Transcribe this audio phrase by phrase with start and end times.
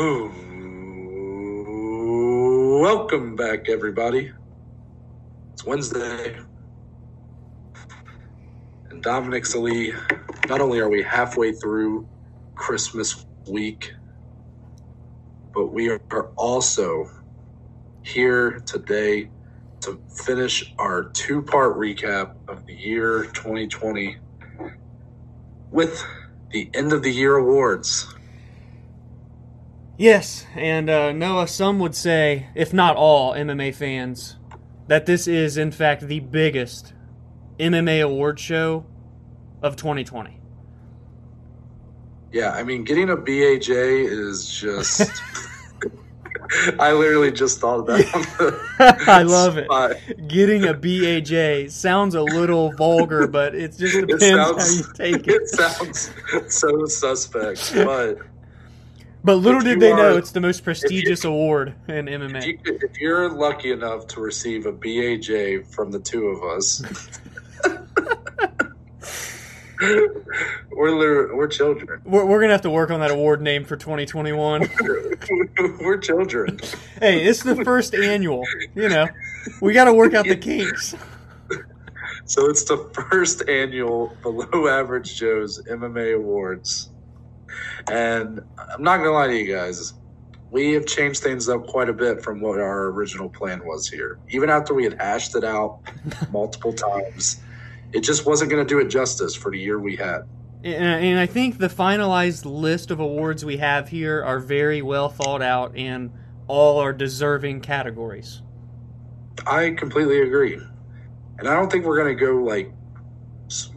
[0.00, 0.32] Ooh,
[2.82, 4.32] welcome back, everybody.
[5.54, 6.36] It's Wednesday.
[8.90, 9.92] And Dominic Salee,
[10.48, 12.08] not only are we halfway through
[12.56, 13.92] Christmas week,
[15.54, 16.00] but we are
[16.38, 17.06] also
[18.02, 19.30] here today
[19.82, 24.16] to finish our two part recap of the year 2020
[25.70, 26.04] with
[26.52, 28.06] the end of the year awards.
[30.00, 34.38] Yes, and uh, Noah, some would say, if not all MMA fans,
[34.86, 36.94] that this is in fact the biggest
[37.58, 38.86] MMA award show
[39.60, 40.40] of 2020.
[42.32, 45.02] Yeah, I mean, getting a BAJ is just.
[46.78, 49.04] I literally just thought of that.
[49.06, 49.92] I love spot.
[50.08, 50.28] it.
[50.28, 55.14] Getting a BAJ sounds a little vulgar, but it just depends it sounds, how you
[55.14, 55.42] take it.
[55.42, 56.10] It sounds
[56.48, 58.18] so suspect, but
[59.22, 62.58] but little did they are, know it's the most prestigious you, award in MMA.
[62.64, 66.82] If, you, are lucky enough to receive a BAJ from the two of us,
[70.70, 72.00] we're we're children.
[72.04, 74.68] We're, we're gonna have to work on that award name for 2021.
[75.80, 76.58] we're children.
[77.00, 78.44] Hey, it's the first annual.
[78.74, 79.08] You know,
[79.60, 80.94] we got to work out the kinks.
[82.24, 82.76] So it's the
[83.10, 86.90] first annual Below Average Joe's MMA Awards.
[87.90, 89.94] And I'm not gonna lie to you guys,
[90.50, 94.18] we have changed things up quite a bit from what our original plan was here.
[94.30, 95.80] Even after we had hashed it out
[96.32, 97.40] multiple times,
[97.92, 100.22] it just wasn't going to do it justice for the year we had.
[100.62, 105.08] Uh, and I think the finalized list of awards we have here are very well
[105.08, 106.12] thought out and
[106.48, 108.42] all are deserving categories.
[109.46, 110.60] I completely agree.
[111.38, 112.72] And I don't think we're going to go like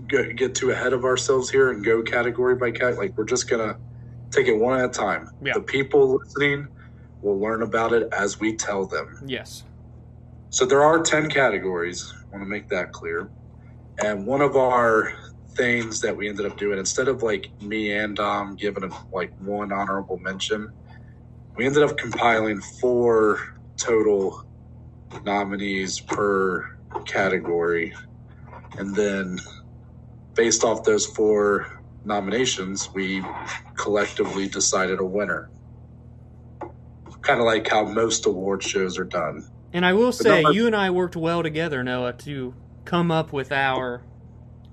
[0.08, 3.08] get too ahead of ourselves here and go category by category.
[3.08, 3.78] Like we're just gonna
[4.32, 5.30] take it one at a time.
[5.42, 5.54] Yeah.
[5.54, 6.68] The people listening
[7.22, 9.20] will learn about it as we tell them.
[9.26, 9.64] Yes.
[10.50, 12.14] So there are ten categories.
[12.16, 13.30] I want to make that clear.
[14.04, 15.14] And one of our
[15.56, 19.32] things that we ended up doing instead of like me and Dom giving them like
[19.40, 20.72] one honorable mention,
[21.56, 24.46] we ended up compiling four total
[25.24, 27.94] nominees per category.
[28.78, 29.40] And then
[30.34, 33.24] based off those four nominations, we
[33.76, 35.50] collectively decided a winner.
[37.22, 39.48] Kind of like how most award shows are done.
[39.72, 42.54] And I will say, you and I worked well together, Noah, to
[42.86, 44.04] come up with our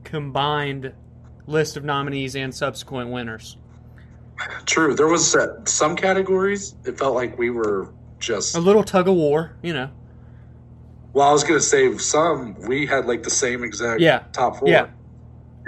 [0.05, 0.93] combined
[1.47, 3.57] list of nominees and subsequent winners.
[4.67, 4.95] True.
[4.95, 8.57] There was uh, some categories, it felt like we were just.
[8.57, 9.91] A little tug of war, you know.
[11.13, 14.25] Well, I was going to say some, we had like the same exact yeah.
[14.33, 14.69] top four.
[14.69, 14.89] Yeah.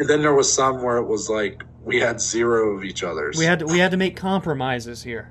[0.03, 3.39] And then there was some where it was like we had zero of each other's.
[3.39, 5.31] We had to, we had to make compromises here.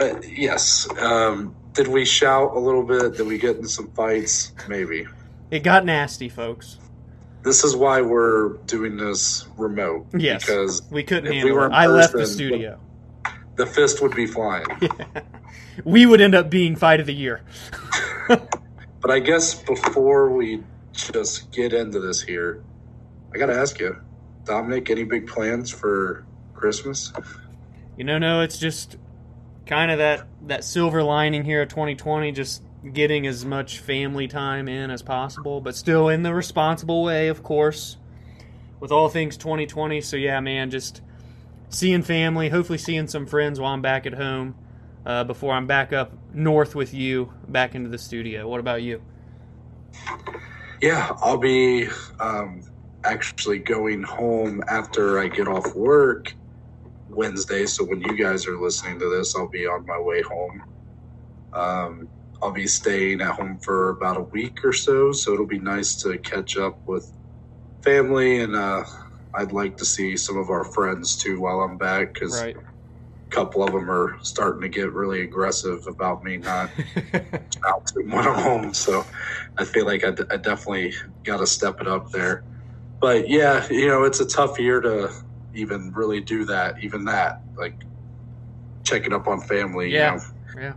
[0.00, 0.88] Uh, yes.
[0.98, 3.18] Um, did we shout a little bit?
[3.18, 4.54] Did we get in some fights?
[4.66, 5.06] Maybe.
[5.50, 6.78] It got nasty, folks.
[7.42, 10.06] This is why we're doing this remote.
[10.16, 11.70] Yes, because we couldn't handle we it.
[11.70, 12.80] I left the studio.
[13.24, 14.64] The, the fist would be flying.
[14.80, 14.88] Yeah.
[15.84, 17.42] We would end up being fight of the year.
[18.28, 20.62] but I guess before we
[20.94, 22.64] just get into this here,
[23.36, 23.94] I got to ask you,
[24.44, 26.24] Dominic, any big plans for
[26.54, 27.12] Christmas?
[27.98, 28.96] You know, no, it's just
[29.66, 32.62] kind of that that silver lining here of 2020, just
[32.94, 37.42] getting as much family time in as possible, but still in the responsible way, of
[37.42, 37.98] course,
[38.80, 40.00] with all things 2020.
[40.00, 41.02] So yeah, man, just
[41.68, 44.54] seeing family, hopefully seeing some friends while I'm back at home
[45.04, 48.48] uh, before I'm back up north with you, back into the studio.
[48.48, 49.02] What about you?
[50.80, 52.62] Yeah, I'll be um,
[53.06, 56.34] actually going home after I get off work
[57.08, 57.66] Wednesday.
[57.66, 60.62] So when you guys are listening to this, I'll be on my way home.
[61.52, 62.08] Um,
[62.42, 65.12] I'll be staying at home for about a week or so.
[65.12, 67.10] So it'll be nice to catch up with
[67.82, 68.40] family.
[68.40, 68.84] And uh,
[69.34, 72.56] I'd like to see some of our friends too while I'm back because right.
[72.56, 76.70] a couple of them are starting to get really aggressive about me not
[77.68, 78.74] out when I'm home.
[78.74, 79.06] So
[79.56, 80.92] I feel like I, d- I definitely
[81.24, 82.44] got to step it up there
[83.00, 85.12] but yeah, you know, it's a tough year to
[85.54, 87.82] even really do that, even that, like
[88.84, 89.92] checking up on family.
[89.92, 90.14] Yeah.
[90.14, 90.62] You know?
[90.62, 90.72] Yeah.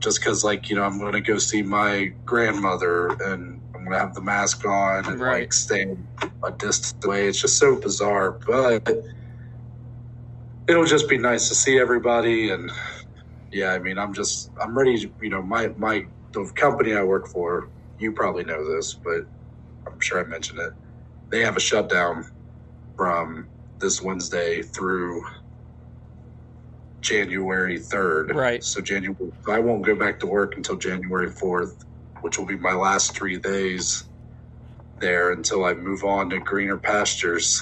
[0.00, 3.92] Just because, like, you know, I'm going to go see my grandmother and I'm going
[3.92, 5.42] to have the mask on and right.
[5.42, 6.06] like staying
[6.42, 7.28] a distance away.
[7.28, 8.88] It's just so bizarre, but
[10.66, 12.50] it'll just be nice to see everybody.
[12.50, 12.70] And
[13.52, 15.10] yeah, I mean, I'm just, I'm ready.
[15.20, 17.68] You know, my, my, the company I work for,
[17.98, 19.26] you probably know this, but
[19.86, 20.72] I'm sure I mentioned it
[21.32, 22.24] they have a shutdown
[22.96, 23.48] from
[23.80, 25.24] this Wednesday through
[27.00, 28.34] January 3rd.
[28.34, 28.62] Right.
[28.62, 31.72] So January I won't go back to work until January 4th,
[32.20, 34.04] which will be my last 3 days
[35.00, 37.60] there until I move on to greener pastures.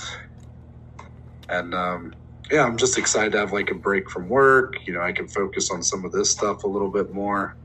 [1.49, 2.13] And um
[2.51, 4.75] yeah, I'm just excited to have like a break from work.
[4.87, 7.57] You know, I can focus on some of this stuff a little bit more.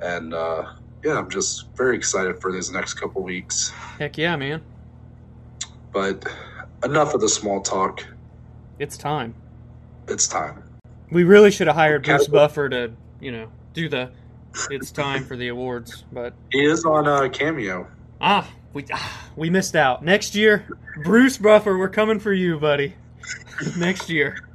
[0.00, 0.64] And uh
[1.04, 3.70] yeah, I'm just very excited for these next couple weeks.
[3.98, 4.62] Heck yeah, man.
[5.94, 6.26] But
[6.84, 8.04] enough of the small talk.
[8.80, 9.34] It's time.
[10.08, 10.62] It's time.
[11.10, 14.10] We really should have hired Bruce Buffer to, you know, do the
[14.70, 17.86] it's time for the awards, but He is on a cameo.
[18.20, 20.04] ah, we ah, we missed out.
[20.04, 20.66] Next year,
[21.04, 22.94] Bruce Buffer, we're coming for you, buddy.
[23.78, 24.48] Next year.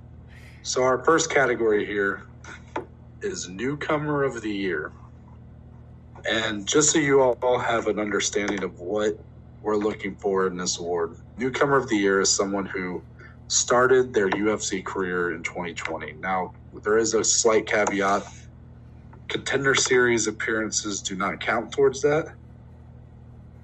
[0.64, 2.24] So our first category here
[3.22, 4.92] is newcomer of the year.
[6.30, 9.18] And just so you all have an understanding of what
[9.62, 13.06] we're looking for in this award, newcomer of the year is someone who
[13.48, 16.14] started their UFC career in 2020.
[16.14, 16.54] Now,
[16.84, 18.24] there is a slight caveat.
[19.30, 22.36] Contender series appearances do not count towards that.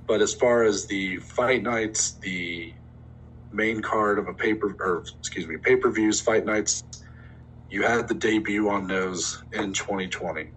[0.07, 2.73] But as far as the fight nights, the
[3.51, 6.81] main card of a paper or excuse me pay-per-views fight nights
[7.69, 10.51] you had the debut on those in 2020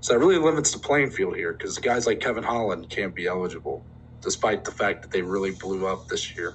[0.00, 3.26] so that really limits the playing field here because guys like kevin holland can't be
[3.26, 3.86] eligible
[4.26, 6.52] despite the fact that they really blew up this year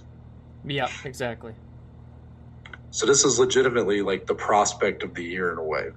[0.65, 1.53] Yeah, exactly.
[2.91, 5.91] so this is legitimately like the prospect of the year in a way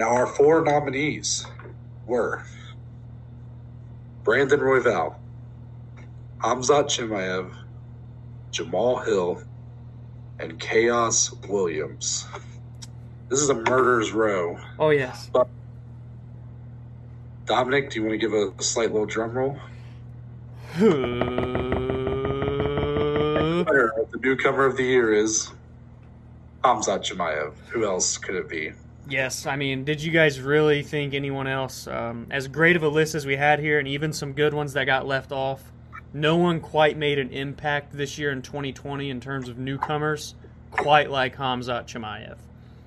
[0.00, 1.46] now our four nominees
[2.06, 2.42] were
[4.24, 5.14] brandon royval
[6.40, 7.54] Hamzat Chimaev,
[8.50, 9.42] Jamal Hill,
[10.38, 12.26] and Khaos Williams.
[13.30, 14.58] This is a murderer's row.
[14.78, 15.30] Oh yes.
[17.46, 19.58] Dominic, do you want to give a, a slight little drum roll?
[20.76, 21.64] The
[24.20, 25.52] newcomer of the year is
[26.64, 27.54] Hamzat Chimaev.
[27.68, 28.72] Who else could it be?
[29.08, 32.88] Yes, I mean, did you guys really think anyone else, um, as great of a
[32.88, 35.70] list as we had here, and even some good ones that got left off,
[36.12, 40.34] no one quite made an impact this year in 2020 in terms of newcomers,
[40.70, 42.36] quite like Hamzat Chimaev.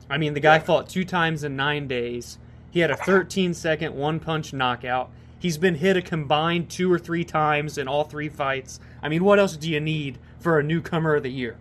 [0.09, 2.37] I mean, the guy fought two times in nine days.
[2.71, 5.09] He had a 13 second one punch knockout.
[5.39, 8.79] He's been hit a combined two or three times in all three fights.
[9.01, 11.57] I mean, what else do you need for a newcomer of the year?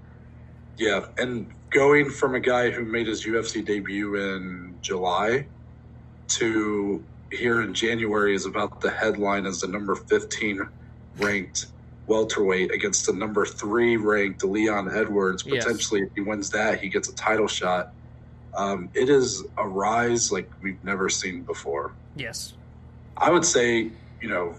[0.79, 5.47] Yeah, and going from a guy who made his UFC debut in July
[6.29, 10.69] to here in January is about the headline as the number 15
[11.19, 11.67] ranked
[12.07, 15.45] welterweight against the number three ranked Leon Edwards.
[15.47, 15.65] Yes.
[15.65, 17.93] Potentially, if he wins that, he gets a title shot.
[18.55, 21.93] Um, it is a rise like we've never seen before.
[22.15, 22.55] Yes.
[23.17, 23.91] I would say,
[24.21, 24.55] you know,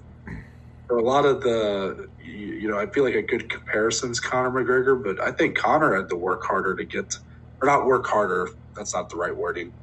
[0.88, 4.52] for a lot of the, you, know, I feel like a good comparison is Conor
[4.52, 7.18] McGregor, but I think Conor had to work harder to get,
[7.62, 8.50] or not work harder.
[8.76, 9.74] That's not the right wording.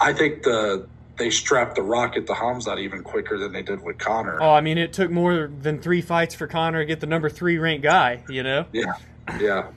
[0.00, 0.86] I think the
[1.20, 4.38] they strapped the rocket to Hamzat even quicker than they did with Conor.
[4.40, 7.28] Oh, I mean, it took more than three fights for Conor to get the number
[7.28, 8.64] three ranked guy, you know?
[8.72, 8.94] Yeah,
[9.38, 9.68] yeah.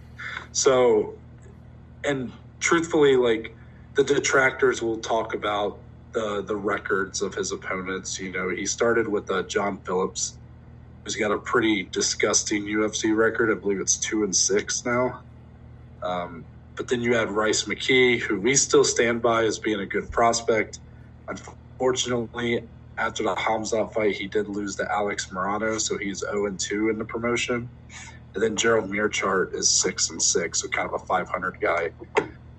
[0.54, 1.16] So,
[2.06, 2.32] and
[2.62, 3.54] truthfully, like
[3.96, 5.78] the detractors will talk about
[6.14, 8.20] the the records of his opponents.
[8.20, 10.38] You know, he started with uh, John Phillips,
[11.04, 13.52] who's got a pretty disgusting UFC record.
[13.52, 15.22] I believe it's two and six now.
[16.02, 16.46] Um,
[16.76, 20.10] but then you had Rhys McKee, who we still stand by as being a good
[20.12, 20.80] prospect.
[21.28, 26.60] Unfortunately, after the Hamza fight, he did lose to Alex Morono, so he's 0 and
[26.60, 27.70] 2 in the promotion.
[28.34, 31.92] And then Gerald Meerschaert is 6 and 6, so kind of a 500 guy.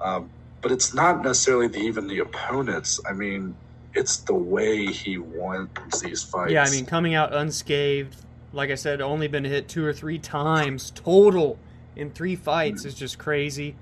[0.00, 0.31] Um,
[0.64, 2.99] but it's not necessarily the, even the opponents.
[3.06, 3.54] I mean,
[3.92, 6.52] it's the way he wins these fights.
[6.52, 8.16] Yeah, I mean, coming out unscathed,
[8.54, 11.59] like I said, only been hit two or three times total
[11.94, 12.88] in three fights mm-hmm.
[12.88, 13.76] is just crazy.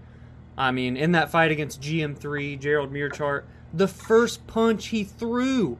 [0.58, 5.78] I mean, in that fight against GM3, Gerald Meerschaert, the first punch he threw,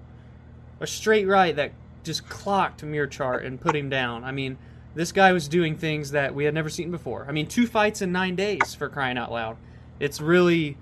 [0.78, 1.72] a straight right that
[2.04, 4.22] just clocked Meerschaert and put him down.
[4.22, 4.56] I mean,
[4.94, 7.26] this guy was doing things that we had never seen before.
[7.28, 9.56] I mean, two fights in nine days for crying out loud.
[9.98, 10.76] It's really,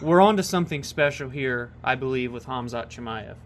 [0.00, 3.36] we're on to something special here, I believe, with Hamzat Chimaev.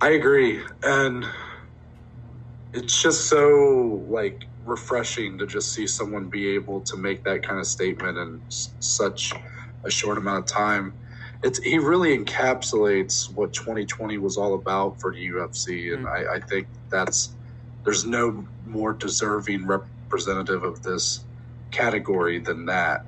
[0.00, 1.24] I agree, and
[2.72, 7.58] it's just so like refreshing to just see someone be able to make that kind
[7.58, 9.32] of statement in s- such
[9.84, 10.92] a short amount of time.
[11.42, 16.10] It's he really encapsulates what 2020 was all about for the UFC, and mm.
[16.10, 17.30] I, I think that's
[17.84, 21.24] there's no more deserving representative of this
[21.70, 23.06] category than that.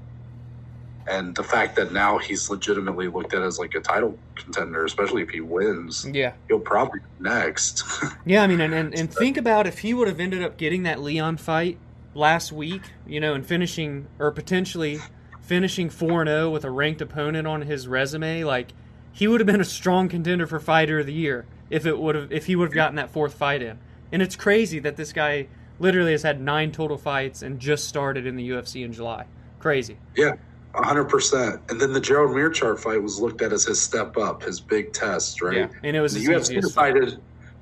[1.08, 5.22] And the fact that now he's legitimately looked at as like a title contender, especially
[5.22, 6.32] if he wins, Yeah.
[6.48, 7.84] he'll probably be next.
[8.26, 10.82] Yeah, I mean, and, and, and think about if he would have ended up getting
[10.82, 11.78] that Leon fight
[12.14, 14.98] last week, you know, and finishing or potentially
[15.40, 18.72] finishing 4 and 0 with a ranked opponent on his resume, like
[19.12, 22.14] he would have been a strong contender for fighter of the year if it would
[22.14, 23.78] have if he would have gotten that fourth fight in.
[24.12, 25.48] And it's crazy that this guy
[25.78, 29.24] literally has had 9 total fights and just started in the UFC in July.
[29.58, 29.96] Crazy.
[30.14, 30.34] Yeah.
[30.74, 31.70] 100%.
[31.70, 34.92] And then the Gerald Meerschaert fight was looked at as his step up, his big
[34.92, 35.56] test, right?
[35.56, 35.68] Yeah.
[35.82, 37.18] And it was the UFC decided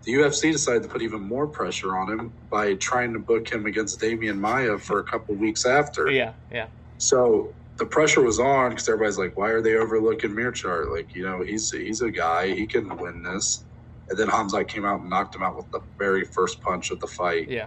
[0.07, 3.67] the UFC decided to put even more pressure on him by trying to book him
[3.67, 6.09] against Demian Maia for a couple weeks after.
[6.09, 6.69] Yeah, yeah.
[6.99, 10.93] So the pressure was on because everybody's like, "Why are they overlooking Meerschaert?
[10.95, 13.65] Like, you know, he's he's a guy, he can win this."
[14.09, 17.01] And then Hamza came out and knocked him out with the very first punch of
[17.01, 17.49] the fight.
[17.49, 17.67] Yeah,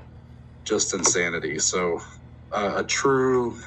[0.63, 1.59] just insanity.
[1.59, 2.01] So
[2.53, 3.59] uh, a true,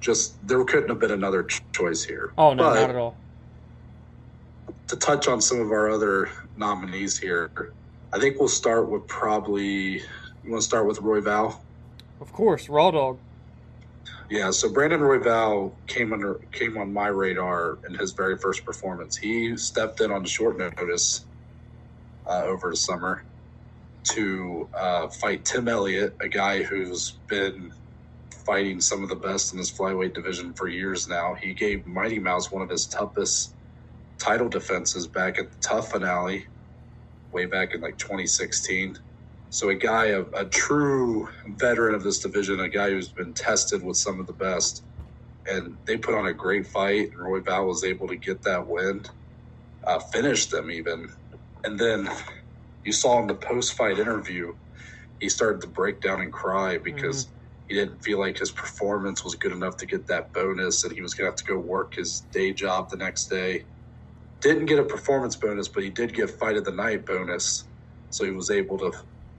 [0.00, 2.32] just there couldn't have been another choice here.
[2.36, 3.16] Oh no, but not at all.
[4.88, 7.50] To touch on some of our other nominees here,
[8.12, 10.02] I think we'll start with probably.
[10.42, 11.58] You want to start with Royval.
[12.20, 13.18] Of course, Raw Dog.
[14.30, 19.16] Yeah, so Brandon Royval came under came on my radar in his very first performance.
[19.16, 21.24] He stepped in on short notice
[22.26, 23.24] uh, over the summer
[24.04, 27.72] to uh, fight Tim Elliott, a guy who's been
[28.50, 31.36] fighting some of the best in his flyweight division for years now.
[31.40, 33.54] He gave Mighty Mouse one of his toughest
[34.18, 36.48] title defenses back at the TUF finale
[37.30, 38.96] way back in like 2016.
[39.50, 43.84] So a guy, a, a true veteran of this division, a guy who's been tested
[43.84, 44.82] with some of the best,
[45.46, 47.10] and they put on a great fight.
[47.12, 49.04] And Royval was able to get that win,
[49.86, 51.08] uh, finish them even,
[51.62, 52.10] and then
[52.84, 54.54] you saw in the post-fight interview,
[55.20, 57.26] he started to break down and cry because.
[57.26, 57.34] Mm-hmm
[57.70, 61.00] he didn't feel like his performance was good enough to get that bonus and he
[61.00, 63.64] was going to have to go work his day job the next day
[64.40, 67.64] didn't get a performance bonus, but he did get fight of the night bonus.
[68.10, 68.92] So he was able to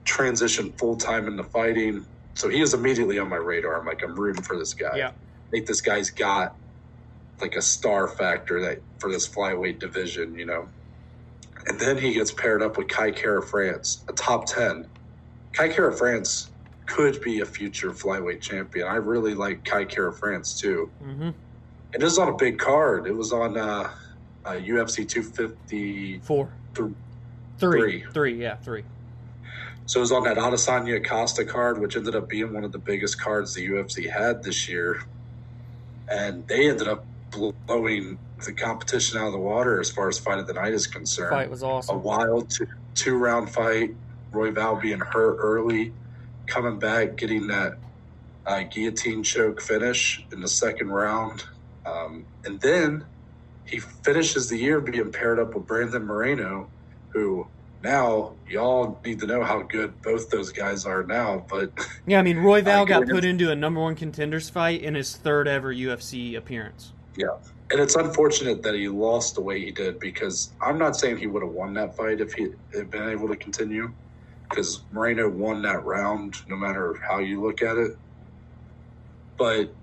[0.04, 2.06] transition full time into fighting.
[2.34, 3.78] So he is immediately on my radar.
[3.78, 4.96] I'm like, I'm rooting for this guy.
[4.96, 5.08] Yeah.
[5.08, 6.56] I think this guy's got
[7.40, 10.68] like a star factor that for this flyweight division, you know.
[11.66, 14.88] And then he gets paired up with Kai Kara-France, a top ten.
[15.52, 16.50] Kai Kara-France
[16.86, 18.86] could be a future flyweight champion.
[18.86, 20.90] I really like Kai Kara-France too.
[21.02, 21.30] Mm-hmm.
[21.94, 23.06] And this is on a big card.
[23.06, 23.90] It was on uh,
[24.44, 26.52] uh, UFC 254.
[26.74, 26.90] Th-
[27.58, 28.04] three.
[28.12, 28.84] Three, yeah, three.
[29.86, 32.78] So it was on that Adesanya Acosta card, which ended up being one of the
[32.78, 35.02] biggest cards the UFC had this year.
[36.08, 40.38] And they ended up blowing the competition out of the water as far as fight
[40.38, 41.32] of the night is concerned.
[41.32, 41.96] The fight was awesome.
[41.96, 43.94] A wild two, two round fight.
[44.32, 45.92] Royval being hurt early,
[46.46, 47.78] coming back, getting that
[48.46, 51.44] uh, guillotine choke finish in the second round.
[51.86, 53.04] Um, and then
[53.64, 56.68] he finishes the year being paired up with Brandon Moreno,
[57.10, 57.46] who
[57.82, 61.44] now y'all need to know how good both those guys are now.
[61.48, 61.72] But
[62.06, 65.48] yeah, I mean, Royval got put into a number one contenders fight in his third
[65.48, 66.92] ever UFC appearance.
[67.16, 67.36] Yeah,
[67.70, 71.26] and it's unfortunate that he lost the way he did because I'm not saying he
[71.26, 73.92] would have won that fight if he had been able to continue.
[74.52, 77.92] Because Moreno won that round, no matter how you look at it.
[79.38, 79.74] But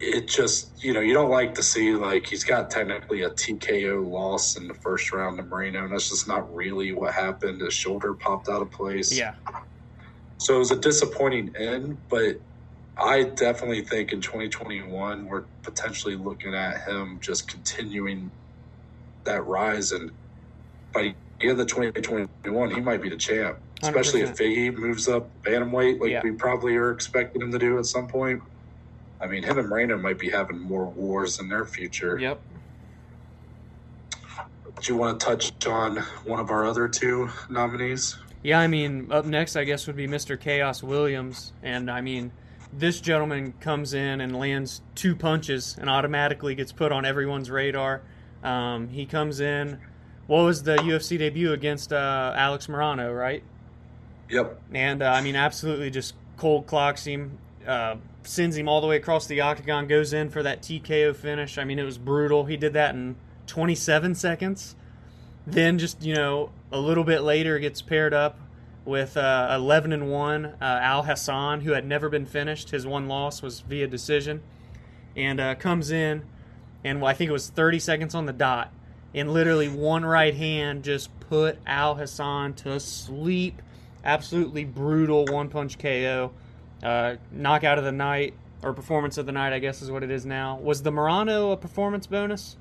[0.00, 4.06] it just you know you don't like to see like he's got technically a TKO
[4.06, 7.62] loss in the first round to Moreno, and that's just not really what happened.
[7.62, 9.16] His shoulder popped out of place.
[9.16, 9.32] Yeah.
[10.38, 12.42] So it was a disappointing end, but
[12.98, 18.32] I definitely think in 2021 we're potentially looking at him just continuing
[19.24, 20.10] that rise, and
[20.92, 23.58] by the end of 2021 he might be the champ.
[23.82, 24.30] Especially 100%.
[24.30, 26.20] if Figgy moves up bantamweight, like yeah.
[26.22, 28.42] we probably are expecting him to do at some point.
[29.20, 32.18] I mean, him and Moreno might be having more wars in their future.
[32.18, 32.40] Yep.
[34.80, 38.16] Do you want to touch on one of our other two nominees?
[38.42, 40.36] Yeah, I mean, up next, I guess, would be Mr.
[40.36, 41.52] Khaos Williams.
[41.62, 42.32] And I mean,
[42.70, 48.02] this gentleman comes in and lands two punches and automatically gets put on everyone's radar.
[48.42, 49.80] Um, he comes in.
[50.26, 53.42] What was the UFC debut against uh, Alex Morono, right?
[54.30, 54.60] Yep.
[54.72, 58.96] And uh, I mean, absolutely just cold clocks him uh, sends him all the way
[58.96, 61.58] across the octagon, goes in for that TKO finish.
[61.58, 62.44] I mean, it was brutal.
[62.44, 63.16] He did that in
[63.46, 64.76] 27 seconds.
[65.46, 68.38] Then just you know a little bit later gets paired up
[68.84, 72.70] with uh, 11 and one uh, Alhassan, who had never been finished.
[72.70, 74.42] His one loss was via decision,
[75.16, 76.24] and uh, comes in,
[76.82, 78.72] and well, I think it was 30 seconds on the dot,
[79.14, 83.60] and literally one right hand just put Alhassan to sleep.
[84.04, 86.30] Absolutely brutal one punch KO.
[86.82, 90.10] Uh, knockout of the night or performance of the night, I guess is what it
[90.10, 90.58] is now.
[90.58, 92.56] Was the Morono a performance bonus?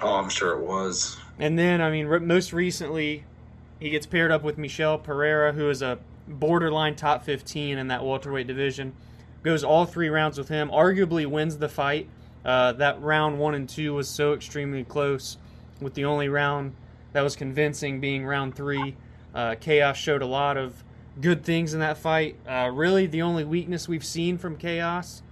[0.00, 1.16] Oh, I'm sure it was.
[1.40, 3.24] And then, I mean, re- most recently,
[3.80, 8.04] he gets paired up with Michel Pereira, who is a borderline top 15 in that
[8.04, 8.92] welterweight division.
[9.42, 12.08] Goes all three rounds with him, arguably wins the fight,
[12.44, 15.36] Uh, that round one and two was so extremely close,
[15.80, 16.72] with the only round
[17.12, 18.94] that was convincing being round three.
[19.38, 20.82] Uh, Khaos showed a lot of
[21.20, 22.34] good things in that fight.
[22.44, 25.22] Uh, really, the only weakness we've seen from Khaos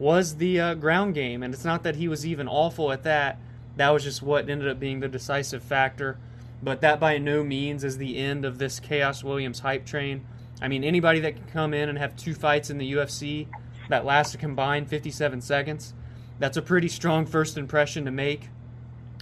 [0.00, 3.38] was the uh, ground game, and it's not that he was even awful at that.
[3.76, 6.18] That was just what ended up being the decisive factor.
[6.60, 10.26] But that by no means is the end of this Khaos Williams hype train.
[10.60, 13.46] I mean, anybody that can come in and have two fights in the UFC
[13.88, 15.94] that last a combined 57 seconds,
[16.40, 18.48] that's a pretty strong first impression to make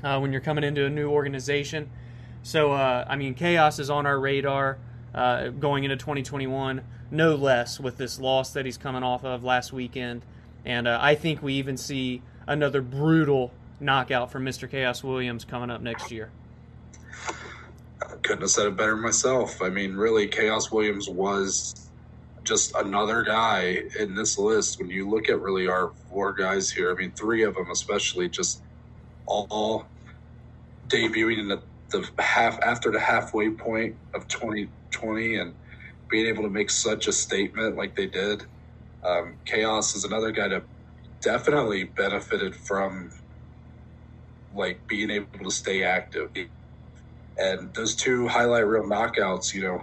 [0.02, 1.90] uh, when you're coming into a new organization.
[2.44, 4.76] So, uh, I mean, Khaos is on our radar
[5.14, 9.72] uh, going into 2021, no less with this loss that he's coming off of last
[9.72, 10.26] weekend.
[10.62, 14.68] And uh, I think we even see another brutal knockout from Mr.
[14.70, 16.30] Khaos Williams coming up next year.
[18.02, 19.62] I couldn't have said it better myself.
[19.62, 21.88] I mean, really, Khaos Williams was
[22.42, 24.78] just another guy in this list.
[24.78, 28.28] When you look at really our four guys here, I mean, three of them especially,
[28.28, 28.60] just
[29.24, 29.86] all
[30.88, 35.54] debuting in the, the half after the halfway point of 2020 and
[36.10, 38.42] being able to make such a statement like they did.
[39.06, 40.64] Um, Khaos is another guy that
[41.22, 43.10] definitely benefited from
[44.52, 46.30] like being able to stay active.
[47.38, 49.80] And those two highlight reel knockouts, you know,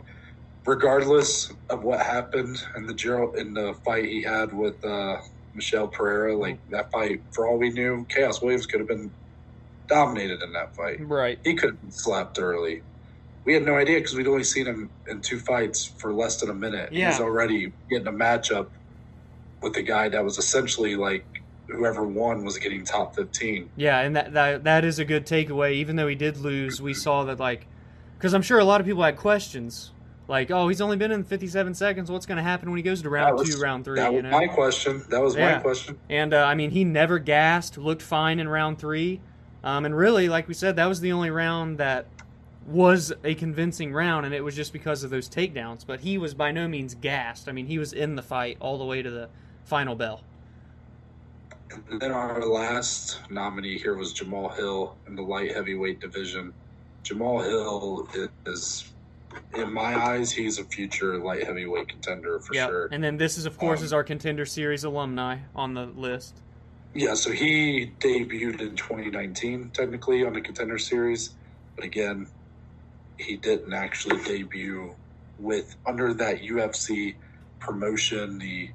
[0.68, 5.18] regardless of what happened in the Gerald in the fight he had with uh,
[5.54, 9.14] Michel Pereira, like that fight, for all we knew, Khaos Williams could have been
[9.96, 11.06] dominated in that fight.
[11.08, 11.38] Right.
[11.44, 12.82] He could have been slapped early.
[13.44, 16.50] We had no idea because we'd only seen him in two fights for less than
[16.50, 16.94] a minute.
[16.94, 17.12] Yeah.
[17.12, 18.68] He's already getting a matchup
[19.62, 21.26] with a guy that was essentially like
[21.68, 23.70] whoever won was getting top 15.
[23.76, 25.74] Yeah, and that, that that is a good takeaway.
[25.74, 27.68] Even though he did lose, we saw that like,
[28.18, 29.92] because I'm sure a lot of people had questions,
[30.28, 32.12] like, oh, he's only been in 57 seconds.
[32.12, 33.96] What's going to happen when he goes to round was- two, round three?
[34.00, 34.30] That you was know?
[34.32, 35.04] my question.
[35.10, 35.56] That was Yeah.
[35.56, 35.98] my question.
[36.10, 39.20] And uh, I mean, he never gassed, looked fine in round three.
[39.64, 42.08] Um, and really, like we said, that was the only round that
[42.66, 45.86] was a convincing round, and it was just because of those takedowns.
[45.86, 47.48] But he was by no means gassed.
[47.48, 49.30] I mean, he was in the fight all the way to the
[49.66, 50.22] final bell.
[51.90, 56.54] And then our last nominee here was Jamal Hill in the light heavyweight division.
[57.04, 58.10] Jamal Hill
[58.46, 58.92] is,
[59.56, 62.68] in my eyes, he's a future light heavyweight contender for Yeah.
[62.68, 62.90] sure.
[62.92, 66.42] And then this is, of course, Um, is our contender series alumni on the list.
[66.94, 71.36] Yeah, so he debuted in 2019, technically, on the Contender Series.
[71.78, 72.28] But again,
[73.18, 74.96] he didn't actually debut
[75.38, 77.18] with under that UFC
[77.60, 78.72] promotion, the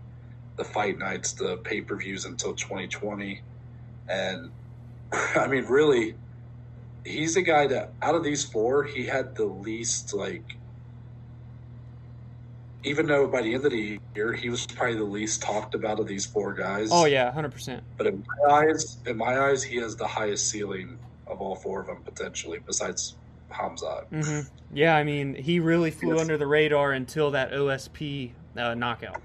[0.58, 3.42] the fight nights, the pay per views until 2020.
[4.08, 4.52] And
[5.36, 6.16] I mean, really,
[7.04, 10.58] he's a guy that out of these four, he had the least like.
[12.86, 15.98] Even though by the end of the year he was probably the least talked about
[15.98, 16.90] of these four guys.
[16.92, 17.82] Oh yeah, hundred percent.
[17.98, 21.80] But in my eyes, in my eyes, he has the highest ceiling of all four
[21.80, 23.16] of them potentially, besides
[23.52, 24.02] Hamzat.
[24.12, 24.40] hmm
[24.72, 26.20] Yeah, I mean, he really flew Yes.
[26.20, 29.20] under the radar until that OSP uh, knockout.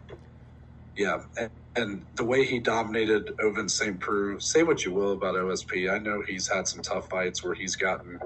[0.95, 3.99] Yeah, and, and the way he dominated Ovince St.
[3.99, 5.91] Preux, say what you will about OSP.
[5.93, 8.19] I know he's had some tough fights where he's gotten,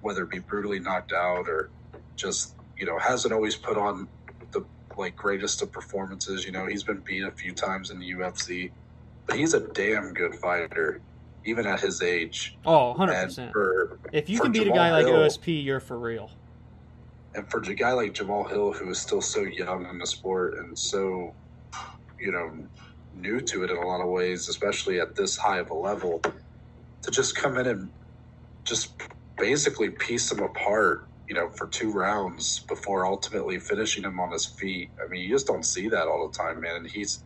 [0.00, 1.70] whether it be brutally knocked out or
[2.16, 4.08] just, you know, hasn't always put on
[4.98, 6.44] like greatest of performances.
[6.44, 8.70] You know, he's been beat a few times in the UFC,
[9.26, 11.00] but he's a damn good fighter,
[11.44, 12.56] even at his age.
[12.64, 13.52] Oh, 100 And percent.
[13.52, 16.30] for If you can beat a Jamal guy like OSP, you're for real.
[17.34, 20.58] and for a guy like Jamal Hill, who is still so young in the sport
[20.58, 21.34] and so,
[22.20, 22.52] you know,
[23.14, 26.20] new to it in a lot of ways, especially at this high of a level,
[27.02, 27.90] to just come in and
[28.64, 28.92] just
[29.38, 34.44] basically piece him apart, you know, for two rounds before ultimately finishing him on his
[34.44, 34.90] feet.
[35.02, 36.76] I mean, you just don't see that all the time, man.
[36.76, 37.24] And he's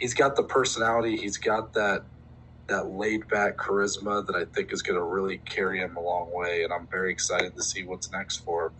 [0.00, 2.02] he's got the personality, he's got that
[2.66, 6.32] that laid back charisma that I think is going to really carry him a long
[6.32, 6.64] way.
[6.64, 8.72] And I'm very excited to see what's next for him.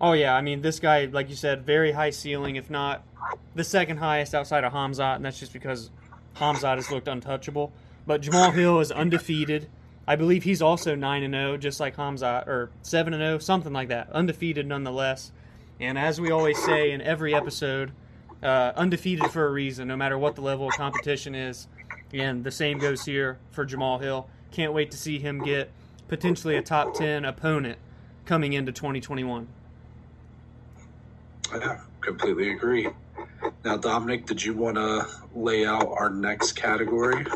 [0.00, 3.04] Oh yeah, I mean, this guy, like you said, very high ceiling, if not
[3.56, 5.90] the second highest outside of Hamzat, and that's just because
[6.36, 7.72] Hamzat has looked untouchable.
[8.06, 9.68] But Jamal Hill is undefeated.
[10.08, 13.72] I believe he's also nine and zero, just like Hamza, or seven and zero, something
[13.72, 14.10] like that.
[14.10, 15.32] Undefeated nonetheless.
[15.80, 17.92] And as we always say in every episode,
[18.42, 21.66] uh, undefeated for a reason, no matter what the level of competition is.
[22.12, 24.28] And the same goes here for Jamal Hill.
[24.52, 25.70] Can't wait to see him get
[26.08, 27.78] potentially a top ten opponent
[28.24, 29.48] coming into 2021.
[31.52, 32.88] Yeah, completely agree.
[33.64, 37.26] Now, Dominic, did you want to lay out our next category?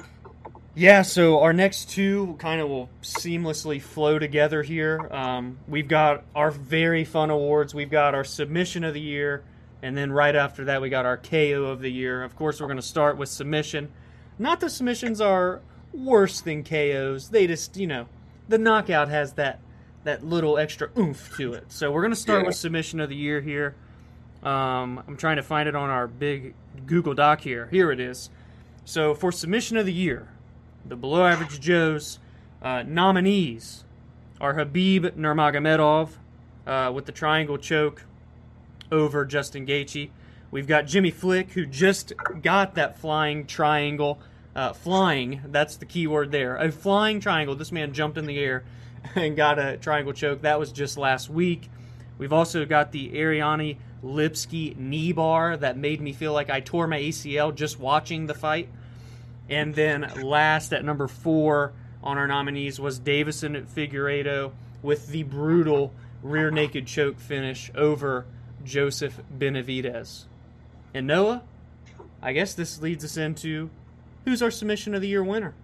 [0.75, 5.01] Yeah, so our next two kind of will seamlessly flow together here.
[5.11, 7.75] Um, we've got our very fun awards.
[7.75, 9.43] We've got our submission of the year,
[9.83, 12.23] and then right after that, we got our KO of the year.
[12.23, 13.91] Of course, we're going to start with submission.
[14.39, 15.61] Not the submissions are
[15.93, 17.31] worse than KOs.
[17.31, 18.07] They just, you know,
[18.49, 19.61] the knockout has that
[20.05, 21.71] that little extra oomph to it.
[21.71, 22.47] So we're gonna start Yeah.
[22.47, 23.75] with submission of the year here.
[24.43, 26.55] Um, I'm trying to find it on our big
[26.87, 27.69] Google Doc here.
[27.71, 28.31] Here it is.
[28.87, 30.27] So for submission of the year,
[30.85, 32.19] the below average Joes
[32.63, 33.85] uh, nominees
[34.41, 36.11] are Khabib Nurmagomedov
[36.67, 38.05] uh, with the triangle choke
[38.91, 40.11] over Justin Gaethje.
[40.51, 42.13] We've got Jimmy Flick who just
[42.43, 44.21] got that flying triangle.
[44.55, 46.57] Uh, flying, that's the key word there.
[46.57, 47.55] A flying triangle.
[47.55, 48.65] This man jumped in the air
[49.15, 50.43] and got a triangle choke.
[50.43, 51.71] That was just last week.
[52.19, 56.87] We've also got the Ariane Lipski knee bar that made me feel like I tore
[56.87, 58.69] my ACL just watching the fight.
[59.51, 65.93] And then last at number four on our nominees was Deiveson Figueiredo with the brutal
[66.23, 68.27] rear naked choke finish over
[68.65, 70.25] Joseph Benavidez.
[70.95, 71.43] And Noah,
[72.23, 73.71] I guess this leads us into
[74.25, 75.55] who's our submission of the year winner.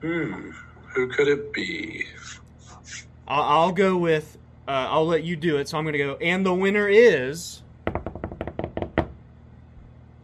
[0.00, 0.50] Hmm.
[0.94, 2.06] Who could it be?
[3.28, 4.38] I'll, I'll go with.
[4.66, 5.68] Uh, I'll let you do it.
[5.68, 6.16] So I'm going to go.
[6.16, 7.62] And the winner is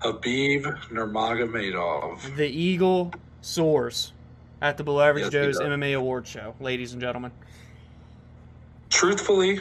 [0.03, 2.35] Khabib Nurmagomedov.
[2.37, 4.13] the Eagle Soars
[4.61, 5.61] at the Below Average Yes, Joe's.
[5.61, 7.31] MMA Award Show, ladies and gentlemen.
[8.91, 9.61] Truthfully,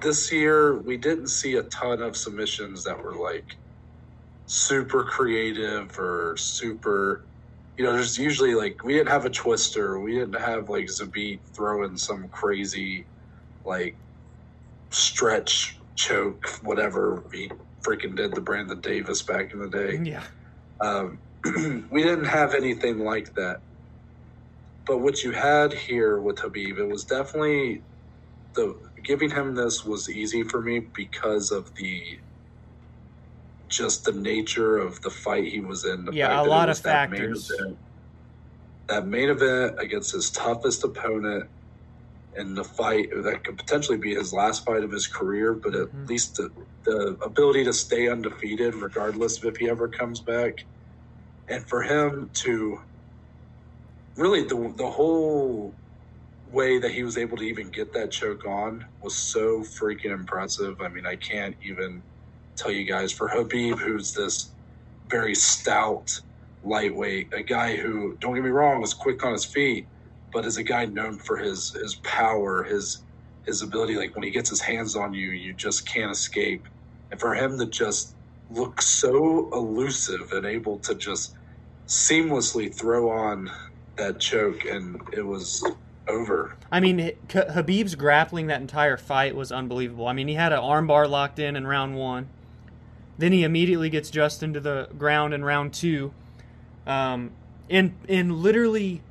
[0.00, 3.56] this year we didn't see a ton of submissions that were like
[4.46, 7.24] super creative or super.
[7.76, 9.98] You know, there's usually like we didn't have a twister.
[9.98, 13.04] We didn't have like Zabit throwing some crazy,
[13.64, 13.96] like
[14.90, 17.50] stretch choke, whatever he
[17.82, 20.00] freaking did the Brandon Davis back in the day.
[20.02, 20.22] Yeah.
[20.80, 21.18] Um,
[21.90, 23.60] we didn't have anything like that.
[24.86, 27.82] But what you had here with Khabib, it was definitely
[28.54, 32.18] the giving him this was easy for me because of the
[33.68, 36.08] just the nature of the fight he was in.
[36.12, 37.50] Yeah, a lot of that main factors.
[37.50, 37.78] event-
[38.88, 41.48] that main event against his toughest opponent
[42.36, 45.88] in the fight that could potentially be his last fight of his career, but at
[45.88, 46.08] Mhm.
[46.08, 46.50] least the,
[46.86, 50.54] the ability to stay undefeated regardless of if he ever comes back.
[51.48, 52.78] And for him to
[54.16, 55.76] really the the whole
[56.46, 60.76] way that he was able to even get that choke on was so freaking impressive.
[60.80, 62.04] I mean, I can't even
[62.56, 64.54] tell you guys for Khabib, who's this
[65.10, 66.08] very stout
[66.62, 69.88] lightweight, a guy who, don't get me wrong, was quick on his feet,
[70.32, 73.02] but as a guy known for his his power, his
[73.46, 73.96] his ability.
[73.96, 76.66] Like when he gets his hands on you, you just can't escape.
[77.10, 78.14] And for him to just
[78.50, 81.34] look so elusive and able to just
[81.86, 83.50] seamlessly throw on
[83.96, 85.64] that choke, and it was
[86.08, 86.56] over.
[86.70, 90.06] I mean, Khabib's grappling that entire fight was unbelievable.
[90.06, 92.28] I mean, he had an armbar locked in in round one.
[93.18, 96.12] Then he immediately gets Justin to the ground in round two,
[96.86, 97.32] um,
[97.68, 99.02] and and literally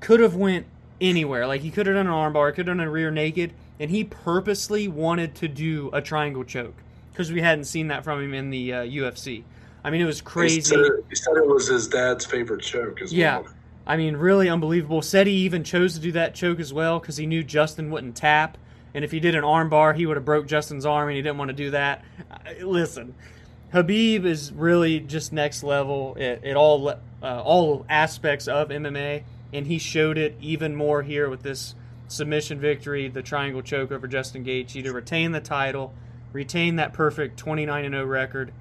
[0.00, 0.66] could have went
[1.00, 1.46] anywhere.
[1.46, 4.04] Like he could have done an armbar, could have done a rear naked, and he
[4.04, 6.74] purposely wanted to do a triangle choke
[7.12, 9.42] because we hadn't seen that from him in the uh, UFC.
[9.84, 10.60] I mean, it was He crazy.
[10.62, 10.78] said,
[11.08, 13.38] he said it was his dad's favorite choke as Yeah.
[13.38, 13.48] well.
[13.86, 15.00] I mean, really unbelievable.
[15.00, 18.16] Said he even chose to do that choke as well because he knew Justin wouldn't
[18.16, 18.58] tap,
[18.94, 21.38] and if he did an armbar, he would have broke Justin's arm, and he didn't
[21.38, 22.02] want to do that.
[22.62, 23.14] Listen,
[23.72, 29.66] Khabib is really just next level at, at all uh, all aspects of MMA, and
[29.66, 31.74] he showed it even more here with this
[32.08, 35.94] submission victory, the triangle choke over Justin Gaethje to retain the title,
[36.32, 38.52] retain that perfect 29 0 record.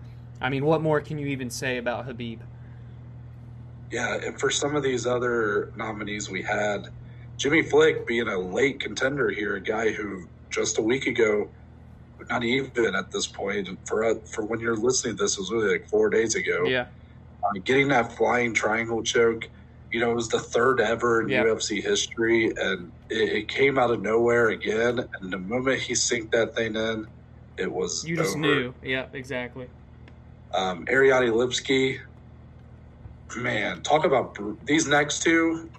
[0.41, 2.39] I mean, what more can you even say about Khabib?
[3.91, 6.89] Yeah, and for some of these other nominees we had,
[7.38, 11.50] Jimmy Flick being a late contender here, a guy who just a week ago,
[12.30, 15.52] not even at this point, for uh, for when you're listening to this, it was
[15.52, 16.65] really like four days ago.
[16.65, 16.88] Yeah.
[17.43, 19.50] Uh, getting that flying triangle choke,
[19.95, 21.45] you know, it was the third ever in Yeah.
[21.45, 24.99] UFC history, and it, it came out of nowhere again.
[25.21, 27.08] And the moment he synced that thing in,
[27.58, 28.39] it was You just over.
[28.39, 28.73] knew.
[28.84, 29.69] Yeah, exactly.
[30.53, 31.99] Um, Ariane Lipski,
[33.38, 35.69] man, talk about bru- these next two.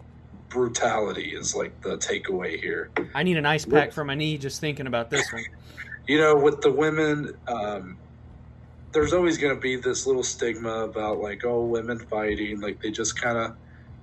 [0.49, 2.89] Brutality is like the takeaway here.
[3.15, 5.45] I need an ice pack for my knee just thinking about this one.
[6.09, 7.99] You know, with the women, um,
[8.93, 12.93] there's always going to be this little stigma about like, oh, women fighting, like they
[12.93, 13.57] just kind of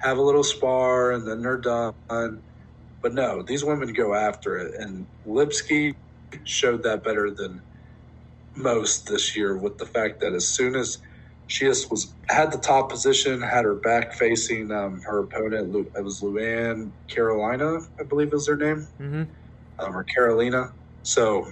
[0.03, 2.37] have a little spar and then they're done.
[3.03, 5.95] But no, these women go after it, and Lipski
[6.45, 7.63] showed that better than
[8.55, 10.99] most this year with the fact that as soon as
[11.47, 15.71] she just was had the top position, had her back facing um, her opponent.
[15.71, 19.23] Lu- It was Luana Carolina, I believe is her name, hmm
[19.79, 20.73] um, or Carolina.
[21.03, 21.45] So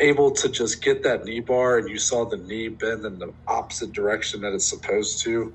[0.00, 3.34] able to just get that knee bar, and you saw the knee bend in the
[3.48, 5.54] opposite direction that it's supposed to,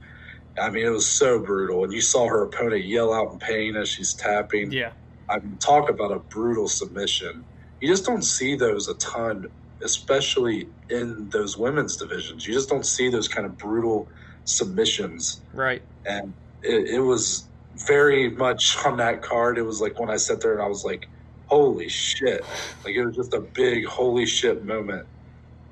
[0.60, 3.76] I mean, it was so brutal, and you saw her opponent yell out in pain
[3.76, 4.72] as she's tapping.
[4.72, 4.92] Yeah.
[5.30, 7.46] I mean, talk about a brutal submission.
[7.80, 9.48] You just don't see those a ton,
[9.82, 12.46] especially in those women's divisions.
[12.46, 14.08] You just don't see those kind of brutal
[14.44, 15.42] submissions.
[15.54, 15.82] Right.
[16.06, 16.34] And
[16.64, 19.58] it, it was very much on that card.
[19.58, 21.08] It was like when I sat there and I was like,
[21.48, 22.46] holy shit.
[22.84, 25.08] Like it was just a big holy shit moment.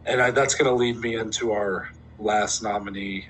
[0.05, 3.27] And I, that's going to lead me into our last nominee.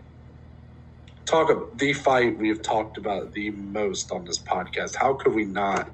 [1.30, 4.96] Talk of the fight we have talked about the most on this podcast.
[4.96, 5.88] How could we not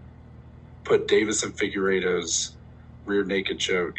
[0.85, 2.53] put Deiveson Figueiredo's
[3.05, 3.97] rear naked choke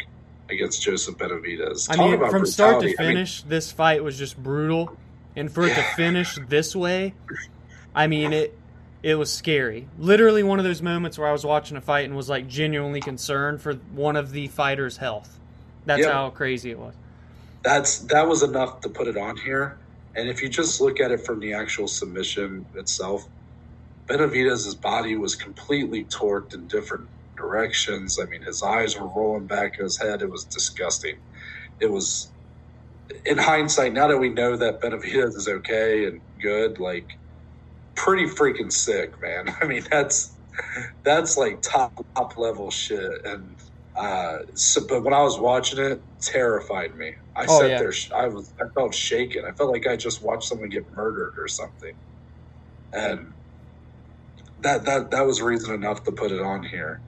[0.49, 1.87] against Joseph Benavidez?
[1.91, 2.95] I mean, about from start to brutality.
[2.99, 4.97] I mean, finish, this fight was just brutal,
[5.35, 7.13] and for it to finish this way,
[7.93, 8.57] I mean it.
[9.03, 9.87] It was scary.
[9.99, 12.99] Literally one of those moments where I was watching a fight and was like genuinely
[12.99, 15.37] concerned for one of the fighters' health.
[15.85, 16.95] That's how crazy it was.
[17.61, 19.77] that's that was enough to put it on here.
[20.17, 23.23] And if you just look at it from the actual submission itself,
[24.09, 28.17] Benavidez's body was completely torqued in different directions.
[28.21, 30.21] I mean, his eyes were rolling back in his head.
[30.21, 31.15] It was disgusting.
[31.81, 32.33] It was,
[33.25, 37.09] in hindsight, now that we know that Benavidez is okay and good, like,
[37.95, 39.55] pretty freaking sick, man.
[39.61, 40.37] I mean, that's
[41.05, 43.11] that's like top top level shit.
[43.25, 43.56] And
[43.97, 47.15] uh, so, but when I was watching it, terrified me.
[47.35, 47.79] I Oh, sat yeah.
[47.79, 49.43] there, I was, I felt shaken.
[49.45, 51.93] I felt like I just watched someone get murdered or something,
[52.93, 53.33] and
[54.61, 57.01] that that that was reason enough to put it on here.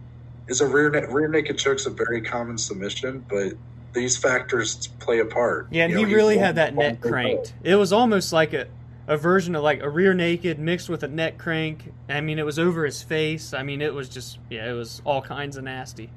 [0.47, 3.53] Is a rear rear naked choke's a very common submission, but
[3.93, 5.67] these factors play a part.
[5.71, 7.53] Yeah, and You know, he really had that neck cranked.
[7.63, 8.67] It was almost like a,
[9.07, 11.93] a version of like a rear naked mixed with a neck crank.
[12.07, 13.53] I mean, it was over his face.
[13.53, 16.09] I mean, it was just yeah, it was all kinds of nasty.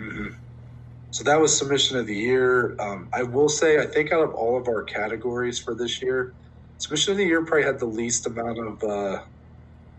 [0.00, 0.36] Mhm.
[1.10, 2.76] So that was submission of the year.
[2.80, 6.34] Um, I will say, I think out of all of our categories for this year,
[6.78, 9.24] submission of the year probably had the least amount of uh,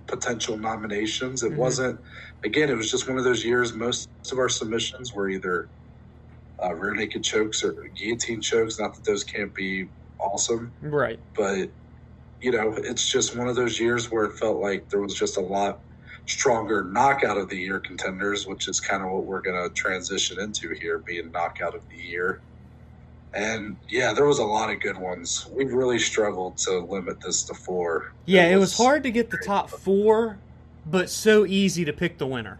[0.07, 1.43] potential nominations.
[1.43, 1.57] It Mhm.
[1.57, 2.01] wasn't,
[2.45, 3.73] again, it was just one of those years.
[3.73, 5.71] Most of our submissions were either
[6.63, 8.79] uh, rear naked chokes or guillotine chokes.
[8.79, 11.21] Not that those can't be awesome, Right.
[11.35, 11.73] but
[12.41, 15.37] you know, it's just one of those years where it felt like there was just
[15.37, 15.83] a lot
[16.27, 20.39] stronger knockout of the year contenders, which is kind of what we're going to transition
[20.39, 22.41] into here, being knockout of the year.
[23.33, 25.47] And yeah, there was a lot of good ones.
[25.51, 28.13] We really struggled to limit this to four.
[28.25, 30.39] Yeah, it was hard to get the top four,
[30.85, 32.59] but so easy to pick the winner.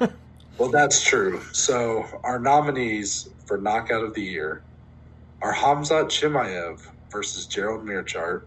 [0.58, 1.40] Well, that's true.
[1.52, 4.64] So our nominees for knockout of the year
[5.40, 6.80] are Hamzat Chimaev
[7.12, 8.42] versus Gerald Meerschaert,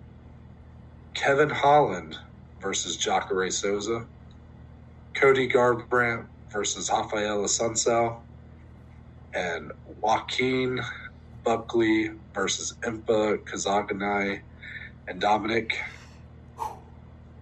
[1.13, 2.17] Kevin Holland
[2.59, 4.05] versus Jacare Souza,
[5.13, 8.17] Cody Garbrandt versus Rafael Asuncao,
[9.33, 9.71] and
[10.01, 10.81] Joaquin
[11.43, 14.41] Buckley versus Impa Kazaganai
[15.07, 15.79] and Dominic.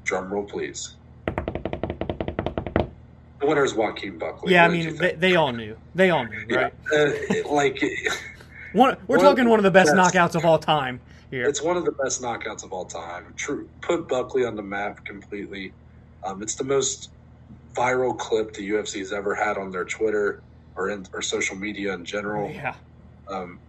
[0.03, 0.95] Drum roll, please.
[1.27, 2.87] The
[3.45, 4.53] winner is Joaquin Buckley.
[4.53, 5.77] Yeah, I What you mean, they, they all knew.
[5.95, 6.73] They all knew, right?
[6.93, 7.11] Uh,
[7.51, 7.81] like
[8.73, 10.99] One, we're One- talking one of the best that's- knockouts of all time
[11.31, 11.47] here.
[11.47, 13.33] it's one of the best knockouts of all time.
[13.37, 15.73] True, put Buckley on the map completely.
[16.23, 17.09] Um, it's the most
[17.79, 20.43] viral clip the UFC's ever had on their Twitter
[20.75, 22.49] or in or social media in general.
[22.51, 22.75] Yeah.
[23.29, 23.59] Um,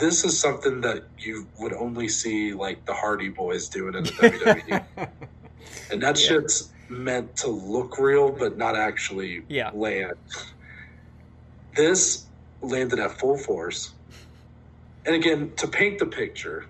[0.00, 4.12] this is something that you would only see like the Hardy Boyz doing in the
[4.12, 4.86] WWE,
[5.90, 6.26] and that Yeah.
[6.28, 9.70] shit's meant to look real but not actually Yeah.
[9.72, 10.14] land.
[11.74, 12.28] This
[12.60, 13.94] landed at full force.
[15.06, 16.66] And again, to paint the picture,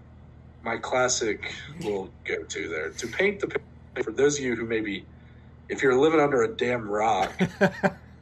[0.62, 2.90] my classic will go to there.
[2.90, 5.06] To paint the picture, for those of you who maybe,
[5.68, 7.34] if you're living under a damn rock,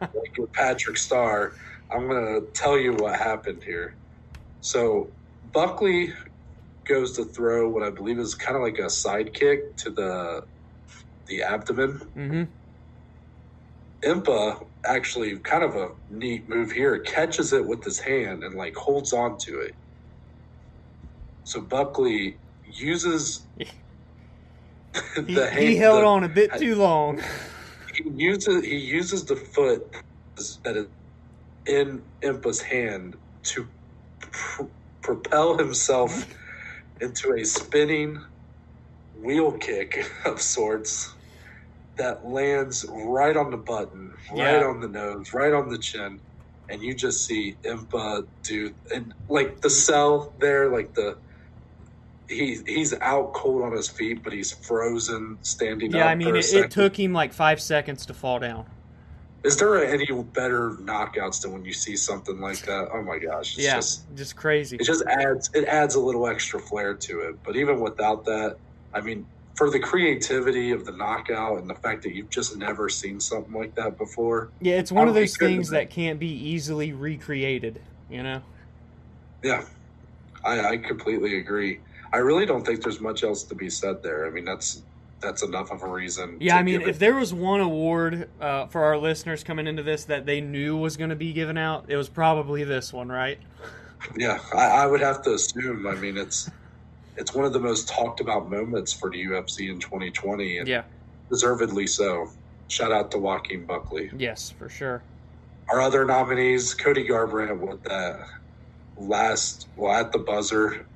[0.01, 1.53] like with Patrick Star,
[1.93, 3.97] I'm going to tell you what happened here.
[4.61, 5.13] So
[5.45, 6.15] Buckley
[6.89, 10.43] goes to throw what I believe is kind of like a sidekick to the
[11.29, 12.01] the abdomen.
[12.15, 12.45] hmm
[14.05, 18.75] Impa actually kind of a neat move here catches it with his hand and like
[18.77, 19.75] holds on to it.
[21.45, 23.49] So Buckley uses
[25.27, 25.59] He, the hand.
[25.61, 27.23] he held the- on a bit too long.
[27.95, 29.83] He uses he uses the foot
[30.65, 30.87] that is
[31.67, 33.69] in Impa's hand to
[34.23, 34.65] pr-
[35.03, 36.27] propel himself
[37.01, 38.23] into a spinning
[39.15, 41.17] wheel kick of sorts
[41.99, 44.65] that lands right on the button, right Yeah.
[44.67, 46.21] on the nose, right on the chin,
[46.71, 49.75] and you just see Impa do and like the mm-hmm.
[49.75, 51.19] cell there, like the
[52.31, 56.07] he he's out cold on his feet, but he's frozen standing Yeah.
[56.07, 58.67] I mean, it, it took him like five seconds to fall down.
[59.43, 62.91] Is there any better knockouts than when you see something like that?
[62.93, 63.55] Oh my gosh!
[63.57, 64.77] It's yeah, just just crazy.
[64.77, 67.43] it just adds it adds a little extra flair to it.
[67.43, 68.57] But even without that,
[68.93, 69.27] I mean,
[69.61, 73.53] for the creativity of the knockout and the fact that you've just never seen something
[73.53, 74.49] like that before.
[74.61, 78.41] Yeah, it's one of those things that can't be easily recreated, you know?
[79.43, 79.65] Yeah,
[80.43, 81.81] I, I completely agree.
[82.13, 84.27] I really don't think there's much else to be said there.
[84.27, 84.83] I mean, that's
[85.21, 86.39] that's enough of a reason.
[86.41, 90.05] Yeah, I mean, if there was one award uh, for our listeners coming into this
[90.07, 93.39] that they knew was going to be given out, it was probably this one, right?
[94.17, 95.87] Yeah, I, I, would have to assume.
[95.87, 96.51] I mean, it's
[97.19, 100.85] it's one of the most talked about moments for the UFC in 2020, and yeah,
[101.29, 102.31] deservedly so.
[102.69, 104.11] Shout out to Joaquin Buckley.
[104.17, 105.03] Yes, for sure.
[105.69, 108.27] Our other nominees: Cody Garbrandt with that
[108.97, 110.87] last, well, at the buzzer,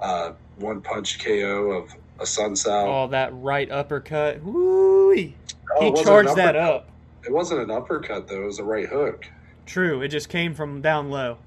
[0.00, 2.86] uh, one punch KO of Assunção.
[2.86, 4.42] Oh, that right uppercut.
[4.42, 5.12] Woo!
[5.12, 5.34] He
[5.76, 6.88] oh, charged that up.
[7.24, 9.26] It wasn't an uppercut though; it was a right hook.
[9.66, 11.38] True, it just came from down low.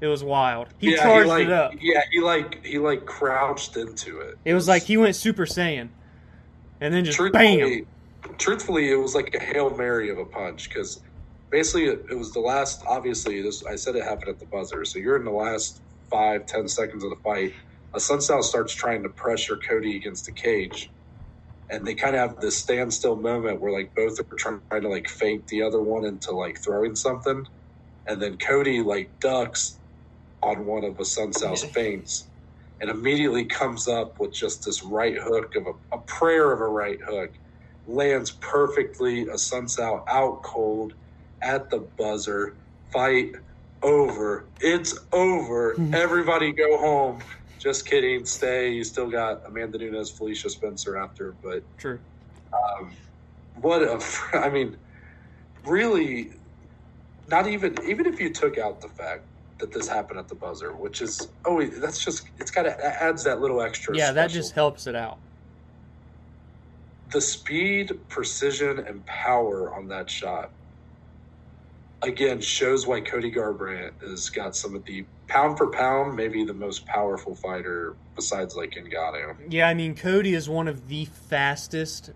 [0.00, 0.68] It was wild.
[0.78, 1.72] He yeah, charged he like, it up.
[1.80, 4.38] Yeah, he like he like crouched into it.
[4.44, 5.88] It was like he went Super Saiyan,
[6.80, 7.86] and then just truthfully,
[8.22, 8.36] bam.
[8.38, 11.00] Truthfully, it was like a hail mary of a punch because
[11.50, 12.82] basically it, it, was the last.
[12.86, 16.46] Obviously, this I said it happened at the buzzer, so you're in the last five
[16.46, 17.54] ten seconds of the fight.
[17.96, 20.92] Assunção starts trying to pressure Cody against the cage,
[21.70, 25.08] and they kind of have this standstill moment where like both are trying to like
[25.08, 27.46] feint the other one into like throwing something,
[28.06, 29.80] and then Cody like ducks
[30.42, 32.30] on one of Assunção's feints,
[32.80, 36.68] and immediately comes up with just this right hook of a, a prayer of a
[36.68, 37.32] right hook,
[37.86, 39.26] lands perfectly.
[39.26, 40.94] Assunção out cold
[41.42, 42.58] at the buzzer,
[42.92, 43.32] fight
[43.82, 44.50] over.
[44.60, 45.74] It's over.
[45.74, 45.94] Hmm.
[45.94, 47.22] Everybody go home.
[47.58, 48.24] Just kidding.
[48.24, 48.70] Stay.
[48.72, 51.98] You still got Amanda Nunes, Felicia Spencer after, but true.
[52.52, 52.92] Um,
[53.60, 54.00] what a!
[54.32, 54.76] I mean,
[55.66, 56.30] really,
[57.28, 59.22] not even even if you took out the fact
[59.58, 63.24] that this happened at the buzzer, which is oh, that's just it's got to adds
[63.24, 63.96] that little extra.
[63.96, 64.14] Yeah, special.
[64.14, 65.18] that just helps it out.
[67.10, 70.50] The speed, precision, and power on that shot
[72.02, 76.54] again shows why Cody Garbrandt has got some of the pound for pound, maybe the
[76.54, 79.36] most powerful fighter besides like Ngannou.
[79.48, 82.12] Yeah, I mean Cody is one of the fastest,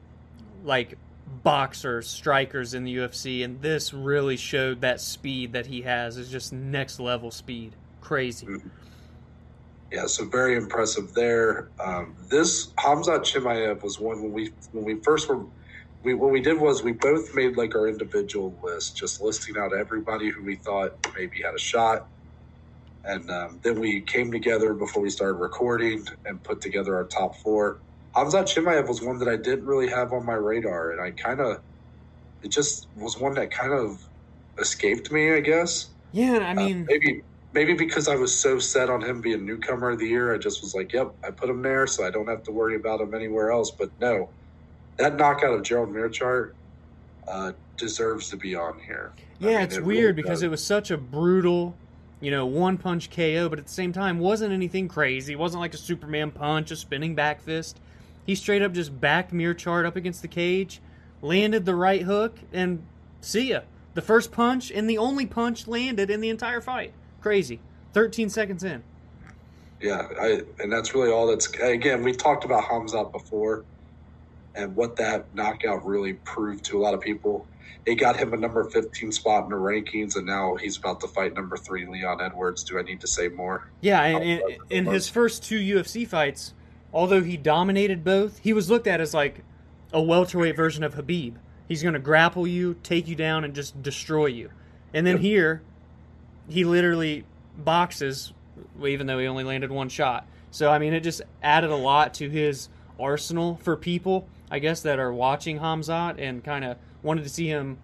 [0.65, 0.97] like
[1.43, 6.31] boxers, strikers in the UFC, and this really showed that speed that he has is
[6.31, 7.75] just next level speed.
[8.01, 8.47] Crazy.
[8.47, 8.69] Mm-hmm.
[9.91, 11.69] Yeah, so very impressive there.
[11.79, 15.45] Um, this Hamza Chimaev was one when we when we first were
[16.05, 19.75] we what we did was we both made like our individual list, just listing out
[19.75, 22.09] everybody who we thought maybe had a shot,
[23.05, 27.37] and um, then we came together before we started recording and put together our top
[27.37, 27.81] four.
[28.15, 31.41] Hamza Chimaev was one that I didn't really have on my radar, and I kind
[31.41, 31.59] of
[32.43, 33.99] it just was one that kind of
[34.59, 35.91] escaped me, I guess.
[36.11, 39.47] Yeah, I uh, mean, uh, maybe maybe because I was so set on him being
[39.47, 42.11] newcomer of the year, I just was like, "Yep, I put him there, so I
[42.11, 44.33] don't have to worry about him anywhere else." But no,
[44.97, 46.53] that knockout of Gerald Meerschaert
[47.29, 49.13] uh, deserves to be on here.
[49.39, 51.75] Yeah, I mean, it's it weird really because it was such a brutal,
[52.21, 55.33] you know, one punch KO, but at the same time wasn't anything crazy.
[55.33, 57.81] It wasn't like a Superman punch, a spinning back fist.
[58.25, 60.81] He straight up just backed Meerschaert up against the cage,
[61.23, 62.83] landed the right hook, and
[63.21, 63.61] see ya.
[63.95, 66.93] The first punch and the only punch landed in the entire fight.
[67.21, 67.61] Crazy.
[67.93, 68.83] 13 seconds in.
[69.81, 71.49] Yeah, I, and that's really all that's.
[71.55, 73.65] Again, we talked about Hamzat before
[74.55, 77.47] and what that knockout really proved to a lot of people.
[77.85, 81.09] It got him a number 15 spot in the rankings, and now he's about to
[81.09, 82.63] fight number three, Leon Edwards.
[82.63, 83.69] Do I need to say more?
[83.81, 86.55] Yeah, and in, in his first two UFC fights,
[86.93, 89.43] although he dominated both, he was looked at as like
[89.93, 91.35] a welterweight version of Khabib.
[91.67, 94.51] He's going to grapple you, take you down, and just destroy you.
[94.95, 95.23] And then yep.
[95.23, 95.63] here,
[96.49, 97.25] he literally
[97.57, 98.33] boxes,
[98.85, 100.27] even though he only landed one shot.
[100.51, 102.69] So, I mean, it just added a lot to his
[103.01, 104.29] arsenal for people.
[104.53, 107.79] I guess, that are watching Hamzat and kind of wanted to see him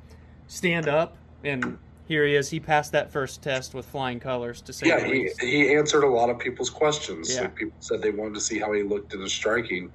[0.48, 1.16] stand up.
[1.42, 2.50] And here he is.
[2.50, 4.60] He passed that first test with flying colors.
[4.60, 7.34] To say, yeah, he he answered a lot of people's questions.
[7.34, 7.42] Yeah.
[7.42, 9.90] Like people said they wanted to see how he looked in his striking.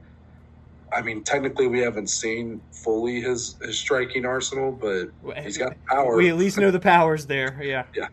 [0.92, 5.12] I mean, technically, we haven't seen fully his his striking arsenal, but
[5.44, 6.18] he's got power.
[6.18, 7.62] We at least know the powers there.
[7.62, 7.84] Yeah.
[7.96, 8.08] Yeah.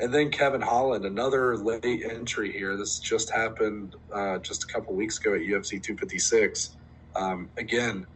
[0.00, 2.76] And then Kevin Holland, another late entry here.
[2.76, 6.76] This just happened uh, just a couple weeks ago at UFC 256.
[7.16, 8.06] Um, again,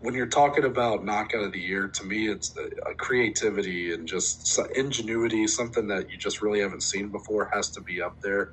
[0.00, 4.06] when you're talking about knockout of the year, to me, it's the uh, creativity and
[4.06, 8.52] just ingenuity, something that you just really haven't seen before, has to be up there.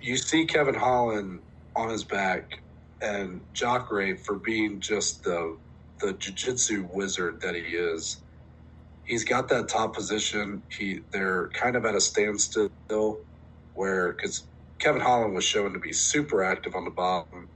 [0.00, 1.40] You see Kevin Holland
[1.76, 2.62] on his back,
[3.00, 5.56] and Jacare for being just the
[6.00, 8.22] the jiu-jitsu wizard that he is.
[9.04, 10.62] He's got that top position.
[10.70, 13.20] He they're kind of at a standstill though,
[13.74, 14.44] where because
[14.80, 17.48] Kevin Holland was shown to be super active on the bottom,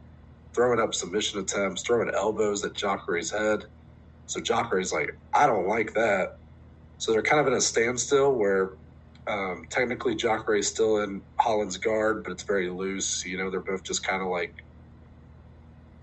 [0.52, 3.64] throwing up submission attempts, throwing elbows at Jacare's head.
[4.26, 6.36] So Jacare's like, I don't like that.
[6.98, 8.72] So they're kind of in a standstill where
[9.26, 13.24] um, technically Jacare is still in Holland's guard, but it's very loose.
[13.24, 14.62] You know, they're both just kind of like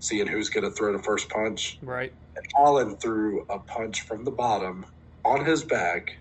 [0.00, 1.78] seeing who's going to throw the first punch.
[1.82, 2.12] Right.
[2.36, 4.84] And Holland threw a punch from the bottom
[5.24, 6.16] on his back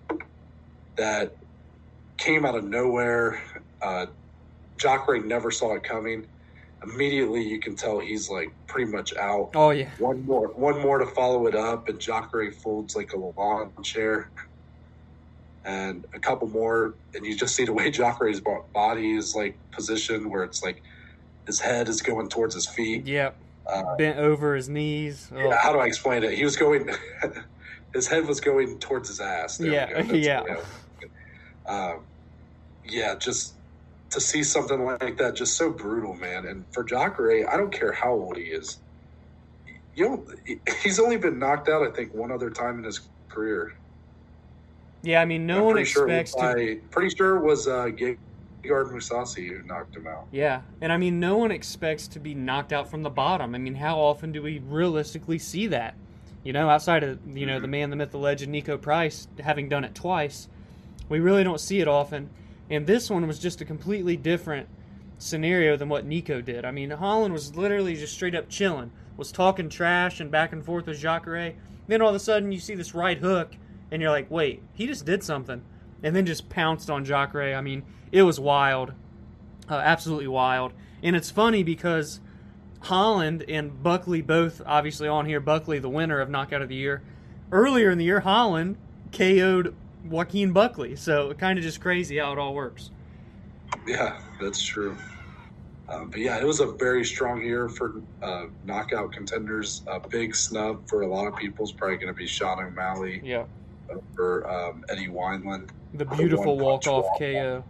[0.95, 1.35] that
[2.17, 3.41] came out of nowhere.
[3.81, 4.05] Uh,
[4.81, 6.25] Jacare never saw it coming.
[6.83, 9.51] Immediately, you can tell he's like pretty much out.
[9.53, 9.89] Oh yeah.
[9.99, 14.31] One more, one more to follow it up, and Jacare folds like a lawn chair,
[15.63, 18.41] and a couple more, and you just see the way Jacare's
[18.73, 20.81] body is like positioned, where it's like
[21.45, 23.05] his head is going towards his feet.
[23.05, 23.35] Yep.
[23.67, 25.29] Uh, Bent over his knees.
[25.31, 25.37] Oh.
[25.37, 26.33] yeah, how do I explain it?
[26.33, 26.89] He was going,
[27.93, 29.57] his head was going towards his ass.
[29.57, 30.57] There Yeah, yeah.
[31.67, 31.99] Um,
[32.83, 33.53] yeah, just
[34.11, 36.45] to see something like that, just so brutal, man.
[36.45, 38.77] And for Jacare, I don't care how old he is.
[39.95, 40.25] You know,
[40.83, 43.73] he's only been knocked out, I think, one other time in his career.
[45.01, 46.75] Yeah, I mean, no I'm one sure expects was to.
[46.75, 48.17] by- pretty sure it was uh, Gegard
[48.63, 50.27] Mousasi who knocked him out.
[50.31, 53.55] Yeah, and I mean, no one expects to be knocked out from the bottom.
[53.55, 55.95] I mean, how often do we realistically see that?
[56.43, 59.69] You know, outside of you know the man, the myth, the legend, Niko Price having
[59.69, 60.47] done it twice,
[61.09, 62.29] we really don't see it often.
[62.71, 64.69] And this one was just a completely different
[65.17, 66.63] scenario than what Nico did.
[66.63, 70.63] I mean, Holland was literally just straight up chilling, was talking trash and back and
[70.63, 71.53] forth with Jacare.
[71.87, 73.55] Then all of a sudden, you see this right hook,
[73.91, 75.61] and you're like, wait, he just did something,
[76.01, 77.55] and then just pounced on Jacare.
[77.55, 78.93] I mean, it was wild,
[79.69, 80.71] uh, absolutely wild.
[81.03, 82.21] And it's funny because
[82.79, 85.41] Holland and Buckley both obviously on here.
[85.41, 87.01] Buckley, the winner of Knockout of the Year.
[87.51, 88.77] Earlier in the year, Holland
[89.11, 90.95] KO'd Joaquin Buckley.
[90.95, 92.91] So kind of just crazy how it all works.
[93.87, 94.97] Yeah, that's true.
[95.89, 99.83] Um, but yeah, it was a very strong year for uh, knockout contenders.
[99.87, 103.21] A big snub for a lot of people is probably going to be Sean O'Malley
[103.23, 103.43] Yeah.
[103.89, 105.69] over um, Eddie Wineland.
[105.93, 107.19] The beautiful one walk off walk.
[107.19, 107.63] KO.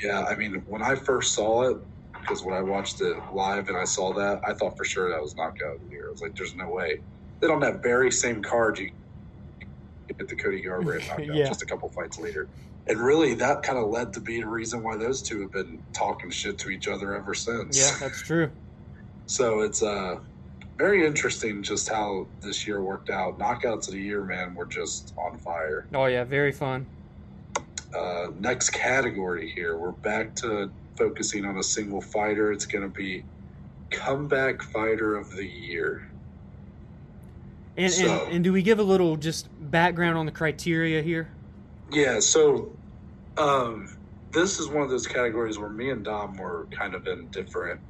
[0.00, 1.78] Yeah, I mean, when I first saw it,
[2.20, 5.20] because when I watched it live and I saw that, I thought for sure that
[5.20, 6.08] was knockout of the year.
[6.08, 6.98] I was like, "There's no way."
[7.40, 8.90] Then on that very same card, you
[10.14, 11.46] get the Cody Garbrandt knockout Yeah.
[11.46, 12.48] just a couple fights later,
[12.86, 15.82] and really that kind of led to be the reason why those two have been
[15.92, 17.78] talking shit to each other ever since.
[17.78, 18.50] Yeah, that's true.
[19.26, 20.18] So it's uh
[20.78, 23.38] very interesting just how this year worked out.
[23.38, 25.86] Knockouts of the year, man, were just on fire.
[25.94, 26.84] Oh, yeah, very fun.
[27.96, 32.52] Uh, next category here, we're back to focusing on a single fighter.
[32.52, 33.24] It's going to be
[33.90, 36.10] comeback fighter of the year.
[37.76, 41.28] And, So- and, and do we give a little just background on the criteria here?
[41.90, 42.72] Yeah, so
[43.36, 43.96] um,
[44.32, 47.80] this is one of those categories where me and Dom were kind of in different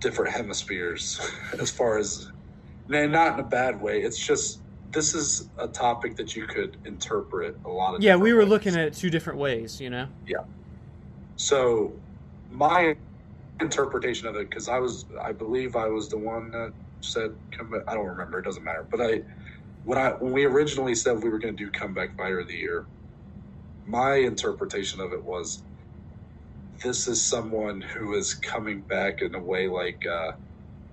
[0.00, 1.18] different hemispheres
[1.58, 2.30] as far as
[2.88, 4.02] no, not in a bad way.
[4.02, 4.60] It's just
[4.90, 8.02] this is a topic that you could interpret a lot of.
[8.02, 8.48] Yeah, we were ways.
[8.48, 10.06] looking at it two different ways, you know?
[10.26, 10.44] Yeah.
[11.36, 11.92] So
[12.52, 12.96] my
[13.60, 16.72] interpretation of it, because I was, I believe I was the one that
[17.04, 17.82] said come back.
[17.86, 18.38] I don't remember.
[18.38, 18.86] It doesn't matter.
[18.90, 19.22] But I,
[19.84, 22.56] when I when we originally said we were going to do comeback fighter of the
[22.56, 22.86] year,
[23.86, 25.62] my interpretation of it was
[26.82, 30.32] this is someone who is coming back in a way like uh,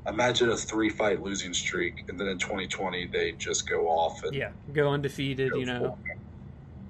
[0.08, 4.34] imagine a three fight losing streak, and then in 2020 they just go off and
[4.34, 5.98] Yeah, go undefeated, go you know?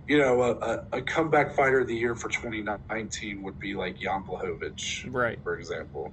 [0.07, 4.24] You know, a, a, comeback fighter of the year for 2019 would be like Jan
[4.24, 5.39] Blachowicz, Right.
[5.41, 6.11] for example.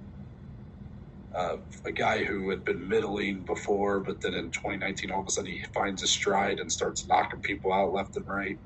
[1.34, 5.30] Uh, a guy who had been middling before, but then in 2019, all of a
[5.30, 8.58] sudden he finds his stride and starts knocking people out left and right.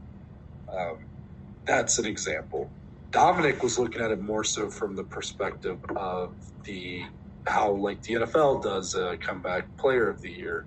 [0.72, 0.98] Um,
[1.64, 2.70] that's an example.
[3.10, 6.32] Dominic was looking at it more so from the perspective of
[6.64, 7.04] the
[7.46, 10.64] how like the NFL does a comeback player of the year,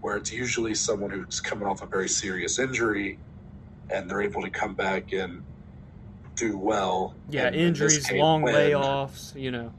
[0.00, 3.18] where it's usually someone who's coming off a very serious injury,
[3.90, 5.42] and they're able to come back and
[6.34, 7.14] do well.
[7.28, 8.54] Yeah, injuries, case, long win.
[8.54, 9.72] layoffs, you know.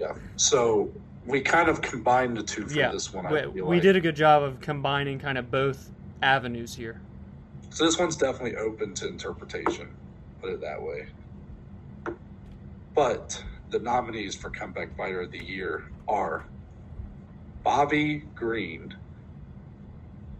[0.00, 0.14] Yeah.
[0.36, 0.90] So
[1.26, 3.26] we kind of combined the two for Yeah, this one.
[3.26, 3.82] I We, feel we like.
[3.82, 5.90] did a good job of combining kind of both
[6.22, 7.00] avenues here.
[7.70, 9.88] So this one's definitely open to interpretation.
[10.40, 11.06] Put it that way.
[12.94, 16.44] But the nominees for comeback fighter of the year are
[17.64, 18.94] Bobby Green,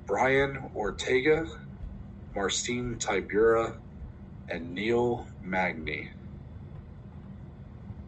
[0.07, 1.46] Brian Ortega,
[2.34, 3.74] Marcin Tybura,
[4.48, 6.11] and Neil Magny.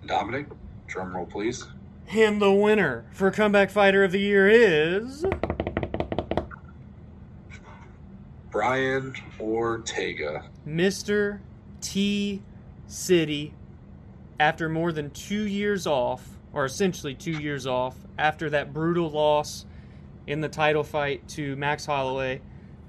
[0.06, 0.46] Dominic,
[0.86, 1.66] drum roll please.
[2.08, 5.24] And the winner for comeback fighter of the year is
[8.50, 10.44] Brian Ortega.
[10.66, 11.40] Mr.
[11.80, 12.42] T
[12.86, 13.52] City
[14.38, 19.66] after more than two years off, or essentially two years off, after that brutal loss
[20.26, 22.40] in the title fight to Max Holloway,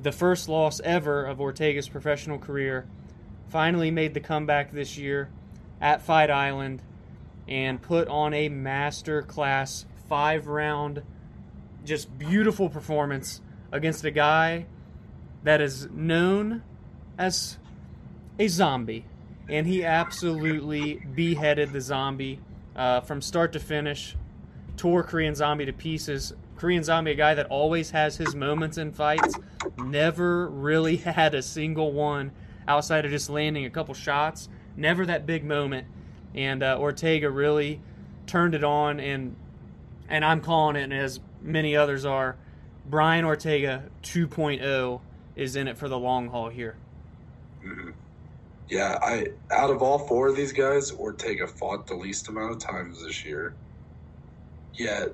[0.02, 2.88] the first loss ever of Ortega's professional career,
[3.48, 5.30] finally made the comeback this year
[5.80, 6.82] at Fight Island
[7.48, 11.04] and put on a master class five round,
[11.86, 13.42] just beautiful performance
[13.72, 14.66] against a guy
[15.44, 16.64] that is known
[17.18, 17.58] as
[18.40, 19.06] a zombie.
[19.50, 22.40] And he absolutely beheaded the zombie
[22.76, 24.16] uh, from start to finish,
[24.76, 26.34] tore Korean Zombie to pieces.
[26.58, 29.36] Korean Zombie, a guy that always has his moments in fights,
[29.78, 32.32] never really had a single one
[32.68, 34.50] outside of just landing a couple shots.
[34.76, 35.88] Never that big moment.
[36.36, 37.82] And uh, Ortega really
[38.26, 39.36] turned it on, and
[40.10, 42.38] and I'm calling it, and as many others are,
[42.86, 45.02] Brian Ortega 2.0
[45.36, 46.76] is in it for the long haul here.
[47.64, 47.92] Mm-hmm.
[48.70, 52.60] Yeah, I out of all four of these guys, Ortega fought the least amount of
[52.60, 53.56] times this year.
[54.74, 55.14] Yet,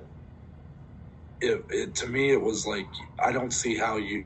[1.40, 2.86] it, it to me it was like
[3.18, 4.24] I don't see how you,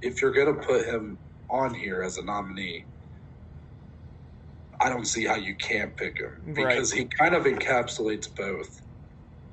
[0.00, 1.18] if you're gonna put him
[1.50, 2.86] on here as a nominee,
[4.80, 7.00] I don't see how you can't pick him because right.
[7.00, 8.80] he kind of encapsulates both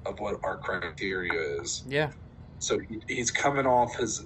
[0.06, 1.84] of what our criteria is.
[1.88, 2.12] Yeah.
[2.60, 4.26] So he, he's coming off his.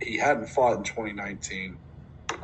[0.00, 1.76] He hadn't fought in 2019.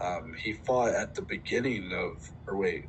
[0.01, 2.87] Um, he fought at the beginning of, or wait,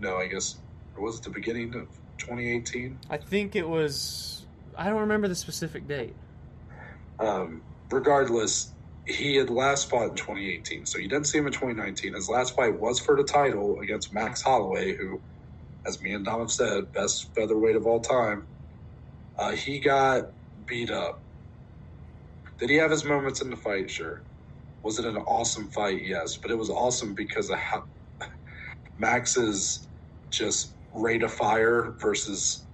[0.00, 0.56] no, I guess
[0.96, 1.88] it was the beginning of
[2.18, 2.98] 2018.
[3.08, 4.46] I think it was.
[4.76, 6.14] I don't remember the specific date.
[7.20, 8.73] Um, regardless,
[9.06, 12.14] he had last fought in 2018, so you didn't see him in 2019.
[12.14, 15.22] His last fight was for the title against Max Holloway, who,
[15.86, 18.48] as me and Dom have said, best featherweight of all time.
[19.38, 20.24] Uh, he got
[20.66, 21.20] beat up.
[22.60, 23.90] Did he have his moments in the fight?
[23.90, 24.24] Sure.
[24.84, 26.02] Was it an awesome fight?
[26.04, 27.84] Yes, but it was awesome because of how
[28.98, 29.88] Max's
[30.32, 32.66] just rate of fire versus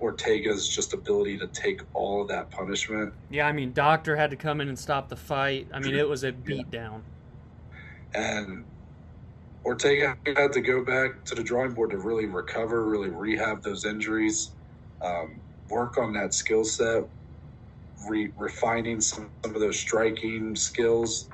[0.00, 3.12] Ortega's just ability to take all of that punishment.
[3.30, 5.68] Yeah, I mean, Doctor had to come in and stop the fight.
[5.72, 7.02] I mean, it was a beatdown.
[8.14, 8.64] And
[9.64, 13.84] Ortega had to go back to the drawing board to really recover, really rehab those
[13.84, 14.50] injuries,
[15.02, 15.40] um,
[15.70, 17.04] work on that skill set,
[18.08, 21.28] re- refining some, some of those striking skills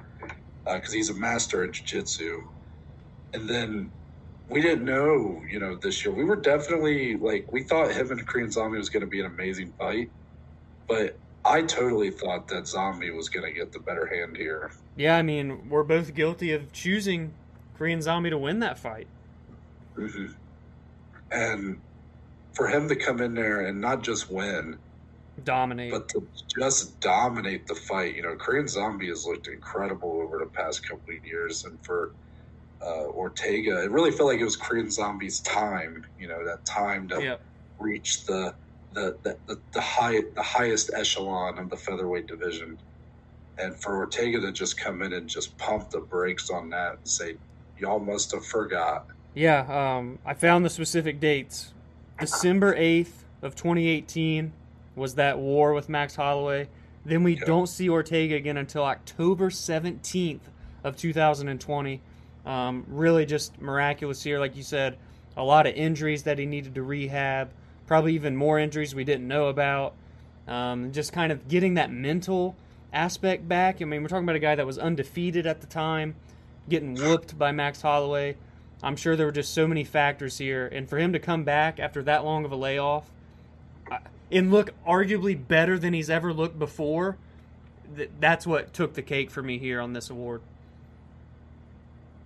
[0.64, 2.40] because uh, he's a master at jiu-jitsu.
[3.32, 3.92] And then
[4.50, 6.12] we didn't know, you know, this year.
[6.12, 9.26] We were definitely like we thought him and Korean Zombie was going to be an
[9.26, 10.10] amazing fight,
[10.88, 14.72] but I totally thought that Zombie was going to get the better hand here.
[14.96, 17.32] Yeah, I mean, we're both guilty of choosing
[17.78, 19.06] Korean Zombie to win that fight.
[19.96, 20.32] Mm-hmm.
[21.30, 21.80] And
[22.52, 24.76] for him to come in there and not just win,
[25.44, 26.26] dominate, but to
[26.58, 28.16] just dominate the fight.
[28.16, 32.12] You know, Korean Zombie has looked incredible over the past couple of years, and for
[32.82, 33.82] uh, Ortega.
[33.82, 36.06] It really felt like it was Korean Zombie's time.
[36.18, 37.40] You know, that time to yep.
[37.78, 38.54] reach the
[38.92, 42.78] the, the the, the high the highest echelon of the featherweight division,
[43.58, 47.08] and for Ortega to just come in and just pump the brakes on that and
[47.08, 47.36] say,
[47.78, 51.72] "Y'all must have forgot." Yeah, um, I found the specific dates.
[52.18, 54.52] December eighth of 2018
[54.94, 56.68] was that war with Max Holloway.
[57.04, 57.46] Then we yep.
[57.46, 60.40] don't see Ortega again until October 17th
[60.84, 62.02] of 2020
[62.50, 64.98] um, really just miraculous here, like you said.
[65.36, 67.50] A lot of injuries that he needed to rehab,
[67.86, 69.94] probably even more injuries we didn't know about.
[70.48, 72.56] Um, just kind of getting that mental
[72.92, 73.80] aspect back.
[73.80, 76.16] I mean, we're talking about a guy that was undefeated at the time,
[76.68, 78.36] getting whooped by Max Holloway.
[78.82, 81.78] I'm sure there were just so many factors here, and for him to come back
[81.78, 83.08] after that long of a layoff
[84.32, 87.16] and look arguably better than he's ever looked before,
[88.18, 90.42] that's what took the cake for me here on this award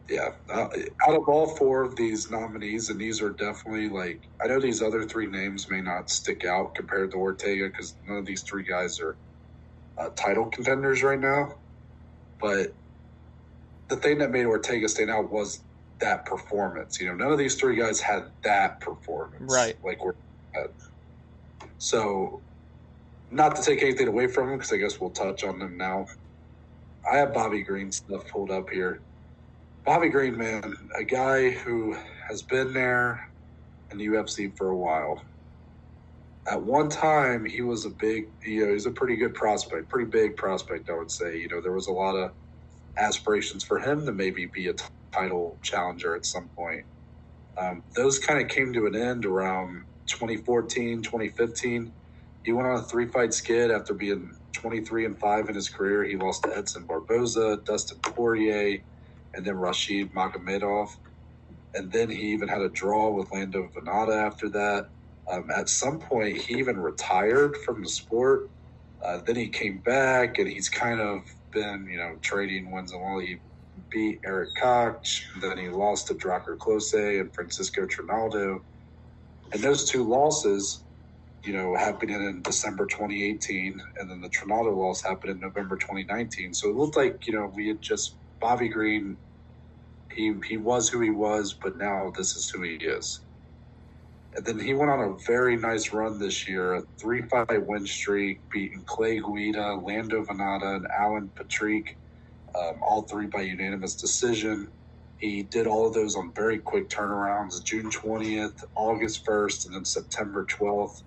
[0.09, 0.68] yeah, uh,
[1.09, 4.82] out of all four of these nominees, and these are definitely like I know these
[4.82, 8.64] other three names may not stick out compared to Ortega because none of these three
[8.64, 9.18] guys are
[9.98, 11.55] uh, title contenders right now.
[12.40, 12.76] But
[13.88, 15.64] the thing that made Ortega stand out was
[16.00, 17.00] that performance.
[17.00, 19.76] You know, none of these three guys had that performance, right?
[19.84, 20.14] Like we're
[21.78, 22.42] so.
[23.30, 26.07] Not to take anything away from them, because I guess we'll touch on them now.
[27.11, 29.02] I have Bobby Green stuff pulled up here
[29.85, 31.97] Bobby Green, man, a guy who
[32.28, 33.20] has been there
[33.93, 35.22] in the UFC for a while.
[36.51, 40.11] At one time, he was a big, you know, he's a pretty good prospect, pretty
[40.11, 41.39] big prospect, I would say.
[41.39, 42.32] You know, there was a lot of
[42.99, 46.82] aspirations for him to maybe be a t- title challenger at some point.
[47.61, 51.95] Um, those kind of came to an end around 2014, 2015.
[52.45, 56.05] He went on a three fight skid after being 23 and 5 in his career.
[56.05, 58.80] He lost to Edson Barboza, Dustin Poirier,
[59.37, 60.89] and then Rashid Magomedov.
[61.74, 64.87] and then he even had a draw with Lando Vannata after that.
[65.30, 68.43] Um, at some point, he even retired from the sport.
[69.05, 71.20] Uh, then he came back, and he's kind of
[71.53, 73.20] been, you know, trading wins and all.
[73.20, 73.39] He
[73.93, 78.61] beat Erik Koch, then he lost to Drakkar Klose and Francisco Trinaldo.
[79.53, 80.85] And those two losses,
[81.45, 86.55] you know, happened in December 2018, and then the Trinaldo loss happened in November 2019.
[86.55, 89.18] So it looked like, you know, we had just Bobby Green
[90.14, 93.20] he he was who he was, but now this is who he is.
[94.36, 97.86] And then he went on a very nice run this year, a three five win
[97.86, 101.99] streak, beating Clay Guida, Lando Vannata, and Alan Patrick,
[102.59, 104.72] um, all three by unanimous decision.
[105.18, 109.84] He did all of those on very quick turnarounds, June 20th, August 1st, and then
[109.86, 111.03] September 12th.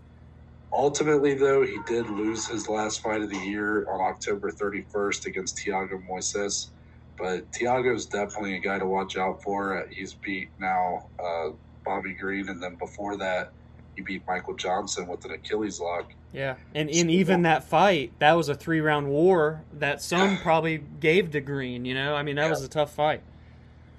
[0.73, 5.59] Ultimately, though, he did lose his last fight of the year on October 31st against
[5.65, 6.71] Thiago Moises.
[7.17, 9.87] But Thiago's definitely a guy to watch out for.
[9.89, 11.49] He's beat now uh,
[11.83, 13.51] Bobby Green, and then before that,
[13.95, 16.11] he beat Michael Johnson with an Achilles lock.
[16.31, 20.83] Yeah, and in even that fight, that was a three round war that some probably
[20.99, 21.85] gave to Green.
[21.85, 22.49] You know, I mean, that yeah.
[22.49, 23.21] was a tough fight.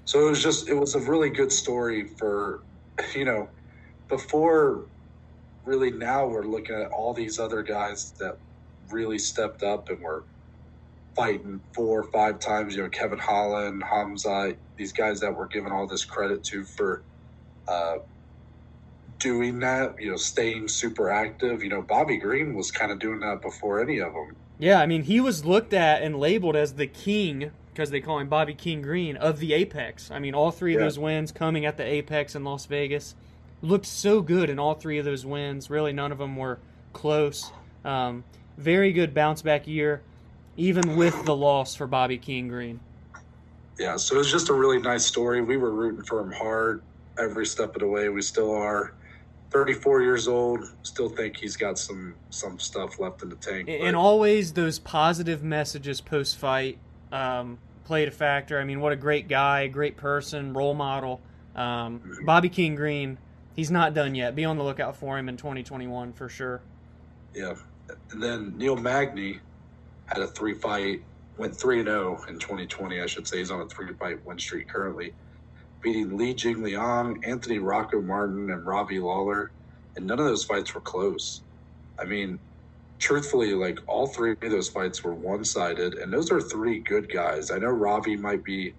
[0.05, 2.61] So it was just it was a really good story for,
[3.15, 3.49] you know,
[4.07, 4.85] before
[5.65, 8.37] really now we're looking at all these other guys that
[8.89, 10.23] really stepped up and were
[11.19, 12.75] fighting four or five times.
[12.75, 17.03] You know, Kevin Holland, Hamza, these guys that we're given all this credit to for
[17.67, 17.97] uh,
[19.19, 19.99] doing that.
[19.99, 21.61] You know, staying super active.
[21.61, 24.37] You know, Bobby Green was kind of doing that before any of them.
[24.59, 28.19] Yeah, I mean, he was looked at and labeled as the king because they call
[28.19, 30.09] him Bobby King Green of the Apex.
[30.11, 30.85] I mean, all three of yeah.
[30.85, 33.15] those wins coming at the Apex in Las Vegas
[33.61, 35.69] looked so good in all three of those wins.
[35.69, 36.59] Really, none of them were
[36.93, 37.51] close.
[37.83, 38.23] Um,
[38.57, 40.01] very good bounce back year
[40.59, 42.79] even with the loss for Bobby King Green.
[43.79, 45.41] Yeah, so it was just a really nice story.
[45.41, 46.81] We were rooting for him hard
[47.17, 48.09] every step of the way.
[48.09, 48.93] We still are.
[49.51, 53.67] 34 years old, still think he's got some some stuff left in the tank.
[53.67, 56.77] And always those positive messages post fight
[57.11, 58.59] um, played a factor.
[58.59, 61.19] I mean, what a great guy, great person, role model.
[61.55, 62.25] Um, mm-hmm.
[62.25, 63.17] Bobby King Green,
[63.55, 64.35] he's not done yet.
[64.35, 66.61] Be on the lookout for him in 2021 for sure.
[67.33, 67.55] Yeah,
[68.11, 69.39] and then Neil Magny,
[70.09, 71.01] had a three fight,
[71.37, 73.37] went 3 0 in 2020, I should say.
[73.37, 75.13] He's on a three fight win streak currently,
[75.81, 79.51] beating Li Jingliang, Anthony Rocco Martin, and Robbie Lawler.
[79.95, 81.41] And none of those fights were close.
[81.97, 82.39] I mean,
[82.99, 87.11] truthfully, like all three of those fights were one sided, and those are three good
[87.11, 87.51] guys.
[87.51, 88.73] I know Robbie might be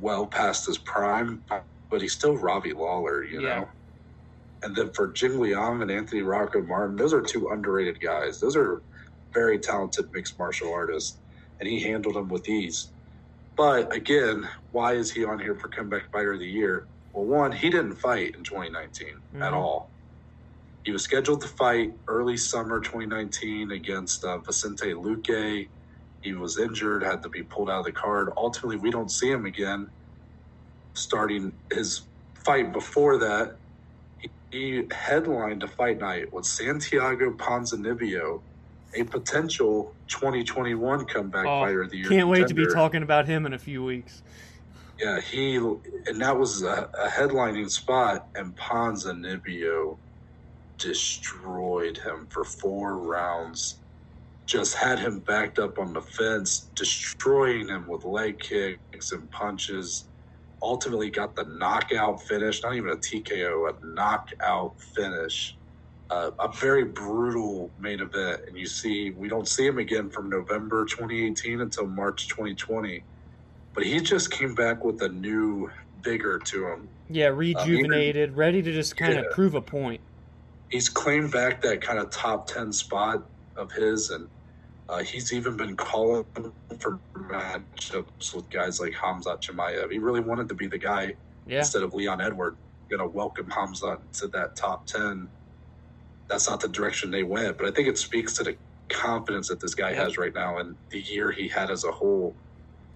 [0.00, 1.42] well past his prime,
[1.90, 3.48] but he's still Robbie Lawler, you yeah.
[3.48, 3.68] know?
[4.64, 8.40] And then for Jing Liang and Anthony Rocco Martin, those are two underrated guys.
[8.40, 8.80] Those are
[9.32, 11.18] very talented mixed martial artist,
[11.60, 12.88] and he handled him with ease.
[13.56, 16.86] But again, why is he on here for comeback fighter of the year?
[17.12, 19.42] Well, one, he didn't fight in 2019 mm-hmm.
[19.42, 19.90] at all.
[20.84, 25.68] He was scheduled to fight early summer 2019 against uh, Vicente Luque.
[26.22, 28.32] He was injured, had to be pulled out of the card.
[28.36, 29.90] Ultimately, we don't see him again.
[30.94, 32.02] Starting his
[32.34, 33.56] fight before that,
[34.18, 38.40] he, he headlined a fight night with Santiago Ponzinibbio
[38.94, 42.08] a potential 2021 comeback oh, fighter of the year.
[42.08, 44.22] Can't wait to be talking about him in a few weeks.
[45.00, 49.96] Yeah, he and that was a, a headlining spot, and Ponzinibbio
[50.78, 53.76] destroyed him for four rounds.
[54.46, 60.04] Just had him backed up on the fence, destroying him with leg kicks and punches.
[60.60, 65.56] Ultimately, got the knockout finish, not even a TKO, a knockout finish
[66.12, 70.28] uh, a very brutal main event, and you see we don't see him again from
[70.28, 73.02] November 2018 until March 2020.
[73.72, 75.70] But he just came back with a new
[76.02, 76.88] vigor to him.
[77.08, 79.20] Yeah, rejuvenated, um, ready to just kind yeah.
[79.20, 80.02] of prove a point.
[80.68, 83.22] He's claimed back that kind of top 10 spot
[83.56, 84.28] of his, and
[84.90, 86.26] uh, he's even been calling
[86.78, 89.90] for matchups with guys like Hamza Chimaev.
[89.90, 91.14] He really wanted to be the guy
[91.46, 91.60] yeah.
[91.60, 92.56] instead of Leon Edward,
[92.90, 95.28] going to welcome Hamza to that top 10
[96.32, 97.58] that's not the direction they went.
[97.58, 98.56] But I think it speaks to the
[98.88, 102.34] confidence that this guy has right now and the year he had as a whole.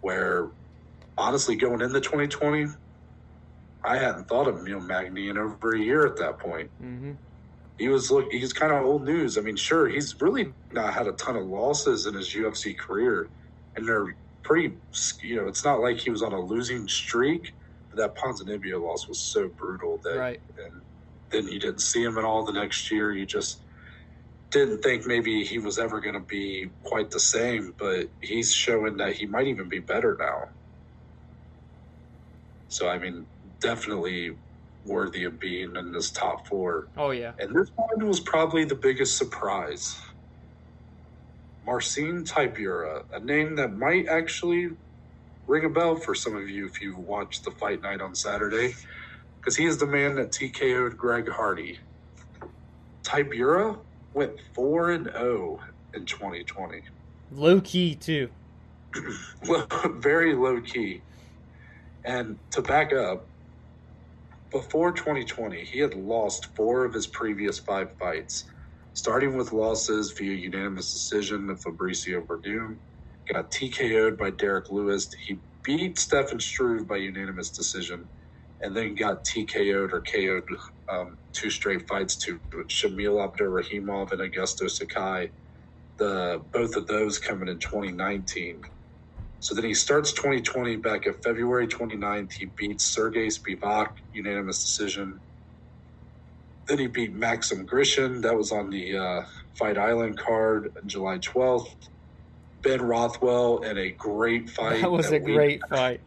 [0.01, 0.49] Where
[1.19, 2.69] honestly, going into 2020,
[3.85, 6.71] I hadn't thought of Neil Magny in over a year at that point.
[6.83, 7.13] Mm-hmm.
[7.79, 8.33] He was look.
[8.33, 9.37] He's kind of old news.
[9.37, 13.29] I mean, sure, he's really not had a ton of losses in his UFC career,
[13.77, 14.75] and they're pretty.
[15.23, 17.53] You know, it's not like he was on a losing streak.
[17.91, 20.41] But that Ponzinibbio loss was so brutal that, right.
[20.65, 20.81] and
[21.31, 23.13] then you didn't see him at all the next year.
[23.13, 23.59] You just
[24.51, 28.97] didn't think maybe he was ever going to be quite the same, but he's showing
[28.99, 30.49] that he might even be better now.
[32.69, 33.27] So, I mean,
[33.61, 34.37] definitely
[34.85, 36.89] worthy of being in this top four.
[36.97, 37.33] Oh yeah.
[37.39, 40.01] And this one was probably the biggest surprise.
[41.65, 44.71] Marcin Tybura, a name that might actually
[45.49, 48.75] ring a bell for some of you if you watched the fight night on Saturday,
[49.47, 51.79] because he is the man that TKO'd Greg Hardy.
[53.05, 53.79] Tybura
[54.13, 55.61] went 4 and 0
[55.95, 56.83] in 2020.
[57.31, 58.29] Low key, too.
[60.01, 61.01] Very low key.
[62.05, 63.29] And to back up,
[64.51, 68.47] before 2020, he had lost four of his previous five fights,
[68.95, 72.79] starting with losses via unanimous decision to Fabricio Werdum,
[73.33, 75.09] got TKO'd by Derrick Lewis.
[75.25, 78.09] He beat Stefan Struve by unanimous decision,
[78.61, 80.49] and then got TKO'd or KO'd
[80.89, 82.39] um, two straight fights to
[82.69, 85.31] Shamil Abdurakhimov and Augusto Sakai.
[85.99, 88.65] The both of those coming in 2019.
[89.41, 92.33] So then he starts 2020 back at February 29th.
[92.33, 95.21] He beats Sergey Spivak, unanimous decision.
[96.67, 98.23] Then he beat Maxim Grishin.
[98.23, 101.75] That was on the uh, Fight Island card on July 12th.
[102.63, 104.81] Ben Rothwell in a great fight.
[104.81, 106.01] That was that a great fight.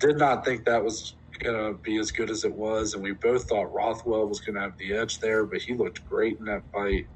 [0.00, 2.94] Did not think that was going to be as good as it was.
[2.94, 6.08] And we both thought Rothwell was going to have the edge there, but he looked
[6.08, 7.06] great in that fight.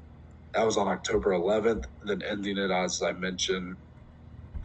[0.53, 1.85] That was on October 11th.
[2.03, 3.75] Then ending it, as I mentioned,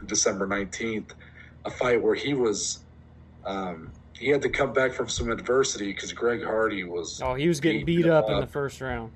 [0.06, 1.10] December 19th,
[1.64, 2.80] a fight where he was.
[3.44, 7.20] Um, he had to come back from some adversity because Greg Hardy was.
[7.22, 9.12] Oh, he was getting beat up, up in the first round.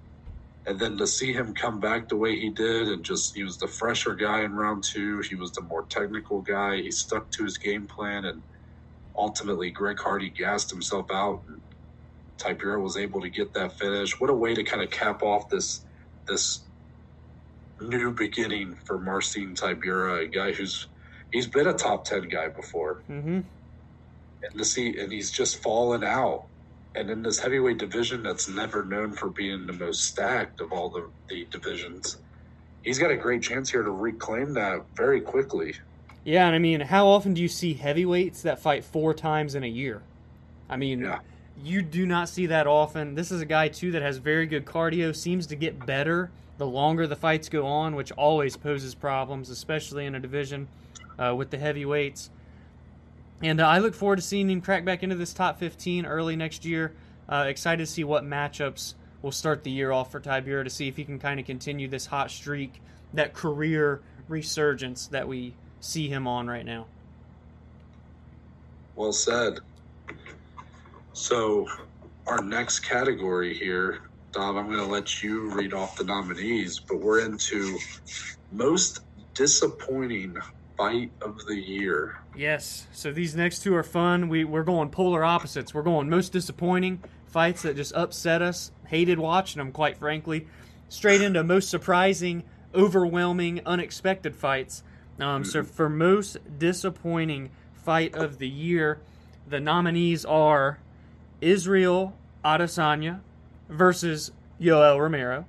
[0.67, 3.57] And then to see him come back the way he did, and just he was
[3.57, 5.21] the fresher guy in round two.
[5.21, 6.83] He was the more technical guy.
[6.83, 8.43] He stuck to his game plan, and
[9.19, 11.43] ultimately, Greg Hardy gassed himself out.
[11.49, 11.61] And
[12.39, 14.19] Tybura was able to get that finish.
[14.19, 15.85] What a way to kind of cap off this
[16.27, 16.61] this
[17.81, 20.87] new beginning for Marcin Tybura, a guy who's
[21.33, 23.41] he's been a top ten guy before, mm-hmm.
[24.43, 26.45] and to see and he's just fallen out.
[26.95, 30.89] And in this heavyweight division, that's never known for being the most stacked of all
[30.89, 32.17] the, the divisions,
[32.83, 35.75] he's got a great chance here to reclaim that very quickly.
[36.25, 39.65] Yeah, and I mean, how often do you see heavyweights that fight four times in
[39.65, 40.03] a year?
[40.69, 41.21] I mean, yeah.
[41.63, 43.15] you do not see that often.
[43.15, 46.67] This is a guy too that has very good cardio, seems to get better the
[46.67, 50.69] longer the fights go on, which always poses problems, especially in a division
[51.19, 52.31] uh, with the heavyweights.
[53.43, 56.35] And uh, I look forward to seeing him crack back into this top 15 early
[56.35, 56.93] next year.
[57.29, 60.89] Uh, excited to see what matchups will start the year off for Tybura to see
[60.89, 62.81] if he can kind of continue this hot streak,
[63.15, 66.87] that career resurgence that we see him on right now.
[68.97, 69.61] Well said.
[71.13, 71.67] So,
[72.27, 74.01] our next category here
[74.33, 77.79] Dom, I'm going to let you read off the nominees, but we're into
[78.53, 79.01] most
[79.35, 80.37] disappointing
[80.77, 82.19] fight of the year.
[82.37, 82.87] Yes.
[82.93, 84.29] So these next two are fun.
[84.29, 85.73] We we're going polar opposites.
[85.73, 88.71] We're going most disappointing fights that just upset us.
[88.87, 90.47] Hated watching them, quite frankly.
[90.89, 94.83] Straight into most surprising, overwhelming, unexpected fights.
[95.21, 99.01] Um, so for most disappointing fight of the year,
[99.49, 100.79] the nominees are
[101.41, 103.21] Israel Adesanya
[103.69, 105.47] versus Yoel Romero.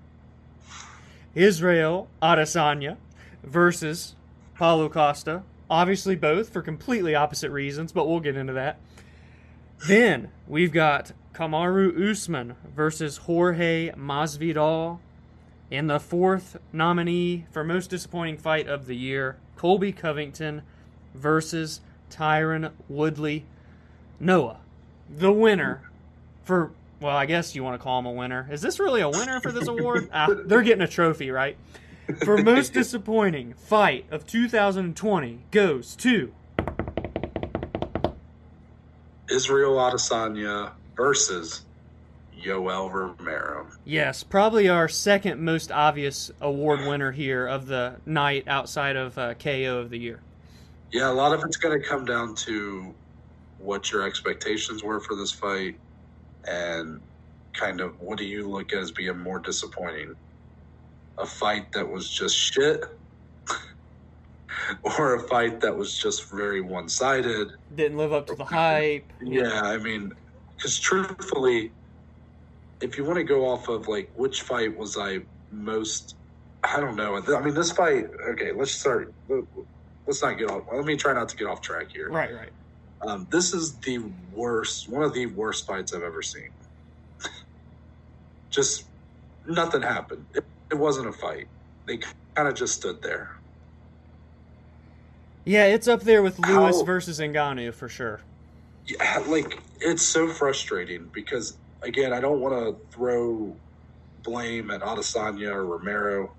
[1.36, 2.98] Israel Adesanya
[3.44, 4.16] versus
[4.56, 5.44] Paulo Costa.
[5.70, 8.80] Obviously, both for completely opposite reasons, but we'll get into that.
[9.88, 15.00] Then we've got Kamaru Usman versus Jorge Masvidal.
[15.72, 20.62] and the fourth nominee for most disappointing fight of the year, Colby Covington
[21.14, 23.44] versus Tyron Woodley.
[24.18, 24.62] Noah,
[25.10, 25.82] the winner
[26.46, 28.48] for well, I guess you want to call him a winner.
[28.50, 30.10] Is this really a winner for this award?
[30.14, 31.58] ah, they're getting a trophy, right?
[32.24, 36.34] For most disappointing fight of 2020 goes to
[39.30, 41.66] Israel Adesanya versus
[42.40, 43.68] Yoel Romero.
[43.86, 49.34] Yes, probably our second most obvious award winner here of the night outside of uh,
[49.36, 50.22] KO of the year.
[50.92, 52.94] Yeah, a lot of it's going to come down to
[53.60, 55.76] what your expectations were for this fight,
[56.46, 57.02] and
[57.54, 60.16] kind of what do you look at as being more disappointing?
[61.18, 62.86] A fight that was just shit,
[64.84, 67.52] or a fight that was just very one sided?
[67.76, 69.12] Didn't live up to the hype.
[69.22, 70.14] Yeah, I mean,
[70.56, 71.72] because truthfully,
[72.82, 75.20] if you want to go off of like which fight was I
[75.52, 76.16] most,
[76.64, 77.16] I don't know.
[77.18, 78.08] I mean, this fight.
[78.32, 79.14] Okay, let's start.
[80.08, 80.64] Let's not get off.
[80.72, 82.10] Let me try not to get off track here.
[82.10, 82.50] Right, right.
[83.02, 84.02] Um, this is the
[84.34, 86.50] worst, one of the worst fights I've ever seen.
[88.50, 88.86] just
[89.48, 90.26] nothing happened.
[90.34, 91.48] It, it wasn't a fight.
[91.86, 92.00] They
[92.36, 93.36] kind of just stood there.
[95.46, 98.20] Yeah, it's up there with Lewis How, versus Ngannou for sure.
[98.86, 103.60] Yeah, like it's so frustrating because again, I don't want to throw
[104.24, 106.38] blame at Adesanya or Romero.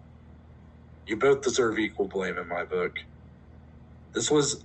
[1.07, 2.97] You both deserve equal blame in my book.
[4.15, 4.65] This was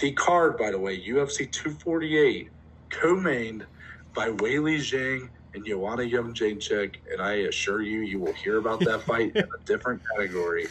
[0.00, 2.50] the card, by the way, UFC 248,
[2.90, 3.66] co-mained
[4.14, 9.02] by Weili Zhang and Joanna Jędrzejczyk, and I assure you, you will hear about that
[9.06, 10.66] fight in a different category.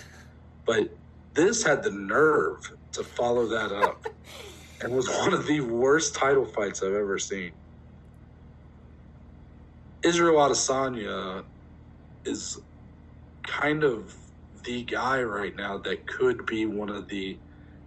[0.66, 0.90] But
[1.36, 2.60] this had the nerve
[2.94, 4.06] to follow that up,
[4.82, 7.54] and was one of the worst title fights I've ever seen.
[10.04, 11.44] Israel Adesanya
[12.26, 12.60] is
[13.44, 14.14] kind of
[14.64, 17.38] the guy right now that could be one of the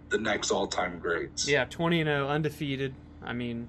[0.09, 1.47] the next all time greats.
[1.47, 2.93] Yeah, twenty and zero, undefeated.
[3.23, 3.67] I mean,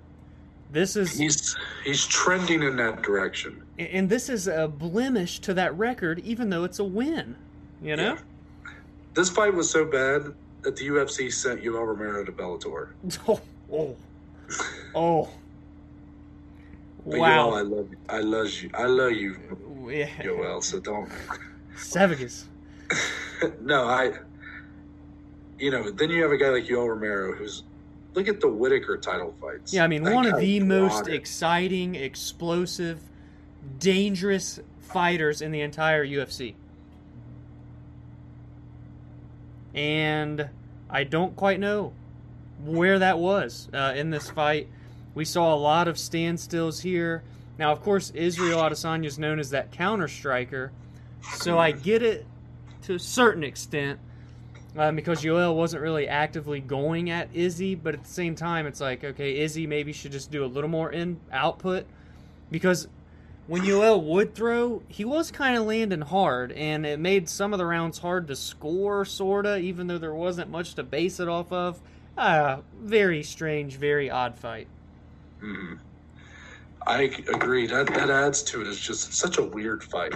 [0.71, 5.77] this is he's he's trending in that direction, and this is a blemish to that
[5.77, 7.37] record, even though it's a win.
[7.83, 8.71] You know, yeah.
[9.15, 12.91] this fight was so bad that the UFC sent Yoel Romero to Bellator.
[13.29, 13.41] Oh,
[13.73, 13.97] oh,
[14.95, 15.29] oh.
[17.09, 17.51] But wow!
[17.51, 17.97] I love, you.
[18.09, 18.71] I love you.
[18.75, 19.39] I love you,
[19.91, 20.09] yeah.
[20.19, 20.63] Yoel.
[20.63, 21.11] So don't.
[21.77, 22.47] Savages.
[23.63, 24.13] no, I.
[25.59, 27.63] You know, then you have a guy like Yoel Romero who's
[28.15, 29.73] look at the Whittaker title fights.
[29.73, 33.01] Yeah, I mean, that one of the most exciting, explosive,
[33.79, 36.55] dangerous fighters in the entire UFC.
[39.75, 40.51] And
[40.91, 41.93] I don't quite know
[42.65, 44.69] where that was uh, in this fight.
[45.15, 47.23] We saw a lot of standstills here.
[47.59, 50.71] Now, of course, Israel Adesanya is known as that counter striker,
[51.39, 52.25] so I get it
[52.83, 53.99] to a certain extent
[54.77, 58.81] um, because Yoel wasn't really actively going at Izzy, but at the same time, it's
[58.81, 61.85] like, okay, Izzy maybe should just do a little more in output
[62.51, 62.87] because
[63.49, 67.59] when Yoel would throw, he was kind of landing hard, and it made some of
[67.59, 71.51] the rounds hard to score, sorta, even though there wasn't much to base it off
[71.51, 71.81] of.
[72.17, 74.69] Uh, very strange, very odd fight.
[75.43, 75.75] Mm-hmm.
[76.87, 77.67] I agree.
[77.67, 78.67] That that adds to it.
[78.67, 80.15] It's just such a weird fight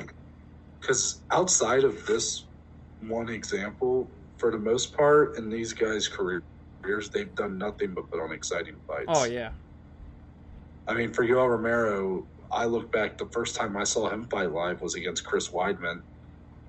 [0.80, 2.44] because outside of this
[3.00, 4.08] one example,
[4.38, 6.42] for the most part, in these guys' careers,
[7.12, 9.06] they've done nothing but put on exciting fights.
[9.08, 9.50] Oh yeah.
[10.88, 13.18] I mean, for Yoel Romero, I look back.
[13.18, 16.02] The first time I saw him fight live was against Chris Weidman.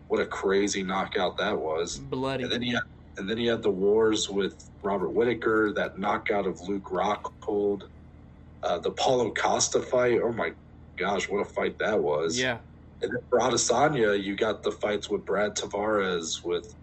[0.08, 1.98] What a crazy knockout that was!
[1.98, 2.44] Bloody.
[2.44, 2.84] And then he had,
[3.18, 7.84] and then he had the wars with Robert Whittaker, that knockout of Luke Rockhold.
[8.64, 10.22] Uh, the Paulo Costa fight.
[10.24, 10.54] Oh my
[10.96, 12.40] gosh, what a fight that was!
[12.40, 12.58] Yeah.
[13.02, 16.74] And then for Adesanya, you got the fights with Brad Tavares, with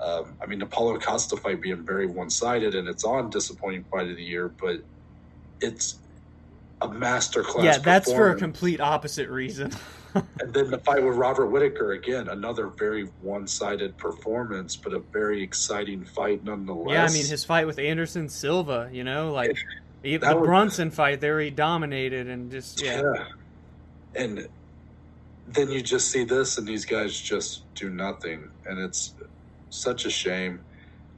[0.00, 3.84] um, I mean the Paulo Costa fight being very one sided, and it's on disappointing
[3.84, 4.80] fight of the year, but
[5.60, 5.96] it's
[6.80, 7.64] a masterclass.
[7.64, 9.72] Yeah, that's for a complete opposite reason.
[10.14, 15.42] and then the fight with Robert Whittaker again, another very one-sided performance, but a very
[15.42, 16.92] exciting fight nonetheless.
[16.92, 19.56] Yeah, I mean his fight with Anderson Silva, you know, like
[20.06, 23.02] the was, Brunson fight there, he dominated and just yeah.
[23.02, 23.24] yeah.
[24.14, 24.48] And
[25.48, 29.14] then you just see this, and these guys just do nothing, and it's
[29.70, 30.60] such a shame.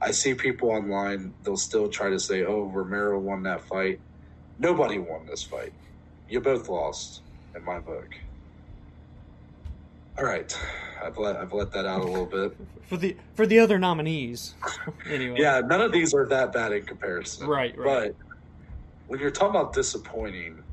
[0.01, 3.99] I see people online; they'll still try to say, "Oh, Romero won that fight."
[4.59, 5.71] Nobody won this fight.
[6.27, 7.21] You both lost,
[7.55, 8.15] in my book.
[10.17, 10.57] All right,
[11.01, 12.55] I've let I've let that out a little bit
[12.87, 14.53] for the for the other nominees.
[15.09, 17.47] anyway, yeah, none of these are that bad in comparison.
[17.47, 18.13] Right, right.
[18.17, 18.28] But
[19.09, 20.63] when you're talking about disappointing,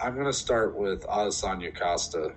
[0.00, 2.30] I'm going to start with Adesanya Costa.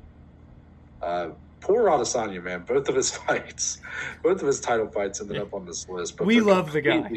[1.02, 1.30] Uh,
[1.62, 2.66] poor Adesanya, man.
[2.68, 3.80] Both of his fights,
[4.22, 6.18] both of his title fights ended up on this list.
[6.18, 7.10] But we love the guy.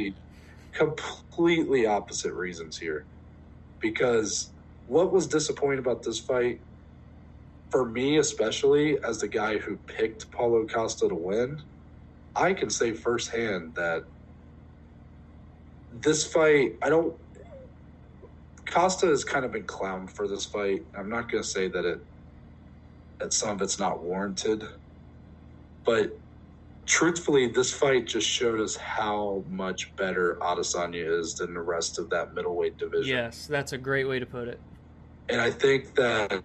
[0.72, 3.08] Completely opposite reasons here,
[3.80, 4.52] because
[4.86, 6.60] what was disappointing about this fight,
[7.70, 11.62] for me especially, as the guy who picked Paulo Costa to win,
[12.36, 14.04] I can say firsthand that
[15.90, 17.16] this fight, I don't
[18.70, 20.80] Costa has kind of been clowned for this fight.
[20.96, 22.00] I'm not going to say that it
[23.20, 24.64] that some of it's not warranted,
[25.84, 26.10] but
[26.86, 32.10] truthfully, this fight just showed us how much better Adesanya is than the rest of
[32.10, 33.16] that middleweight division.
[33.16, 34.60] Yes, that's a great way to put it.
[35.28, 36.44] And I think that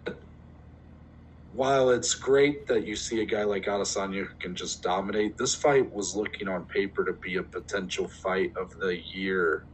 [1.51, 5.55] while it's great that you see a guy like Adesanya who can just dominate, this
[5.55, 9.67] fight was looking on paper to be a potential fight of the year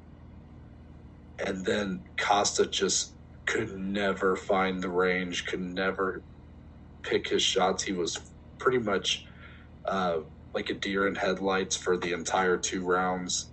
[1.45, 3.13] and then Costa just
[3.45, 6.23] could never find the range, could never
[7.03, 7.83] pick his shots.
[7.83, 8.19] He was
[8.59, 9.25] pretty much
[9.85, 10.19] uh,
[10.53, 13.51] like a deer in headlights for the entire two rounds.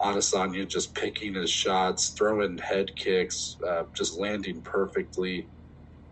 [0.00, 5.50] Adesanya just picking his shots, throwing head kicks, uh, just landing perfectly.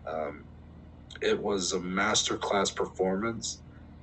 [0.07, 0.45] Um,
[1.21, 3.61] it was a masterclass performance.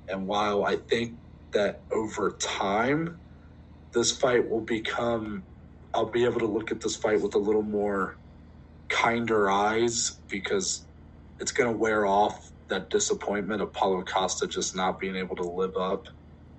[0.09, 1.19] And while I think
[1.53, 3.21] that over time,
[3.93, 5.47] this fight will become
[5.97, 8.17] I'll be able to look at this fight with a little more
[8.91, 10.85] kinder eyes because
[11.41, 15.43] it's going to wear off that disappointment of Paulo Costa just not being able to
[15.43, 16.09] live up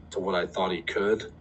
[0.09, 1.31] to what I thought he could.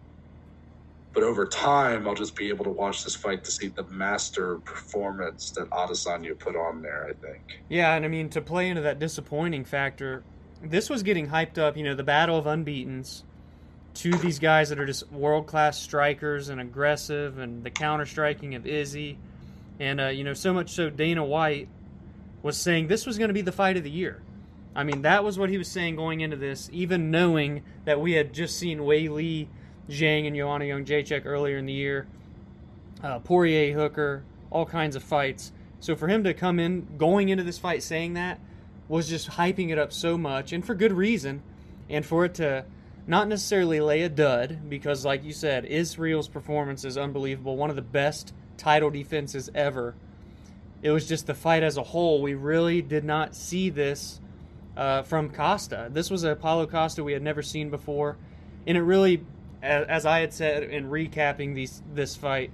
[1.11, 4.57] But over time, I'll just be able to watch this fight to see the master
[4.59, 7.07] performance that Adesanya put on there.
[7.09, 7.61] I think.
[7.67, 10.21] Yeah, and I mean to play into that disappointing factor,
[10.61, 11.75] this was getting hyped up.
[11.75, 13.23] You know, the battle of unbeaten's.
[14.05, 18.53] Of these guys that are just world class strikers and aggressive, and the counter striking
[18.53, 19.17] of Izzy,
[19.79, 21.67] and uh, you know so much so Dana White
[22.43, 24.21] was saying this was going to be the fight of the year.
[24.75, 28.13] I mean, that was what he was saying going into this, even knowing that we
[28.13, 29.47] had just seen Weili
[29.89, 32.05] Zhang and Joanna Jedrzejczyk earlier in the year,
[33.03, 35.51] uh, Poirier Hooker, all kinds of fights.
[35.79, 38.39] So for him to come in going into this fight saying that
[38.87, 41.41] was just hyping it up so much, and for good reason,
[41.89, 42.63] and for it to
[43.07, 47.77] not necessarily lay a dud, because like you said, Israel's performance is unbelievable, one of
[47.77, 49.95] the best title defenses ever.
[50.81, 52.21] It was just the fight as a whole.
[52.21, 54.19] We really did not see this
[54.75, 55.89] uh, from Costa.
[55.91, 58.17] This was a Paulo Costa we had never seen before,
[58.67, 59.25] and it really,
[59.61, 62.51] as I had said in recapping these this fight,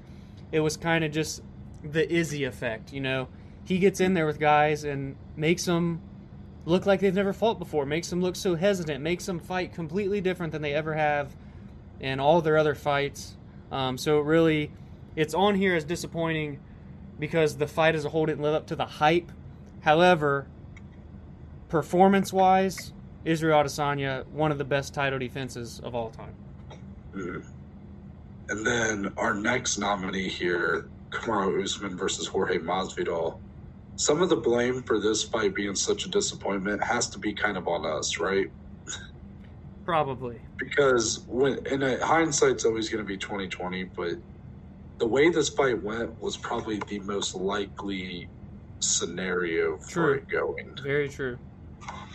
[0.51, 1.41] it was kind of just
[1.83, 2.93] the Izzy effect.
[2.93, 3.27] You know,
[3.65, 5.99] he gets in there with guys and makes them
[6.65, 10.21] look like they've never fought before, makes them look so hesitant, makes them fight completely
[10.21, 11.35] different than they ever have
[11.99, 13.35] in all their other fights.
[13.71, 14.71] Um, so it really,
[15.15, 16.59] it's on here as disappointing
[17.19, 19.31] because the fight as a whole didn't live up to the hype.
[19.81, 20.47] However,
[21.69, 22.93] performance wise,
[23.25, 26.35] Israel Adesanya, one of the best title defenses of all time.
[27.15, 27.47] Mm-hmm.
[28.49, 33.39] And then our next nominee here, Kamaru Usman versus Jorge Masvidal.
[33.95, 37.57] Some of the blame for this fight being such a disappointment has to be kind
[37.57, 38.51] of on us, right?
[39.85, 40.39] Probably.
[40.57, 44.13] Because when in hindsight's always going to be 2020, but
[44.97, 48.29] the way this fight went was probably the most likely
[48.79, 50.77] scenario for it going.
[50.81, 51.37] Very true.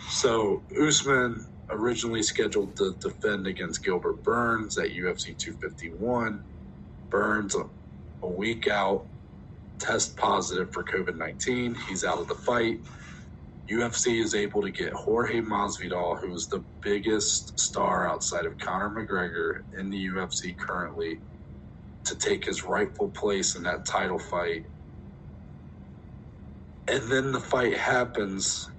[0.09, 6.43] So Usman originally scheduled to defend against Gilbert Burns at UFC 251.
[7.09, 7.65] Burns, a,
[8.23, 9.05] a week out,
[9.79, 11.75] test positive for COVID 19.
[11.87, 12.79] He's out of the fight.
[13.67, 18.89] UFC is able to get Jorge Masvidal, who is the biggest star outside of Conor
[18.89, 21.19] McGregor in the UFC currently,
[22.05, 24.65] to take his rightful place in that title fight.
[26.87, 28.69] And then the fight happens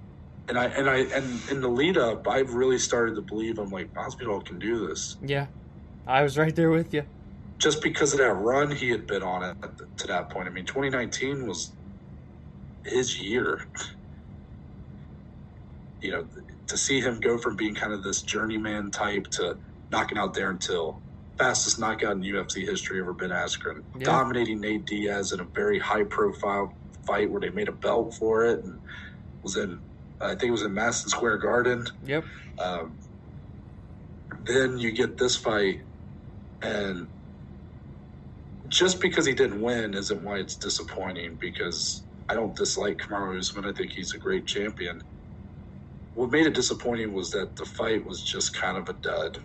[0.51, 3.71] and I and I and in the lead up, I've really started to believe I'm
[3.71, 5.17] like Masvidal can do this.
[5.23, 5.47] Yeah,
[6.07, 7.05] I was right there with you.
[7.61, 9.57] Just because of that run he had been on it
[9.99, 10.49] to that point.
[10.49, 11.73] I mean, 2019 was
[12.85, 13.67] his year.
[16.01, 16.27] You know,
[16.67, 19.59] to see him go from being kind of this journeyman type to
[19.93, 21.01] knocking out Darren Till,
[21.37, 24.07] fastest knockout in UFC history ever Ben Askren, yeah.
[24.07, 26.75] dominating Nate Diaz in a very high profile
[27.07, 28.81] fight where they made a belt for it and
[29.43, 29.81] was in
[30.21, 31.87] I think it was in Madison Square Garden.
[32.05, 32.25] Yep.
[32.59, 32.99] Um,
[34.45, 35.81] then you get this fight,
[36.63, 37.09] and
[38.71, 41.35] just because he didn't win isn't why it's disappointing.
[41.35, 43.67] Because I don't dislike Kamaru Usman.
[43.67, 45.03] I think he's a great champion.
[46.15, 49.39] What made it disappointing was that the fight was just kind of a dud.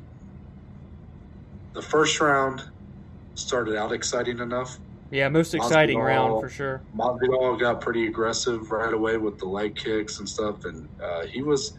[1.74, 2.64] The first round
[3.36, 4.80] started out exciting enough,
[5.12, 6.82] yeah, most exciting Masvidal, round for sure.
[6.96, 11.42] Masvidal got pretty aggressive right away with the leg kicks and stuff, and uh, he
[11.42, 11.74] was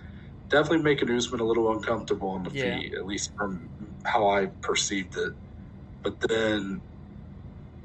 [0.48, 2.78] definitely making Usman a little uncomfortable on the yeah.
[2.78, 3.68] feet, at least from
[4.04, 5.32] how I perceived it.
[6.02, 6.80] But then,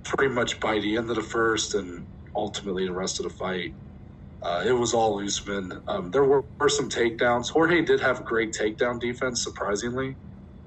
[0.04, 3.74] pretty much by the end of the first and ultimately the rest of the fight,
[4.42, 5.82] uh, it was all Usman.
[5.88, 7.50] Um, there were, were some takedowns.
[7.50, 10.16] Jorge did have great takedown defense, surprisingly.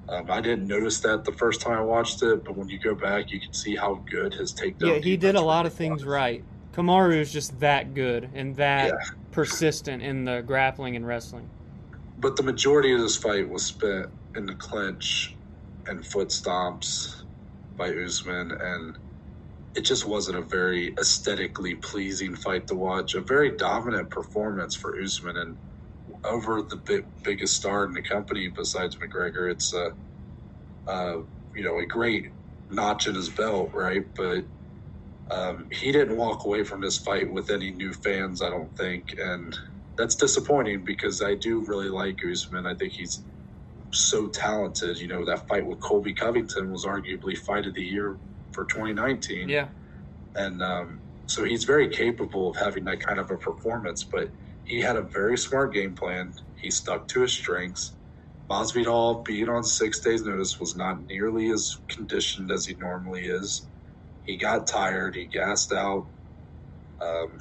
[0.07, 2.93] Um, I didn't notice that the first time I watched it, but when you go
[2.95, 4.95] back, you can see how good his takedown.
[4.95, 6.05] Yeah, he did a lot of things was.
[6.05, 6.43] right.
[6.73, 8.95] Kamaru is just that good and that yeah.
[9.31, 11.49] persistent in the grappling and wrestling.
[12.19, 15.35] But the majority of this fight was spent in the clinch
[15.87, 17.23] and foot stomps
[17.77, 18.97] by Usman, and
[19.75, 23.15] it just wasn't a very aesthetically pleasing fight to watch.
[23.15, 25.57] A very dominant performance for Usman, and
[26.25, 29.51] over the big, biggest star in the company besides McGregor.
[29.51, 29.91] It's a,
[31.55, 32.27] you know, a great
[32.69, 34.03] notch in his belt, right?
[34.15, 34.45] But
[35.31, 39.15] um, he didn't walk away from this fight with any new fans, I don't think,
[39.17, 39.55] and
[39.97, 42.67] that's disappointing because I do really like Usman.
[42.67, 43.25] I think he's
[43.93, 44.99] so talented.
[44.99, 48.19] You know, that fight with Colby Covington was arguably fight of the year
[48.55, 49.49] for 2019.
[49.49, 49.67] Yeah,
[50.35, 54.31] and um, so he's very capable of having that kind of a performance, but
[54.63, 56.33] he had a very smart game plan.
[56.55, 57.91] He stuck to his strengths.
[58.49, 63.67] Masvidal, being on six days' notice, was not nearly as conditioned as he normally is.
[64.23, 65.15] He got tired.
[65.15, 66.07] He gassed out.
[67.01, 67.39] Um,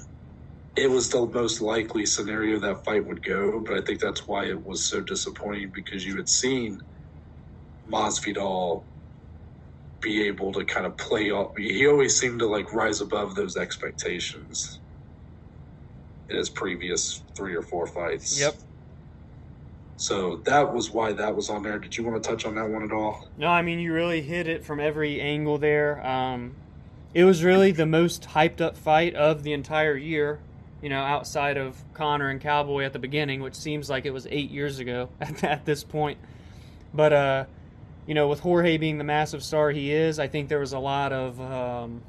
[0.76, 4.46] it was the most likely scenario that fight would go, but I think that's why
[4.46, 6.80] it was so disappointing because you had seen
[7.88, 8.84] Masvidal
[10.04, 11.56] be able to kind of play off.
[11.56, 14.78] He always seemed to like rise above those expectations
[16.28, 18.38] in his previous three or four fights.
[18.38, 18.54] Yep.
[19.96, 21.78] So that was why that was on there.
[21.78, 23.28] Did you want to touch on that one at all?
[23.38, 26.04] No, I mean you really hit it from every angle there.
[26.06, 26.54] Um,
[27.14, 30.40] it was really the most hyped up fight of the entire year
[30.84, 34.26] you know, outside of Conor and Cowboy at the beginning, which seems like it was
[34.30, 36.18] eight years ago at, at this point.
[36.92, 37.44] But, uh,
[38.06, 40.78] you know, with Jorge being the massive star he is, I think there was a
[40.78, 42.02] lot of um,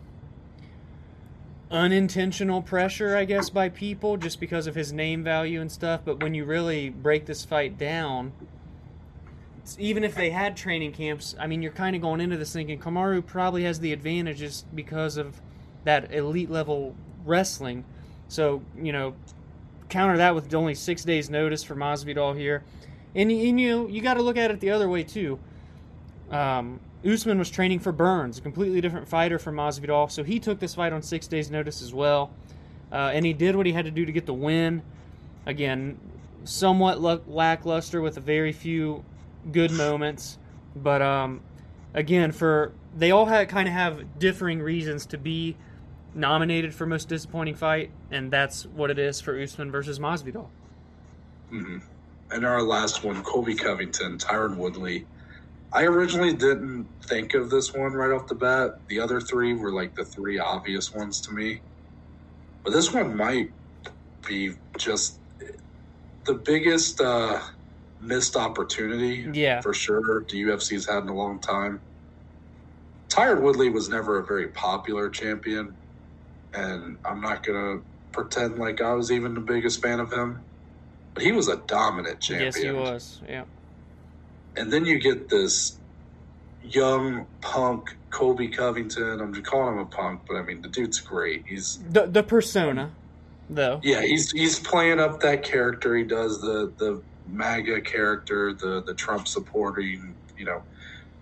[1.71, 6.01] unintentional pressure, I guess, by people just because of his name value and stuff.
[6.03, 8.33] But when you really break this fight down,
[9.79, 12.79] even if they had training camps, I mean, you're kind of going into this thinking
[12.79, 15.41] Kamaru probably has the advantages because of
[15.85, 17.83] that elite level wrestling.
[18.27, 19.15] So, you know,
[19.89, 22.63] counter that with only six days' notice for Masvidal here.
[23.15, 25.39] And, and you know, you got to look at it the other way, too.
[26.31, 30.59] Um, Usman was training for Burns, a completely different fighter from Masvidal, so he took
[30.59, 32.31] this fight on six days' notice as well.
[32.91, 34.81] Uh, and he did what he had to do to get the win.
[35.45, 35.99] Again,
[36.43, 39.03] somewhat lackluster with a very few
[39.51, 40.37] good moments.
[40.75, 41.41] But um,
[41.93, 45.55] again, for they all had kind of have differing reasons to be
[46.13, 50.47] nominated for most disappointing fight, and that's what it is for Usman versus Masvidal.
[51.51, 51.77] Mm-hmm.
[52.31, 55.05] And our last one, Colby Covington, Tyron Woodley.
[55.75, 58.79] I originally didn't think of this one right off the bat.
[58.87, 61.59] The other three were like the three obvious ones to me.
[62.63, 63.51] But this one might
[64.25, 65.19] be just
[66.23, 67.41] the biggest uh,
[67.99, 69.59] missed opportunity yeah.
[69.59, 71.81] for sure the UFC's had in a long time.
[73.09, 75.75] Tyron Woodley was never a very popular champion
[76.53, 77.81] and I'm not gonna
[78.13, 80.39] pretend like I was even the biggest fan of him.
[81.13, 82.45] But he was a dominant champion.
[82.45, 83.21] Yes, he was.
[83.27, 83.43] Yeah.
[84.57, 85.77] And then you get this
[86.63, 89.19] young punk Colby Covington.
[89.19, 91.45] I'm just calling him a punk, but I mean the dude's great.
[91.45, 92.91] He's the the persona,
[93.49, 93.81] though.
[93.83, 95.95] Yeah, he's he's playing up that character.
[95.95, 99.81] He does the the MAGA character, the the Trump supporter.
[99.81, 100.63] You, you know,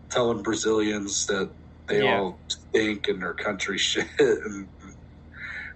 [0.09, 1.49] telling Brazilians that
[1.87, 2.19] they yeah.
[2.19, 4.67] all stink and their country shit and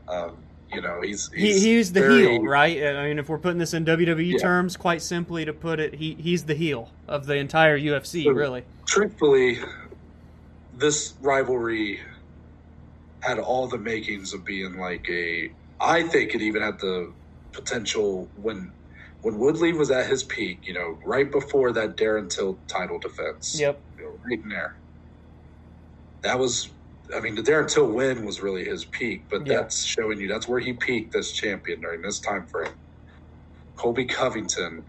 [0.07, 0.37] um,
[0.71, 2.83] you know, he's, he's he, he's the very, heel, right?
[2.83, 4.37] I mean, if we're putting this in WWE yeah.
[4.37, 8.31] terms, quite simply to put it, he he's the heel of the entire UFC, so,
[8.31, 8.63] really.
[8.85, 9.59] Truthfully,
[10.75, 11.99] this rivalry
[13.21, 15.51] had all the makings of being like a.
[15.79, 17.11] I think it even had the
[17.53, 18.71] potential when
[19.21, 20.59] when Woodley was at his peak.
[20.63, 23.59] You know, right before that Darren Till title defense.
[23.59, 23.79] Yep.
[23.97, 24.75] You know, right in there.
[26.21, 26.69] That was
[27.15, 29.55] I mean, the Darren Till win was really his peak, but yeah.
[29.55, 32.73] that's showing you that's where he peaked as champion during this time frame.
[33.75, 34.83] Colby Covington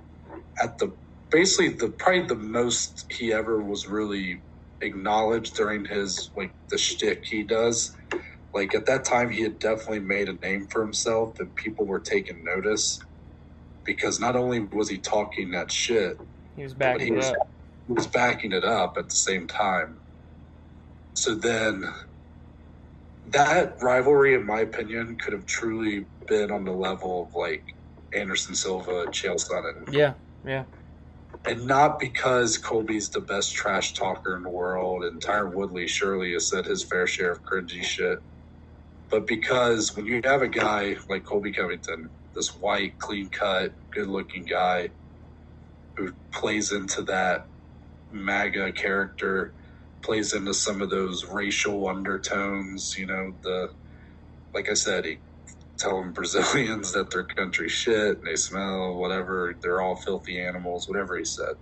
[0.60, 0.92] at the
[1.30, 4.42] basically the probably the most he ever was really
[4.80, 7.94] acknowledged during his like the shtick he does.
[8.54, 12.00] Like at that time, he had definitely made a name for himself, and people were
[12.00, 12.98] taking notice
[13.84, 16.18] because not only was he talking that shit,
[16.56, 17.36] he was backing he was, up.
[17.86, 20.00] He was backing it up at the same time.
[21.14, 21.92] So then
[23.32, 27.64] that rivalry, in my opinion, could have truly been on the level of like
[28.14, 29.92] Anderson Silva, Chael Sonnen.
[29.92, 30.14] Yeah,
[30.44, 30.66] yeah.
[31.46, 36.32] And not because Colby's the best trash talker in the world and Tyron Woodley surely
[36.34, 38.20] has said his fair share of cringy shit,
[39.10, 44.08] but because when you have a guy like Colby Covington, this white, clean cut, good
[44.08, 44.90] looking guy
[45.96, 47.42] who plays into that
[48.12, 49.54] MAGA character
[50.08, 52.96] plays into some of those racial undertones.
[52.98, 53.70] You know, the
[54.54, 55.18] like I said, he
[55.78, 61.24] telling Brazilians that their country shit, they smell whatever, they're all filthy animals, whatever he
[61.24, 61.54] said.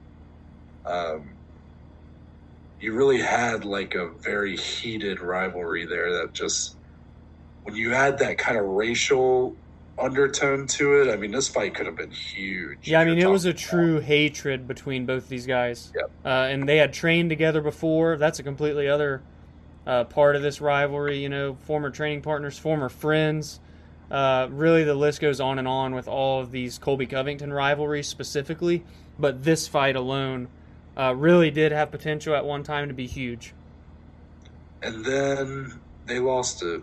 [0.86, 1.38] Um,
[2.80, 6.78] you really had like a very heated rivalry there that just
[7.64, 9.58] when you add that kind of racial
[9.98, 11.12] undertone to it.
[11.12, 12.78] I mean, this fight could have been huge.
[12.82, 15.92] Yeah, I mean, it was a true hatred between both these guys.
[15.94, 16.10] Yep.
[16.24, 18.16] Uh, and they had trained together before.
[18.16, 19.22] That's a completely other
[19.86, 21.18] uh, part of this rivalry.
[21.18, 23.60] You know, former training partners, former friends.
[24.10, 28.06] Uh, really, the list goes on and on with all of these Colby Covington rivalries
[28.06, 28.84] specifically.
[29.18, 30.48] But this fight alone
[30.96, 33.54] uh, really did have potential at one time to be huge.
[34.82, 36.82] And then they lost it.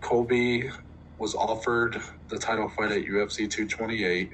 [0.00, 0.70] Colby
[1.20, 1.98] was offered
[2.30, 4.32] the title fight at UFC 228.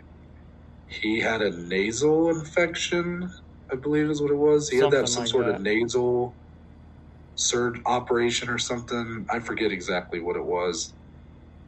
[0.87, 3.31] He had a nasal infection,
[3.73, 4.71] I believe is what it was.
[4.71, 5.57] He something had to have some like sort that.
[5.57, 6.39] of nasal
[7.37, 9.27] surge operation or something.
[9.31, 10.95] I forget exactly what it was.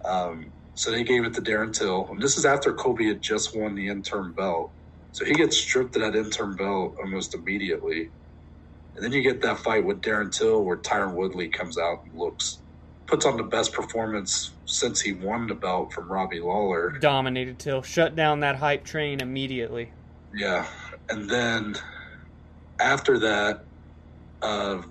[0.05, 2.09] Um, so they gave it to Darren Till.
[2.11, 4.73] And this is after Colby had just won the interim belt.
[5.13, 8.11] So he gets stripped of that interim belt almost immediately.
[8.97, 12.19] And then you get that fight with Darren Till where Tyron Woodley comes out and
[12.19, 12.63] looks,
[13.09, 16.91] puts on the best performance since he won the belt from Robbie Lawler.
[17.01, 17.83] Dominated Till.
[17.83, 19.91] Shut down that hype train immediately.
[20.35, 20.67] Yeah.
[21.09, 21.77] And then
[22.79, 23.65] after that,
[24.43, 24.83] uh,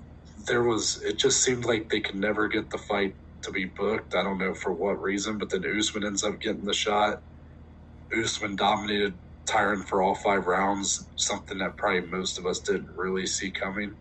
[0.46, 4.16] there was, it just seemed like they could never get the fight to be booked.
[4.16, 7.22] I don't know for what reason, but then Usman ends up getting the shot.
[8.12, 9.14] Usman dominated
[9.46, 13.96] Tyron for all five rounds, something that probably most of us didn't really see coming.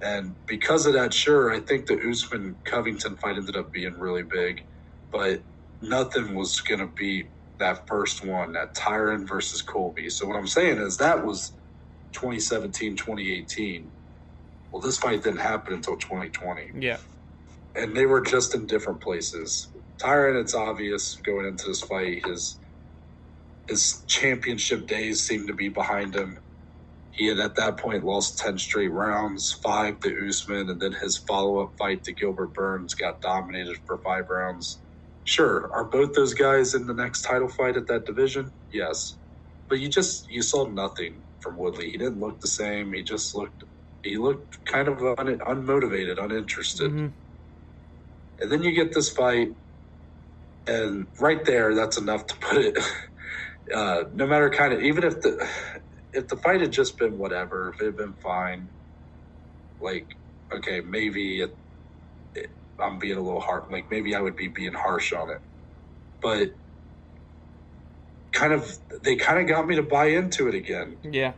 [0.00, 4.22] And because of that, sure, I think the Usman Covington fight ended up being really
[4.22, 4.64] big,
[5.10, 5.42] but
[5.82, 10.10] nothing was going to beat that first one, that Tyron versus Colby.
[10.10, 11.52] So what I'm saying is that was
[12.12, 13.92] 2017, 2018.
[14.70, 16.72] Well, this fight didn't happen until 2020.
[16.78, 16.98] Yeah.
[17.74, 19.68] And they were just in different places.
[19.98, 22.60] Tyron, it's obvious going into this fight, his
[23.68, 26.38] his championship days seem to be behind him.
[27.18, 31.16] He had at that point lost 10 straight rounds, five to Usman, and then his
[31.16, 34.78] follow up fight to Gilbert Burns got dominated for five rounds.
[35.24, 38.52] Sure, are both those guys in the next title fight at that division?
[38.70, 39.16] Yes.
[39.68, 41.90] But you just you saw nothing from Woodley.
[41.90, 42.92] He didn't look the same.
[42.92, 43.64] He just looked
[44.04, 46.92] he looked kind of un, unmotivated, uninterested.
[46.92, 47.06] Mm-hmm.
[48.40, 49.52] And then you get this fight,
[50.68, 52.78] and right there, that's enough to put it.
[53.74, 55.46] Uh, no matter kind of even if the
[56.12, 58.68] if the fight had just been whatever, if it had been fine,
[59.80, 60.16] like
[60.52, 61.56] okay, maybe it,
[62.34, 63.70] it, I'm being a little hard.
[63.70, 65.40] Like maybe I would be being harsh on it,
[66.20, 66.52] but
[68.32, 70.96] kind of they kind of got me to buy into it again.
[71.02, 71.32] Yeah.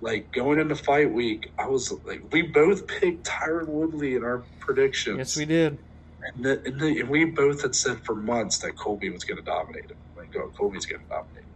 [0.00, 4.42] Like going into fight week, I was like, we both picked Tyron Woodley in our
[4.58, 5.18] predictions.
[5.18, 5.78] Yes, we did.
[6.24, 9.38] And, the, and, the, and we both had said for months that Colby was going
[9.38, 9.96] to dominate him.
[10.16, 11.44] Like, oh, Colby's going to dominate.
[11.44, 11.51] Him.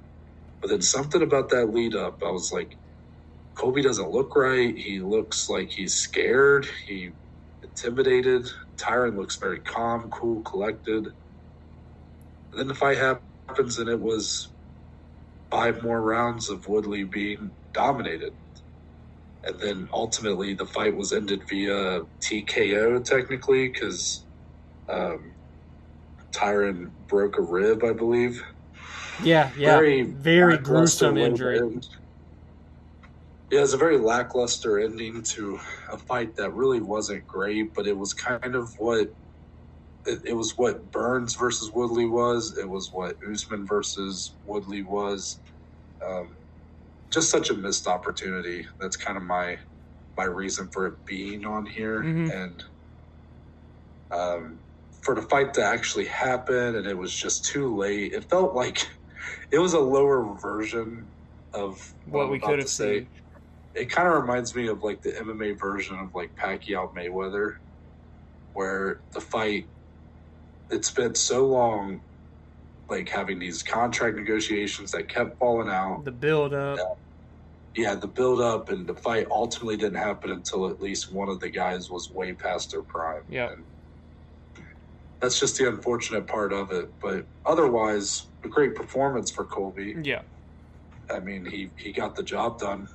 [0.63, 2.79] But then something about that lead up, I was like,
[3.59, 4.77] Colby doesn't look right.
[4.77, 6.69] He looks like he's scared.
[6.87, 7.13] He
[7.65, 8.49] intimidated.
[8.81, 11.07] Tyron looks very calm, cool, collected.
[12.53, 14.53] And then the fight happens, and it was
[15.51, 18.35] five more rounds of Woodley being dominated.
[19.45, 24.27] And then ultimately, the fight was ended via TKO, technically, because
[24.89, 25.37] um,
[26.37, 28.43] Tyron broke a rib, I believe.
[29.23, 29.77] Yeah, yeah.
[29.77, 31.61] Very, very gruesome injury.
[33.51, 35.61] Yeah, it's a very lackluster ending to
[35.91, 39.09] a fight that really wasn't great, but it was kind of what
[40.05, 42.59] it, it was what Burns versus Woodley was.
[42.59, 45.39] It was what Usman versus Woodley was.
[46.05, 46.29] Um,
[47.11, 48.67] just such a missed opportunity.
[48.81, 49.59] That's kind of my
[50.17, 52.31] my reason for it being on here, mm-hmm.
[52.31, 52.65] and
[54.11, 54.59] um,
[55.03, 58.13] for the fight to actually happen, and it was just too late.
[58.13, 58.89] It felt like
[59.51, 61.07] it was a lower version
[61.53, 63.09] of what, what we could have seen.
[63.75, 67.57] It kind of reminds me of like the MMA version of like Pacquiao Mayweather,
[68.55, 69.67] where the fight
[70.71, 72.01] it spent so long
[72.89, 76.05] like having these contract negotiations that kept falling out.
[76.05, 76.79] The build up.
[76.79, 81.29] Yeah, yeah, the build up and the fight ultimately didn't happen until at least one
[81.29, 83.23] of the guys was way past their prime.
[83.29, 83.53] Yeah.
[83.53, 83.65] And
[85.21, 86.91] that's just the unfortunate part of it.
[87.01, 89.97] But otherwise, a great performance for Colby.
[90.03, 90.23] Yeah.
[91.11, 92.89] I mean, he, he got the job done.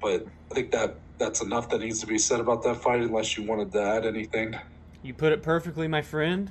[0.00, 3.36] But I think that that's enough that needs to be said about that fight, unless
[3.36, 4.56] you wanted to add anything.
[5.02, 6.50] You put it perfectly, my friend.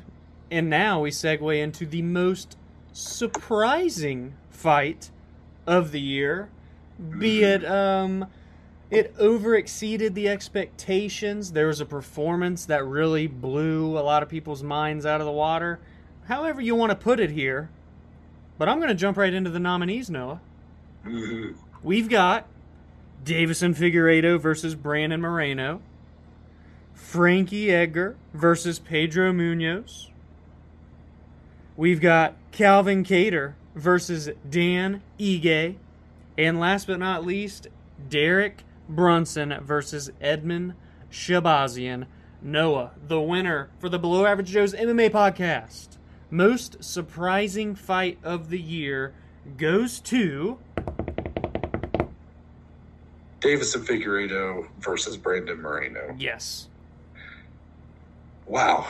[0.50, 2.58] And now we segue into the most
[2.94, 5.10] surprising fight
[5.66, 6.50] of the year,
[7.18, 7.64] be mm-hmm.
[7.64, 8.28] it um
[8.94, 11.52] it over exceeded the expectations.
[11.52, 15.32] There was a performance that really blew a lot of people's minds out of the
[15.32, 15.80] water.
[16.28, 17.70] However you want to put it here.
[18.58, 20.40] But I'm going to jump right into the nominees, Noah.
[21.06, 21.60] Mm-hmm.
[21.82, 22.46] We've got
[23.26, 25.82] Deiveson Figueiredo versus Brandon Moreno.
[26.94, 30.10] Frankie Edgar versus Pedro Munhoz.
[31.76, 35.76] We've got Calvin Kattar versus Dan Ige.
[36.38, 37.68] And last but not least,
[38.10, 40.76] Derek Brunson versus Edmen
[41.12, 42.06] Shahbazyan.
[42.42, 45.98] Noah, the winner for the Below Average Joe's MMA podcast.
[46.30, 49.14] Most surprising fight of the year
[49.58, 50.60] goes to.
[53.40, 56.16] Deiveson Figueiredo versus Brandon Moreno.
[56.18, 56.68] Yes.
[58.46, 58.88] Wow.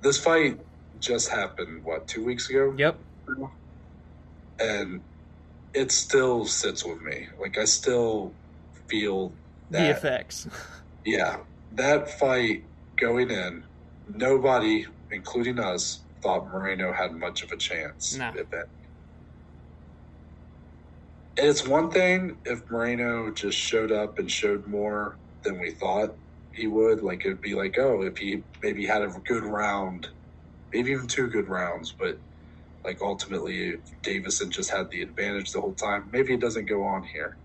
[0.00, 0.58] This fight
[1.00, 2.74] just happened, what, two weeks ago?
[2.76, 2.98] Yep.
[4.58, 5.00] And
[5.74, 7.28] it still sits with me.
[7.38, 8.32] Like, I still
[8.88, 9.38] feel
[9.70, 9.82] that.
[9.82, 10.46] The effects.
[11.04, 11.38] yeah.
[11.72, 12.64] That fight
[12.98, 13.64] going in,
[14.08, 18.16] nobody including us, thought Moreno had much of a chance.
[18.34, 18.48] It-
[21.38, 26.16] It's one thing if Moreno just showed up and showed more than we thought
[26.52, 27.02] he would.
[27.02, 30.08] Like it'd be like, oh, if he maybe had a good round,
[30.72, 32.20] maybe even two good rounds, but
[32.84, 36.10] like ultimately Deiveson just had the advantage the whole time.
[36.12, 37.38] Maybe it doesn't go on here.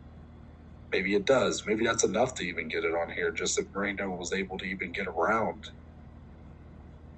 [0.92, 1.64] Maybe it does.
[1.68, 4.66] Maybe that's enough to even get it on here, just if Moreno was able to
[4.66, 5.66] even get around.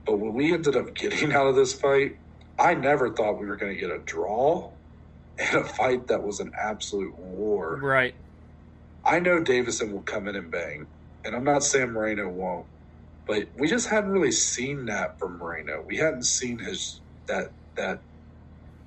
[0.05, 2.13] But what we ended up getting out of this fight,
[2.59, 4.73] I never thought we were going to get a draw
[5.39, 7.79] in a fight that was an absolute war.
[7.81, 8.15] Right.
[9.05, 10.87] I know Deiveson will come in and bang,
[11.25, 12.67] and I'm not saying Moreno won't,
[13.27, 15.83] but we just hadn't really seen that from Moreno.
[15.87, 18.03] We hadn't seen his that that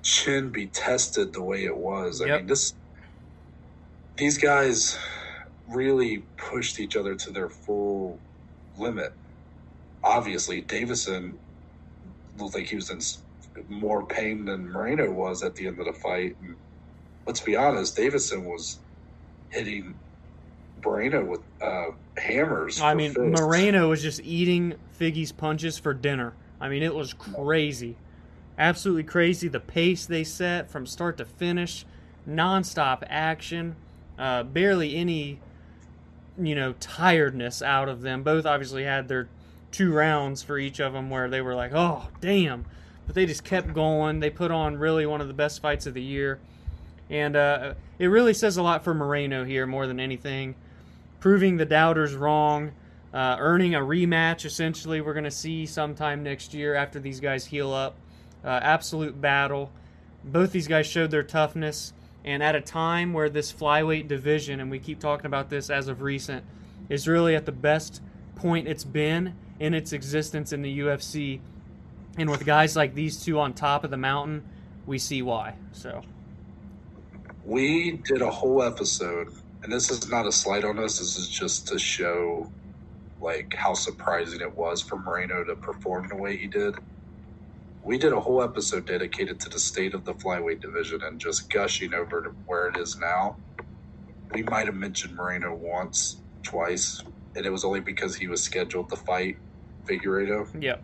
[0.05, 2.23] chin be tested the way it was.
[2.23, 2.75] I mean, this
[4.17, 4.99] these guys
[5.69, 8.19] really pushed each other to their full
[8.79, 9.13] limit.
[10.03, 11.35] Obviously, Deiveson
[12.39, 13.01] looked like he was in
[13.69, 16.37] more pain than Moreno was at the end of the fight.
[16.43, 16.57] And
[17.27, 18.79] let's be honest, Deiveson was
[19.51, 19.95] hitting
[20.85, 21.87] Moreno with uh,
[22.17, 22.81] hammers.
[22.81, 23.41] I mean, fists.
[23.41, 26.35] Moreno was just eating Figgy's punches for dinner.
[26.61, 27.97] I mean, it was crazy.
[28.59, 29.49] Absolutely crazy.
[29.49, 31.85] The pace they set from start to finish,
[32.29, 33.77] nonstop action,
[34.19, 35.41] uh, barely any,
[36.39, 38.23] you know, tiredness out of them.
[38.23, 39.29] Both obviously had their
[39.73, 42.65] two rounds for each of them where they were like, oh, damn.
[43.07, 44.21] But they just kept going.
[44.21, 46.41] They put on really one of the best fights of the year.
[47.09, 50.57] And uh, it really says a lot for Moreno here more than anything
[51.21, 52.73] proving the doubters wrong,
[53.13, 54.45] uh, earning a rematch.
[54.45, 57.97] Essentially, we're going to see sometime next year after these guys heal up.
[58.45, 59.73] Uh, absolute battle.
[60.23, 61.93] Both these guys showed their toughness,
[62.27, 65.87] and at a time where this flyweight division, and we keep talking about this as
[65.87, 66.45] of recent,
[66.89, 68.03] is really at the best
[68.35, 71.41] point it's been in its existence in the UFC.
[72.19, 74.45] And with guys like these two on top of the mountain,
[74.87, 75.55] we see why.
[75.73, 76.03] So,
[77.45, 79.29] we did a whole episode,
[79.63, 80.99] and this is not a slight on us.
[80.99, 82.51] This is just to show,
[83.21, 86.75] like, how surprising it was for Moreno to perform the way he did.
[87.87, 91.49] We did a whole episode dedicated to the state of the flyweight division and just
[91.49, 93.37] gushing over to where it is now.
[94.33, 97.05] We might have mentioned Moreno once, twice,
[97.37, 99.39] and it was only because he was scheduled to fight
[99.87, 100.61] Figueiredo.
[100.61, 100.83] yep.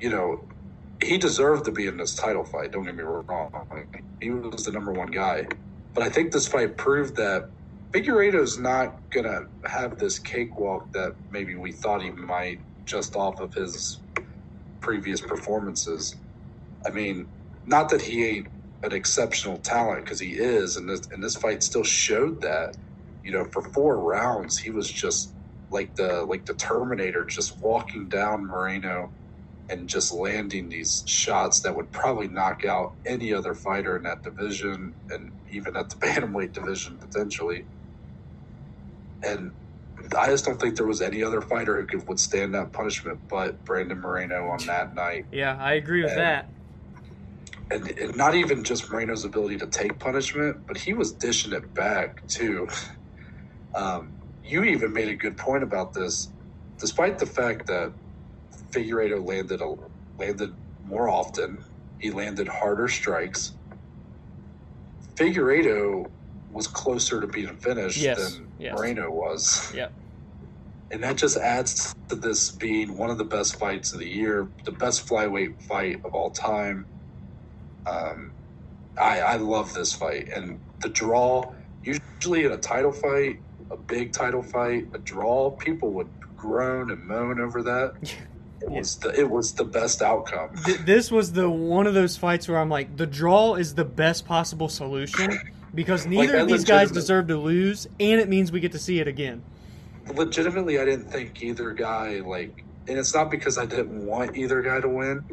[0.00, 0.44] you know,
[1.00, 2.72] he deserved to be in this title fight.
[2.72, 3.68] Don't get me wrong.
[3.70, 5.46] Like, he was the number one guy.
[5.94, 7.48] But I think this fight proved that
[7.92, 13.38] Figueiredo's not going to have this cakewalk that maybe we thought he might just off
[13.38, 14.00] of his
[14.80, 16.16] previous performances.
[16.86, 17.28] I mean,
[17.66, 18.48] not that he ain't
[18.82, 22.76] an exceptional talent because he is, and this, and this fight still showed that.
[23.24, 25.34] You know, for four rounds, he was just
[25.70, 29.08] like the like the Terminator, just walking down Moreno
[29.70, 34.24] and just landing these shots that would probably knock out any other fighter in that
[34.24, 37.66] division and even at the bantamweight division potentially.
[39.24, 39.52] And
[40.16, 43.64] I just don't think there was any other fighter who could withstand that punishment but
[43.64, 45.26] Brandon Moreno on that night.
[45.32, 46.48] Yeah, I agree with And- that.
[47.72, 51.72] And, and not even just Moreno's ability to take punishment, but he was dishing it
[51.74, 52.68] back too.
[53.72, 54.10] Um,
[54.44, 56.28] you even made a good point about this,
[56.78, 57.92] despite the fact that
[58.72, 59.76] Figueiredo landed a,
[60.18, 60.52] landed
[60.86, 61.62] more often.
[62.00, 63.52] He landed harder strikes.
[65.14, 66.10] Figueiredo
[66.52, 68.76] was closer to being finished Yes, than yes.
[68.76, 69.72] Moreno was.
[69.74, 69.92] Yep.
[70.90, 74.48] And that just adds to this being one of the best fights of the year,
[74.64, 76.84] the best flyweight fight of all time.
[77.86, 78.32] Um,
[79.00, 80.28] I, I love this fight.
[80.34, 81.52] And the draw,
[81.84, 83.38] usually in a title fight,
[83.70, 87.94] a big title fight, a draw, people would groan and moan over that.
[88.62, 90.50] It was the it was the best outcome.
[90.84, 94.26] This was the one of those fights where I'm like, the draw is the best
[94.26, 95.40] possible solution
[95.74, 98.78] because neither I of these guys deserve to lose, and it means we get to
[98.78, 99.42] see it again.
[100.14, 104.62] Legitimately, I didn't think either guy like, and it's not because I didn't want either
[104.62, 105.24] guy to win.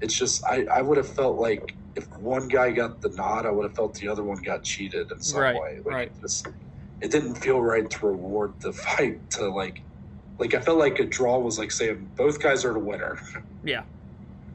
[0.00, 3.50] It's just I I would have felt like if one guy got the nod, I
[3.50, 5.76] would have felt the other one got cheated in some Right, way.
[5.84, 6.08] Like, right.
[6.14, 6.46] It, just,
[7.00, 9.80] it didn't feel right to reward the fight to like,
[10.38, 13.18] like I felt like a draw was like saying both guys are the winner.
[13.64, 13.82] Yeah,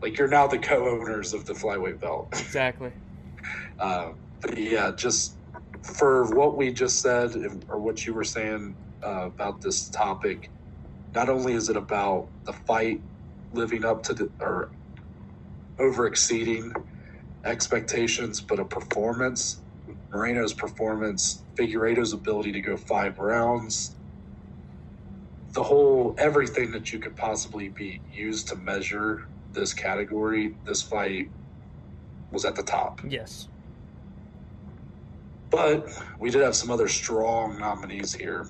[0.01, 2.29] Like you're now the co-owners of the flyweight belt.
[2.31, 2.91] exactly.
[3.77, 4.15] But um,
[4.57, 5.39] yeah, just
[5.83, 7.31] for what we just said
[7.69, 10.51] or what you were saying uh, about this topic,
[11.15, 13.01] not only is it about the fight
[13.53, 14.71] living up to the or
[15.79, 16.73] over exceeding
[17.45, 19.63] expectations, but a performance.
[20.13, 23.97] Moreno's performance, Figueiredo's ability to go five rounds,
[25.55, 29.21] the whole everything that you could possibly be used to measure
[29.55, 31.27] this category, this fight
[32.31, 33.01] was at the top.
[33.07, 33.49] Yes.
[35.53, 35.87] But
[36.19, 38.47] we did have some other strong nominees here.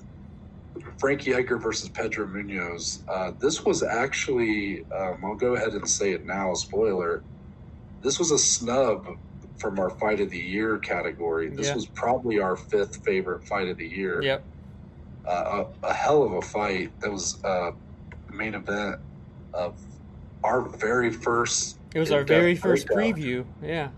[0.98, 3.00] Frankie Edgar versus Pedro Munhoz.
[3.10, 7.22] Uh, this was actually, um, I'll go ahead and say it now, spoiler.
[8.02, 9.18] This was a snub
[9.58, 11.50] from our fight of the year category.
[11.50, 11.76] This Yeah.
[11.76, 14.22] was probably our fifth favorite fight of the year.
[14.22, 14.44] Yep.
[15.28, 16.98] Uh, a, a hell of a fight.
[17.02, 17.72] That was uh,
[18.32, 19.00] main event
[19.54, 19.78] of
[20.44, 21.80] our very first.
[21.94, 23.22] It was our very first breakdown.
[23.22, 23.46] preview.
[23.62, 23.90] Yeah.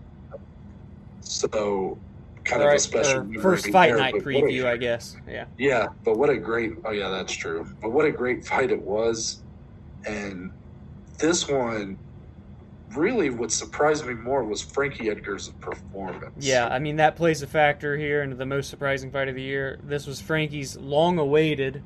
[1.20, 1.98] So
[2.46, 5.16] kind of a special uh, memory first fight there, night what a- preview, I guess.
[5.28, 5.44] Yeah.
[5.58, 7.66] Yeah, but what a great oh yeah, that's true.
[7.82, 9.42] But what a great fight it was.
[10.06, 10.52] And
[11.18, 11.98] this one
[12.94, 16.46] really what surprised me more was Frankie Edgar's performance.
[16.46, 19.42] Yeah, I mean that plays a factor here into the most surprising fight of the
[19.42, 19.78] year.
[19.82, 21.82] This was Frankie's long-awaited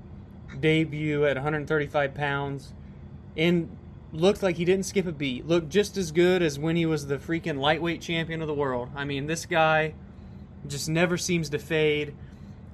[0.61, 2.75] debut at 135 pounds,
[3.37, 3.77] and
[4.13, 5.47] looked like he didn't skip a beat.
[5.47, 8.91] Looked just as good as when he was the freaking lightweight champion of the world.
[8.95, 9.95] I mean, this guy
[10.67, 12.15] just never seems to fade.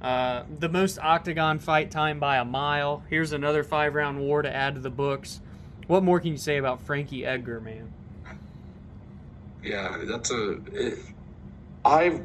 [0.02, 3.02] Uh, the most octagon fight time by a mile.
[3.08, 5.40] Here's another five-round war to add to the books.
[5.86, 7.92] What more can you say about Frankie Edgar, man?
[9.62, 10.98] Yeah, that's a it,
[11.84, 12.20] I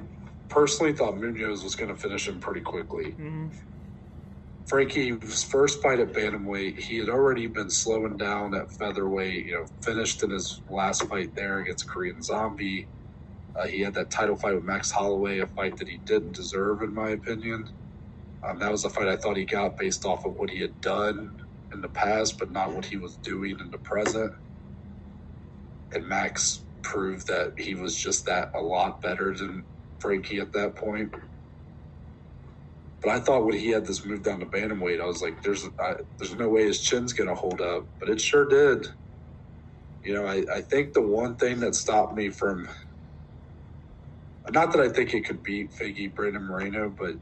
[0.50, 3.16] personally thought Munhoz was gonna finish him pretty quickly.
[3.20, 3.50] Mhm.
[4.68, 9.46] Frankie's first fight at bantamweight, he had already been slowing down at featherweight.
[9.46, 12.88] You know, finished in his last fight there against Korean Zombie.
[13.60, 16.82] Uh, he had that title fight with Max Holloway, a fight that he didn't deserve,
[16.84, 17.66] in my opinion.
[18.48, 20.80] Um, that was a fight I thought he got based off of what he had
[20.82, 21.32] done
[21.74, 24.32] in the past, but not what he was doing in the present.
[25.94, 29.66] And Max proved that he was just that a lot better than
[30.00, 31.12] Frankie at that point.
[33.04, 35.66] But I thought when he had this move down to bantamweight, I was like, "There's,
[35.80, 38.88] I, there's no way his chin's gonna hold up," but it sure did.
[40.04, 42.70] You know, I, I think the one thing that stopped me from,
[44.50, 47.16] not that I think it could beat Figgy Brandon Moreno, but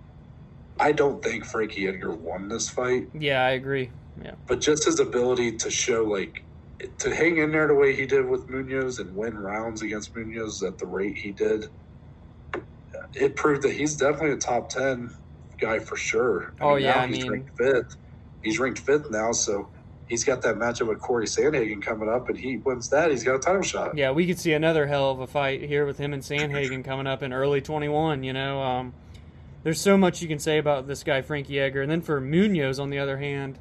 [0.80, 3.10] I don't think Frankie Edgar won this fight.
[3.14, 3.92] Yeah, I agree.
[4.22, 4.36] Yeah.
[4.48, 6.46] But just his ability to show like
[7.00, 10.66] to hang in there the way he did with Munhoz and win rounds against Munhoz
[10.66, 11.66] at the rate he did,
[13.14, 15.14] it proved that he's definitely a top ten
[15.60, 16.54] guy for sure.
[16.62, 17.96] Oh, yeah, now I he's mean- ranked fifth.
[18.42, 19.70] He's ranked fifth now, so
[20.10, 23.36] he's got that matchup with Corey Sandhagen coming up, and he wins that, he's got
[23.36, 23.96] a title shot.
[23.96, 27.08] Yeah, we could see another hell of a fight here with him and Sandhagen coming
[27.08, 28.24] up in early 21.
[28.24, 28.94] You know, um,
[29.64, 31.84] there's so much you can say about this guy, Frankie Edgar.
[31.84, 33.60] And then for Munhoz, on the other hand,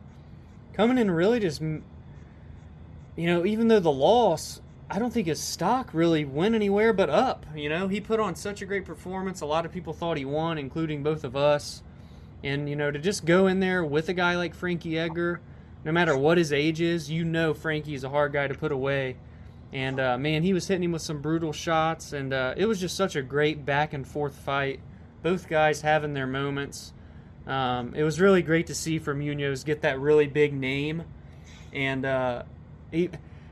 [0.72, 1.82] coming in really just, you
[3.16, 4.60] know, even though the loss,
[4.90, 7.44] I don't think his stock really went anywhere but up.
[7.54, 9.42] You know, he put on such a great performance.
[9.42, 11.82] A lot of people thought he won, including both of us.
[12.42, 15.42] And, you know, to just go in there with a guy like Frankie Edgar,
[15.88, 19.16] no matter what his age is, you know Frankie's a hard guy to put away.
[19.72, 22.78] And uh, man, he was hitting him with some brutal shots, and uh, it was
[22.78, 24.80] just such a great back and forth fight.
[25.22, 26.92] Both guys having their moments.
[27.46, 31.04] Um, it was really great to see for Munhoz get that really big name,
[31.72, 32.42] and uh,
[32.90, 33.08] he,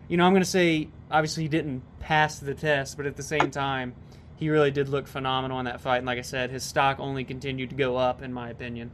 [0.07, 3.23] you know, I'm going to say obviously he didn't pass the test, but at the
[3.23, 3.95] same time,
[4.35, 5.99] he really did look phenomenal in that fight.
[5.99, 8.91] And like I said, his stock only continued to go up, in my opinion.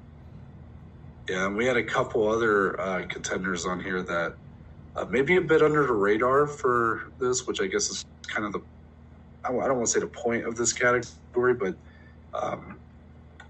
[1.29, 4.35] Yeah, and we had a couple other uh, contenders on here that
[4.97, 8.53] uh, maybe a bit under the radar for this, which I guess is kind of
[8.53, 8.61] the
[9.45, 11.75] I don't want to say the point of this category, but
[12.33, 12.79] um,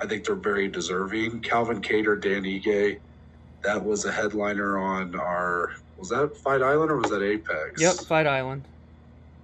[0.01, 1.40] I think they're very deserving.
[1.40, 2.99] Calvin Kattar, Dan Ige,
[3.62, 7.81] that was a headliner on our was that Fight Island or was that Apex?
[7.81, 8.65] Yep, Fight Island.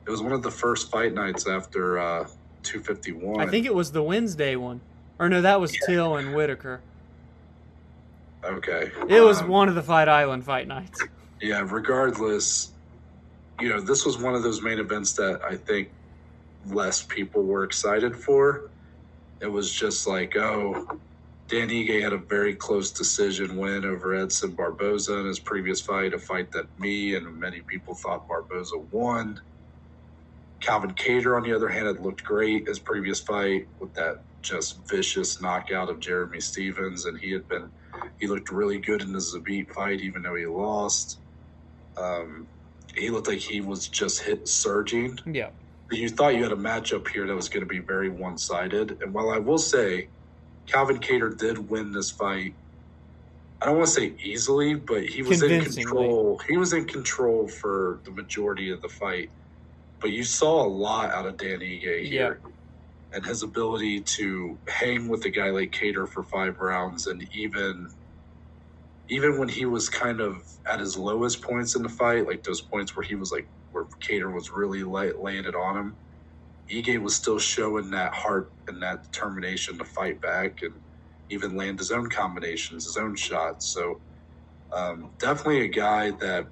[0.07, 2.27] It was one of the first fight nights after uh,
[2.63, 3.41] 251.
[3.41, 4.81] I think it was the Wednesday one,
[5.19, 6.81] or no, that was Till and Whittaker.
[8.45, 8.91] Okay.
[9.09, 11.03] It was Um, one of the Fight Island fight nights.
[11.41, 12.73] yeah, regardless,
[13.61, 15.91] you know, this was one of those main events that I think
[16.67, 18.71] less people were excited for.
[19.41, 20.99] It was just like, oh,
[21.49, 26.13] Dan Ige had a very close decision win over Edson Barboza in his previous fight,
[26.13, 29.41] a fight that me and many people thought Barboza won.
[30.61, 34.85] Calvin Kattar, on the other hand, had looked great his previous fight with that just
[34.89, 37.71] vicious knockout of Jeremy Stephens, and he had been
[38.21, 41.19] he looked really good in the Zabit fight, even though he lost.
[41.97, 42.47] Um,
[42.95, 45.19] he looked like he was just hit surging.
[45.27, 45.51] Yeah.
[45.91, 49.01] You thought you had a matchup here that was going to be very one sided.
[49.03, 50.09] And while I will say
[50.67, 52.55] Calvin Kattar did win this fight,
[53.61, 56.41] I don't want to say easily, but he was in control.
[56.49, 59.31] He was in control for the majority of the fight.
[60.01, 62.41] But you saw a lot out of Dan Ige here.
[63.13, 67.89] And his ability to hang with a guy like Kattar for five rounds and even
[69.09, 72.63] even when he was kind of at his lowest points in the fight, like those
[72.63, 75.99] points where he was like where Kattar was really light, laying it on him,
[76.73, 80.83] Ige was still showing that heart and that determination to fight back and
[81.31, 83.73] even land his own combinations, his own shots.
[83.73, 84.03] So
[84.77, 86.47] um, definitely a guy that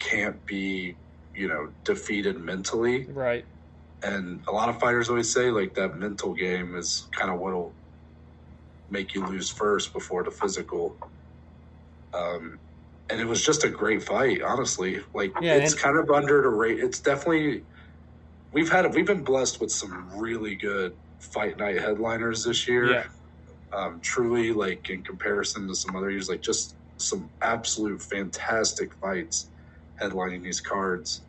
[0.00, 0.98] can't be,
[1.34, 3.08] you know, defeated mentally.
[3.08, 3.46] Right.
[4.02, 7.76] And a lot of fighters always say like that mental game is kind of what'll
[8.90, 10.98] make you lose first before the physical.
[12.14, 12.60] Um,
[13.10, 15.00] and it was just a great fight, honestly.
[15.14, 16.78] Like Yeah, it's kind of under the rate.
[16.80, 17.64] It's definitely
[18.52, 22.90] we've had we've been blessed with some really good fight night headliners this year.
[22.90, 23.04] Yeah.
[23.72, 29.50] Um, truly, like in comparison to some other years, like just some absolute fantastic fights
[30.02, 31.22] headlining these cards.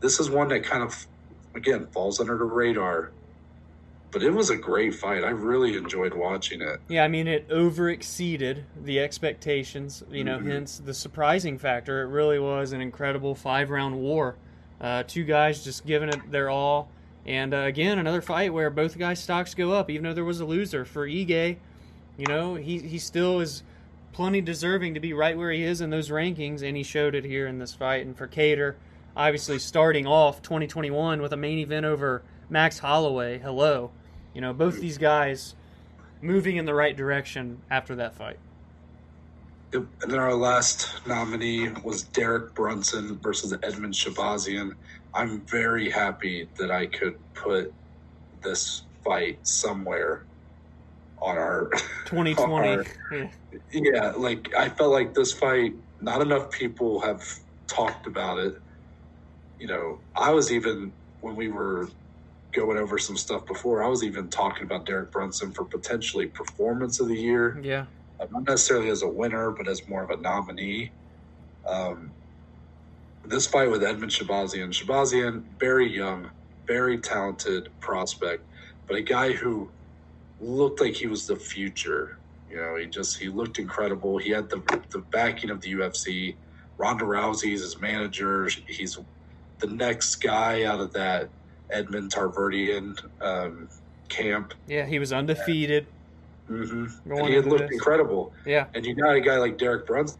[0.00, 1.06] This is one that kind of
[1.54, 3.10] again falls under the radar,
[4.10, 5.24] but it was a great fight.
[5.24, 6.80] I really enjoyed watching it.
[6.88, 10.46] Yeah, I mean, it over exceeded the expectations, you know, Mhm.
[10.46, 12.02] hence the surprising factor.
[12.02, 14.36] It really was an incredible five round war.
[14.80, 16.90] Uh, two guys just giving it their all.
[17.26, 20.40] And uh, again, another fight where both guys' stocks go up, even though there was
[20.40, 20.84] a loser.
[20.84, 21.56] For Ige,
[22.16, 23.62] you know, he, he still is
[24.12, 27.24] plenty deserving to be right where he is in those rankings, and he showed it
[27.24, 28.06] here in this fight.
[28.06, 28.76] And for Kattar,
[29.18, 33.90] obviously starting off 2021 with a main event over Max Holloway, hello.
[34.32, 35.56] You know, both these guys
[36.22, 38.38] moving in the right direction after that fight.
[39.72, 44.72] And then our last nominee was Derek Brunson versus Edmund Shahbazyan.
[45.12, 47.74] I'm very happy that I could put
[48.42, 50.24] this fight somewhere
[51.20, 51.68] on our
[52.06, 52.68] 2020.
[52.68, 53.28] Or- Yeah.
[53.72, 57.24] yeah like i felt like this fight not enough people have
[57.66, 58.60] talked about it
[59.58, 61.88] you know i was even when we were
[62.54, 67.00] going over some stuff before i was even talking about derek brunson for potentially performance
[67.00, 67.86] of the year yeah.
[68.20, 70.92] uh, not necessarily as a winner but as more of a nominee
[71.68, 72.14] um,
[73.24, 76.30] this fight with edmund shahbazyan shahbazyan very young
[76.68, 78.44] very talented prospect
[78.88, 79.72] but a guy who
[80.40, 82.10] looked like he was the future
[82.48, 84.18] you know, he just he looked incredible.
[84.18, 84.62] He had the
[84.92, 86.38] the backing of the UFC.
[86.78, 88.48] Ronda Rousey's his manager.
[88.68, 88.98] He's
[89.60, 91.30] the next guy out of that
[91.70, 93.68] Edmund Tarverdyan um,
[94.08, 94.54] camp.
[94.66, 95.88] Yeah, he was undefeated.
[96.46, 97.74] hmm And he had looked this.
[97.74, 98.32] incredible.
[98.46, 98.66] Yeah.
[98.74, 100.16] And you got a guy like Derek Brunson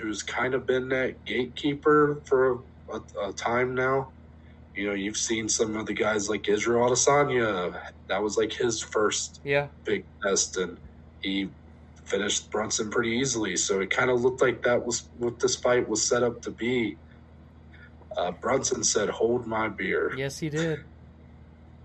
[0.00, 2.98] who's kind of been that gatekeeper for a,
[3.28, 4.12] a time now.
[4.74, 7.78] You know, you've seen some of the guys like Israel Adesanya.
[8.08, 9.68] That was like his first Yeah.
[9.84, 10.78] big test, and
[11.20, 11.50] he
[12.04, 13.56] finished Brunson pretty easily.
[13.56, 16.50] So it kind of looked like that was what this fight was set up to
[16.52, 16.98] be.
[18.16, 20.80] Uh, Brunson said, "Hold my beer," Yes, he did.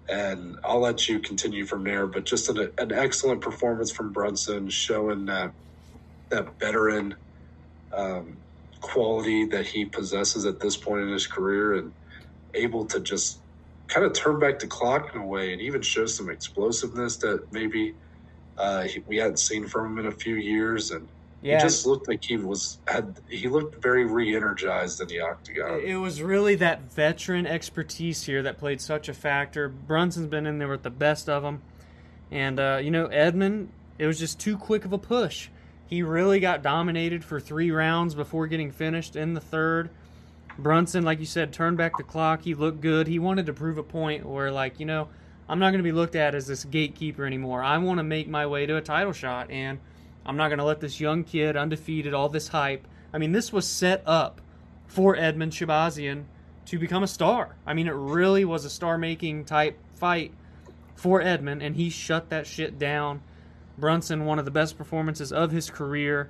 [0.10, 2.08] and I'll let you continue from there.
[2.08, 5.54] But just an, an excellent performance from Brunson, showing that
[6.32, 7.16] that veteran
[7.96, 8.38] um,
[8.82, 11.94] quality that he possesses at this point in his career, and
[12.56, 13.42] able to just
[13.88, 17.46] kind of turn back the clock in a way, and even show some explosiveness that
[17.52, 17.94] maybe
[18.58, 21.08] uh, we hadn't seen from him in a few years, and
[21.46, 21.58] Yeah.
[21.58, 25.82] he just looked like he was had he looked very re-energized in the octagon.
[25.82, 29.70] It was really that veteran expertise here that played such a factor.
[29.70, 31.62] Brunson's been in there with the best of them.
[32.32, 33.70] And, uh, you know, Edmund,
[34.00, 35.50] it was just too quick of a push.
[35.86, 39.92] He really got dominated for three rounds before getting finished in the third.
[40.58, 42.42] Brunson, like you said, turned back the clock.
[42.42, 43.08] He looked good.
[43.08, 45.10] He wanted to prove a point where, like, you know,
[45.48, 47.62] I'm not going to be looked at as this gatekeeper anymore.
[47.62, 49.80] I want to make my way to a title shot, and
[50.26, 52.88] I'm not going to let this young kid, undefeated, all this hype.
[53.14, 54.42] I mean, this was set up
[54.88, 56.26] for Edmund Shahbazyan
[56.66, 57.56] to become a star.
[57.66, 60.34] I mean, it really was a star making type fight
[60.96, 63.22] for Edmund, and he shut that shit down.
[63.78, 66.30] Brunson, one of the best performances of his career,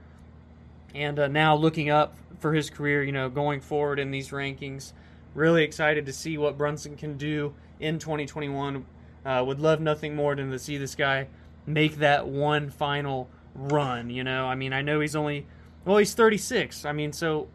[0.93, 4.93] and uh, now looking up for his career, you know, going forward in these rankings.
[5.33, 8.85] Really excited to see what Brunson can do in 2021.
[9.25, 11.27] Uh, would love nothing more than to see this guy
[11.65, 14.09] make that one final run.
[14.09, 15.45] You know, I mean, I know he's only,
[15.85, 16.85] well, he's 36.
[16.85, 17.47] I mean, so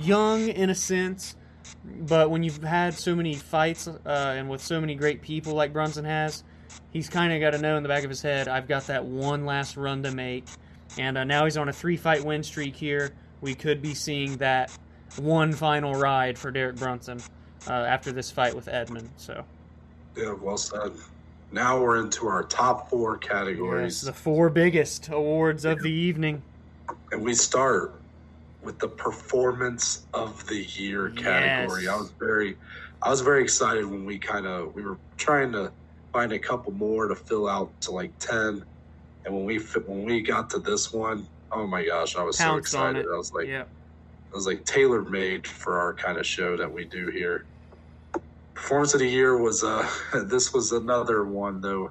[0.00, 1.36] young in a sense,
[1.84, 5.72] but when you've had so many fights uh, and with so many great people like
[5.72, 6.44] Brunson has,
[6.92, 9.04] he's kind of got to know in the back of his head, I've got that
[9.04, 10.44] one last run to make.
[10.98, 13.12] And uh, now he's on a three fight win streak here.
[13.40, 14.76] We could be seeing that
[15.16, 17.20] one final ride for Derek Brunson
[17.66, 19.10] uh, after this fight with Edmund.
[19.16, 19.44] So,
[20.16, 20.92] Yeah, well said.
[21.56, 26.42] Now we're into our top four yes, categories, the four biggest awards of the evening.
[27.10, 27.94] and we start
[28.62, 31.84] with the performance of the year category.
[31.84, 31.94] Yes.
[31.94, 32.58] I was very,
[33.00, 35.72] I was very excited when we kind of we were trying to
[36.12, 38.62] find a couple more to fill out to like ten,
[39.24, 39.56] and when we
[39.86, 43.06] when we got to this one, oh my gosh, I was Pounce so excited.
[43.10, 43.62] I was like, yeah.
[43.62, 47.46] I was like tailor made for our kind of show that we do here.
[48.56, 49.88] Performance of the year was uh
[50.26, 51.90] this was another one though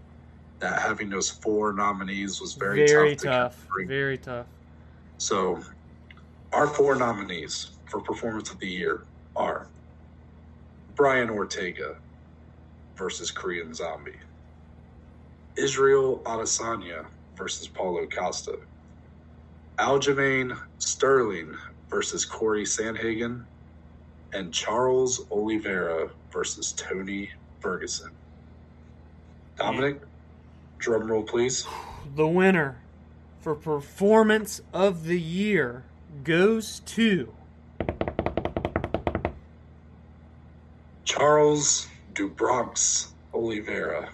[0.59, 3.21] that having those four nominees was very, Very tough.
[3.21, 3.67] to tough.
[3.87, 4.47] Very tough.
[5.17, 5.61] So
[6.53, 9.03] our four nominees for performance of the year
[9.35, 9.69] are
[10.95, 11.95] Brian Ortega
[12.97, 14.11] versus Korean Zombie,
[15.57, 17.05] Israel Adesanya
[17.37, 18.53] versus Paulo Costa,
[19.79, 21.53] Aljamain Sterling
[21.89, 23.45] versus Corey Sandhagen,
[24.35, 27.31] and Charles Oliveira versus Tony
[27.61, 28.11] Ferguson.
[29.57, 30.01] Dominic,
[30.77, 31.65] drum roll, please.
[32.15, 32.77] The winner
[33.39, 35.85] for performance of the year
[36.25, 37.33] goes to
[41.05, 44.09] Charles do Bronx Oliveira.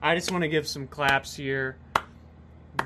[0.00, 1.76] I just want to give some claps here.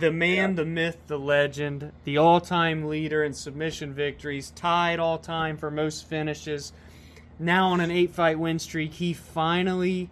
[0.03, 5.17] The man, the myth, the legend, the all time leader in submission victories, tied all
[5.17, 6.73] time for most finishes.
[7.39, 10.11] Now on an eight fight win streak, he finally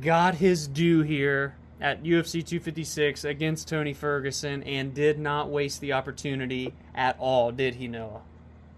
[0.00, 5.94] got his due here at UFC 256 against Tony Ferguson and did not waste the
[5.94, 8.20] opportunity at all, did he, Noah?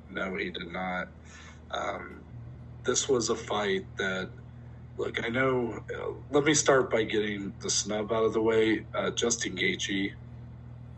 [0.09, 1.09] No, he did not.
[1.70, 2.22] Um,
[2.82, 4.30] this was a fight that,
[4.96, 5.82] look, I know.
[5.94, 8.84] Uh, let me start by getting the snub out of the way.
[8.94, 10.12] Uh, Justin Gaethje,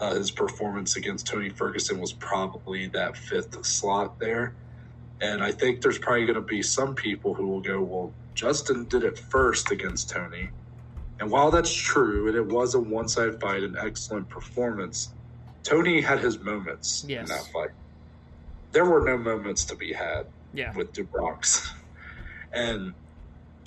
[0.01, 4.55] uh, his performance against Tony Ferguson was probably that fifth slot there,
[5.21, 8.85] and I think there's probably going to be some people who will go, "Well, Justin
[8.85, 10.51] did it first against Tony,"
[11.19, 15.15] and while that's true, and it was a one-sided fight, an excellent performance,
[15.63, 17.23] Tony had his moments Yes.
[17.31, 17.71] in that fight.
[18.73, 20.75] There were no moments to be had Yeah.
[20.75, 21.73] with do Bronx.
[22.53, 22.95] And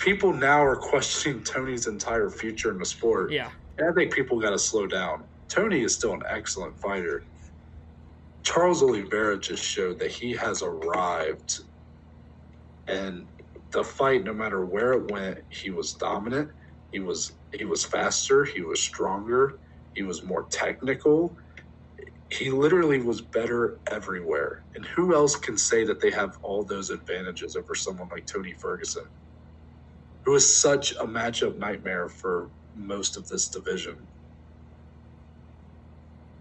[0.00, 3.32] people now are questioning Tony's entire future in the sport.
[3.32, 3.50] Yeah.
[3.78, 5.24] And I think people got to slow down.
[5.48, 7.26] Tony is still an excellent fighter.
[8.44, 11.60] Charles Oliveira just showed that he has arrived.
[12.88, 13.28] And
[13.72, 16.50] the fight, no matter where it went, he was dominant.
[16.92, 18.44] He was he was faster.
[18.44, 19.60] He was stronger.
[19.94, 21.36] He was more technical.
[22.30, 24.64] He literally was better everywhere.
[24.74, 28.54] And who else can say that they have all those advantages over someone like Tony
[28.54, 29.04] Ferguson,
[30.24, 33.96] who is such a matchup nightmare for most of this division?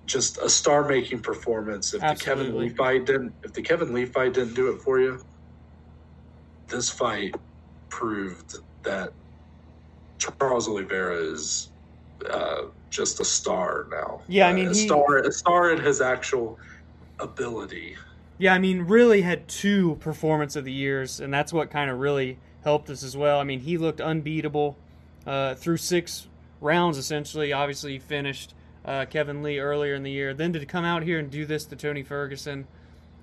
[0.06, 1.94] Just a star-making performance.
[1.94, 2.70] If the Kevin Absolutely.
[2.70, 5.24] Lee fight didn't, if the Kevin Lee fight didn't do it for you,
[6.68, 7.36] this fight
[7.90, 9.14] proved that
[10.18, 11.70] Charles Oliveira is
[12.30, 14.22] uh, just a star now.
[14.28, 16.58] Yeah, I Uh, mean, a he- star, a star in his actual
[17.20, 17.96] ability.
[18.40, 22.00] Yeah, I mean, really had two performance of the years, and that's what kind of
[22.00, 23.40] really helped us as well.
[23.40, 24.78] I mean, he looked unbeatable
[25.26, 26.28] uh, through six
[26.62, 27.54] rounds, essentially.
[27.54, 28.54] Obviously, he finished
[28.86, 30.34] uh, Kevin Lee earlier in the year.
[30.34, 32.68] Then to come out here and do this to Tony Ferguson,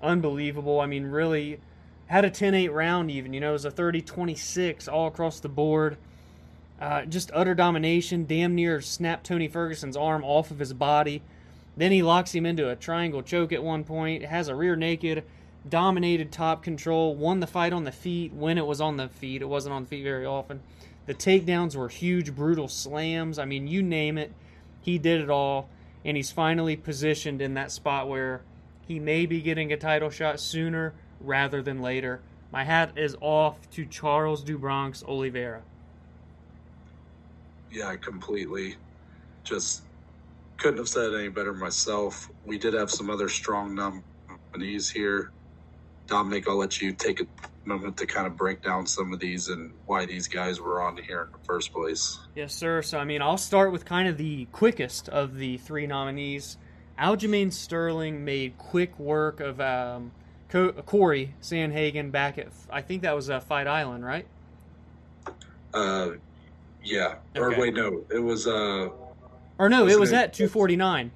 [0.01, 0.79] unbelievable.
[0.79, 1.59] I mean, really
[2.07, 3.33] had a 10 8 round, even.
[3.33, 5.97] You know, it was a 30 26 all across the board.
[6.79, 11.23] Uh, just utter domination, damn near snapped Tony Ferguson's arm off of his body.
[11.75, 15.23] Then he locks him into a triangle choke at one point, has a rear naked,
[15.69, 19.41] dominated top control, won the fight on the feet when it was on the feet.
[19.41, 20.61] It wasn't on the feet very often.
[21.05, 23.39] The takedowns were huge, brutal slams.
[23.39, 24.33] I mean, you name it,
[24.81, 25.69] he did it all.
[26.03, 28.41] And he's finally positioned in that spot where
[28.87, 32.21] he may be getting a title shot sooner rather than later.
[32.51, 35.61] My hat is off to Charles do Bronx Oliveira.
[37.71, 38.75] Yeah, completely.
[39.43, 39.83] Just
[40.57, 42.29] couldn't have said any better myself.
[42.45, 45.31] We did have some other strong nominees here.
[46.07, 47.25] Dominic, I'll let you take a
[47.65, 50.97] moment to kind of break down some of these and why these guys were on
[50.97, 52.19] here in the first place.
[52.35, 52.81] Yes, sir.
[52.81, 56.57] So, I mean, I'll start with kind of the quickest of the three nominees.
[56.97, 60.11] Aljamain Sterling made quick work of um,
[60.49, 64.25] Co- Corey Sandhagen back at, I think that was uh, Fight Island, right?
[65.73, 66.11] Uh,
[66.83, 67.15] yeah.
[67.35, 68.47] Or wait, no, it was.
[68.47, 68.89] Uh,
[69.59, 71.11] Or no, it was it- at 249,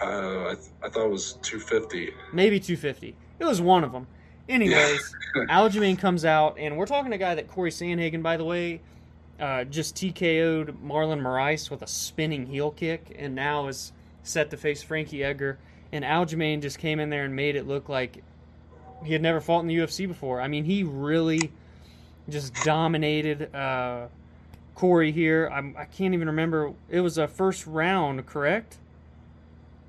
[0.00, 2.12] uh, I, th- I thought it was two fifty.
[2.32, 3.14] maybe 250.
[3.38, 4.06] It was one of them.
[4.48, 5.14] Anyways,
[5.50, 8.80] Aljamain comes out, and we're talking to a guy that Corey Sandhagen, by the way,
[9.38, 13.92] uh, just TKO'd Marlon Moraes with a spinning heel kick, and now is
[14.22, 15.58] set to face Frankie Edgar.
[15.92, 18.22] And Aljamain just came in there and made it look like
[19.04, 20.40] he had never fought in the UFC before.
[20.40, 21.52] I mean, he really
[22.28, 24.08] just dominated uh,
[24.74, 25.50] Corey here.
[25.52, 26.72] I'm, I can't even remember.
[26.90, 28.76] It was a first round, correct?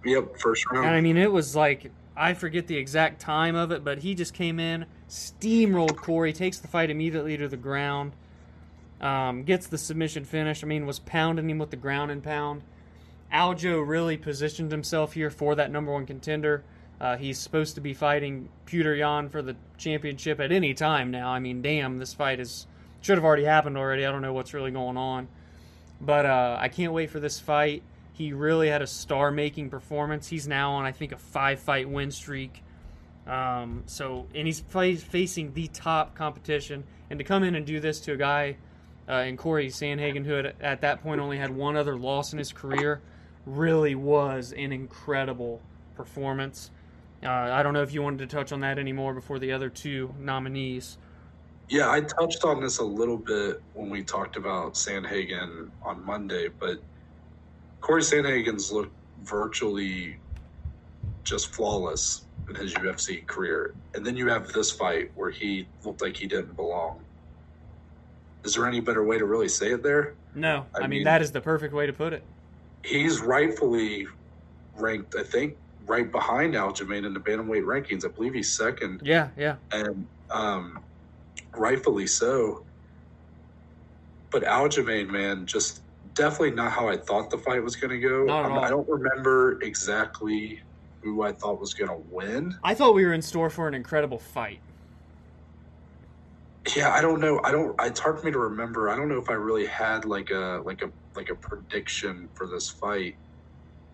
[0.06, 0.88] Yep, first round.
[0.88, 4.14] And I mean, it was like I forget the exact time of it, but he
[4.14, 8.12] just came in, steamrolled Corey, takes the fight immediately to the ground,
[9.00, 10.62] um, gets the submission finish.
[10.62, 12.64] I mean, was pounding him with the ground and pound.
[13.34, 16.66] Aljo really positioned himself here for that number one contender.
[17.00, 21.30] Uh, he's supposed to be fighting Petr Yan for the championship at any time now.
[21.30, 22.68] I mean, damn, this fight is
[23.00, 24.06] should have already happened already.
[24.06, 25.30] I don't know what's really going on,
[26.02, 27.82] but uh, I can't wait for this fight.
[28.20, 30.28] He really had a star-making performance.
[30.28, 32.62] He's now on, I think, a five-fight win streak.
[33.26, 38.02] Um, so, and he's facing the top competition, and to come in and do this
[38.02, 38.58] to a guy
[39.08, 42.40] uh, in Corey Sandhagen, who had, at that point only had one other loss in
[42.40, 43.02] his career,
[43.46, 45.62] really was an incredible
[45.96, 46.72] performance.
[47.24, 49.70] Uh, I don't know if you wanted to touch on that anymore before the other
[49.70, 50.98] two nominees.
[51.70, 56.50] Yeah, I touched on this a little bit when we talked about Sandhagen on Monday,
[56.50, 56.82] but
[57.82, 58.94] Corey Sandhagen's looked
[59.24, 60.18] virtually
[61.24, 63.74] just flawless in his UFC career.
[63.94, 67.00] And then you have this fight where he looked like he didn't belong.
[68.44, 70.16] Is there any better way to really say it there?
[70.34, 70.66] No.
[70.76, 72.24] I, I mean, mean, that is the perfect way to put it.
[72.84, 74.08] He's rightfully
[74.78, 78.06] ranked, I think, right behind Aljamain in the bantamweight rankings.
[78.06, 79.02] I believe he's second.
[79.04, 79.56] Yeah, yeah.
[79.72, 80.80] And um,
[81.56, 82.64] rightfully so.
[84.32, 85.82] But Aljamain, man, just
[86.20, 88.30] definitely not how I thought the fight was going to go.
[88.30, 88.60] All.
[88.60, 90.62] I don't remember exactly
[91.02, 92.58] who I thought was going to win.
[92.64, 94.60] I thought we were in store for an incredible fight.
[96.76, 97.40] Yeah, I don't know.
[97.44, 97.74] I don't.
[97.82, 98.90] It's hard for me to remember.
[98.90, 102.46] I don't know if I really had like a like a like a prediction for
[102.46, 103.16] this fight,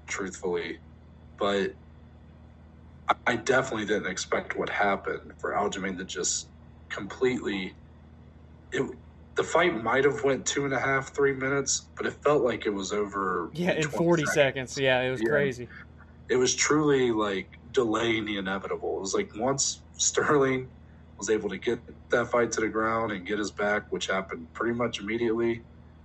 [0.08, 0.80] truthfully,
[1.38, 1.74] but
[3.28, 6.48] I definitely didn't expect what happened for Aljamain to just
[6.90, 7.76] completely.
[8.72, 8.84] It,
[9.36, 12.66] the fight might have went two and a half, three minutes, but it felt like
[12.66, 13.50] it was over.
[13.54, 14.72] Yeah, in forty seconds.
[14.72, 14.78] seconds.
[14.78, 15.30] Yeah, it was yeah.
[15.30, 15.68] crazy.
[16.30, 18.98] It was truly like delaying the inevitable.
[18.98, 20.70] It was like once Sterling
[21.18, 21.80] was able to get
[22.10, 25.62] that fight to the ground and get his back, which happened pretty much immediately.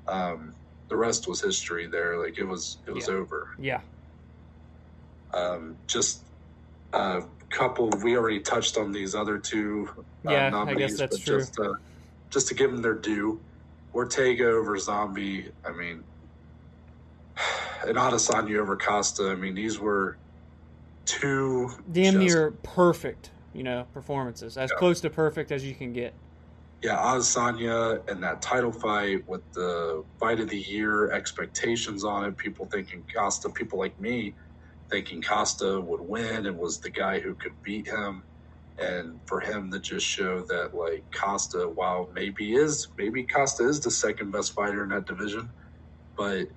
[0.06, 0.54] Um,
[0.88, 1.86] the rest was history.
[1.86, 3.14] There, like it was, it was yeah.
[3.14, 3.54] over.
[3.58, 3.80] Yeah.
[5.32, 6.24] Um, just
[6.92, 7.90] a couple.
[8.02, 9.88] We already touched on these other two.
[10.26, 11.38] Uh, yeah, nominees, I guess that's true.
[11.38, 11.74] Just, uh,
[12.30, 13.40] just to give them their due,
[13.94, 15.50] Ortega over Zombie.
[15.64, 16.04] I mean,
[17.86, 19.30] and Adesanya over Costa.
[19.30, 20.16] I mean, these were
[21.04, 24.78] two damn just, near perfect, you know, performances, as yeah.
[24.78, 26.14] close to perfect as you can get.
[26.82, 32.36] Yeah, Adesanya and that title fight with the fight of the year expectations on it,
[32.38, 34.34] people thinking Costa, people like me
[34.90, 38.22] thinking Costa would win and was the guy who could beat him.
[38.80, 43.80] And for him to just show that like Costa, while maybe is maybe Costa is
[43.80, 45.50] the second best fighter in that division,
[46.16, 46.48] but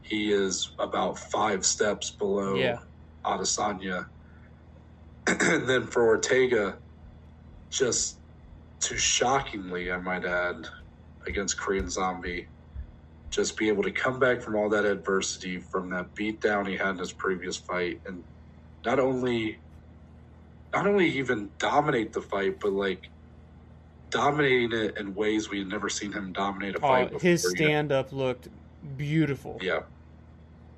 [0.00, 2.78] he is about five steps below yeah.
[3.24, 4.06] Adesanya.
[5.26, 6.78] and then for Ortega,
[7.70, 8.20] just
[8.80, 10.68] too shockingly, I might add,
[11.26, 12.46] against Korean Zombie,
[13.30, 16.90] just be able to come back from all that adversity, from that beatdown he had
[16.90, 18.22] in his previous fight, and
[18.84, 19.58] not only
[20.72, 23.08] not only even dominate the fight, but like
[24.10, 27.10] dominating it in ways we had never seen him dominate a fight.
[27.14, 28.48] Oh, his stand up looked
[28.96, 29.58] beautiful.
[29.62, 29.80] Yeah.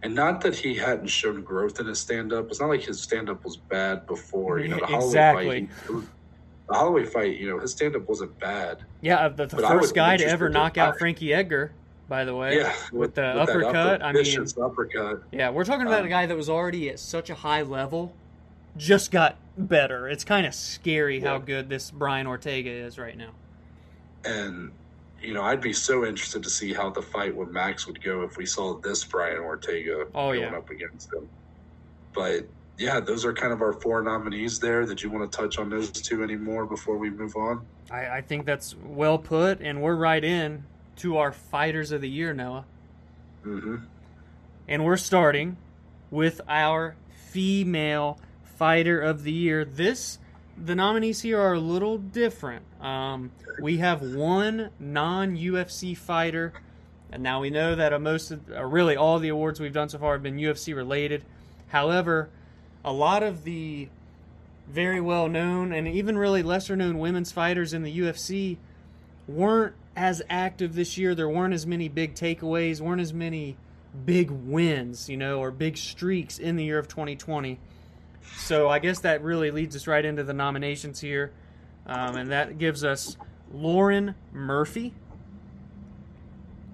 [0.03, 2.49] And not that he hadn't shown growth in his stand up.
[2.49, 4.61] It's not like his stand up was bad before.
[4.61, 5.69] You know, the Holloway fight.
[5.89, 5.95] He,
[6.69, 8.85] the Holloway fight, you know, his stand up wasn't bad.
[9.01, 11.73] Yeah, the, the first guy to ever knock out Frankie Edgar
[12.09, 12.57] by the way.
[12.57, 14.03] Yeah, with, with the with uppercut.
[14.03, 15.23] Upper, I mean, uppercut.
[15.31, 18.15] Yeah, we're talking about um, a guy that was already at such a high level,
[18.77, 20.09] just got better.
[20.09, 21.29] It's kind of scary yeah.
[21.29, 23.31] how good this Brian Ortega is right now.
[24.25, 24.73] And
[25.21, 28.23] you know, I'd be so interested to see how the fight with Max would go
[28.23, 30.57] if we saw this Brian Ortega oh, going yeah.
[30.57, 31.29] up against him.
[32.13, 32.47] But
[32.79, 34.87] yeah, those are kind of our four nominees there.
[34.87, 37.67] Did you want to touch on those two anymore before we move on?
[37.91, 40.65] I, I think that's well put, and we're right in
[40.97, 42.65] to our fighters of the year, Noah.
[43.45, 43.77] Mm-hmm.
[44.69, 45.57] And we're starting
[46.11, 46.95] with our
[47.31, 48.21] female
[48.59, 49.65] fighter of the year.
[49.65, 50.19] This,
[50.63, 52.65] the nominees here are a little different.
[52.83, 53.31] Um,
[53.61, 56.53] we have one non UFC fighter,
[57.11, 59.99] and now we know that most of, uh, really all the awards we've done so
[59.99, 61.25] far have been UFC related.
[61.69, 62.29] However,
[62.85, 63.89] a lot of the
[64.69, 68.59] very well known and even really lesser known women's fighters in the UFC
[69.27, 71.15] weren't as active this year.
[71.15, 73.57] There weren't as many big takeaways, weren't as many
[74.05, 77.59] big wins, you know, or big streaks in the year of 2020.
[78.37, 81.33] So I guess that really leads us right into the nominations here.
[81.87, 83.17] Um, and that gives us
[83.53, 84.95] Lauren Murphy,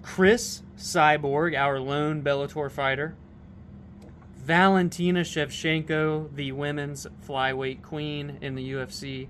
[0.01, 3.15] Cris Cyborg, our lone Bellator fighter,
[4.35, 9.27] Valentina Shevchenko, the women's flyweight queen in the UFC,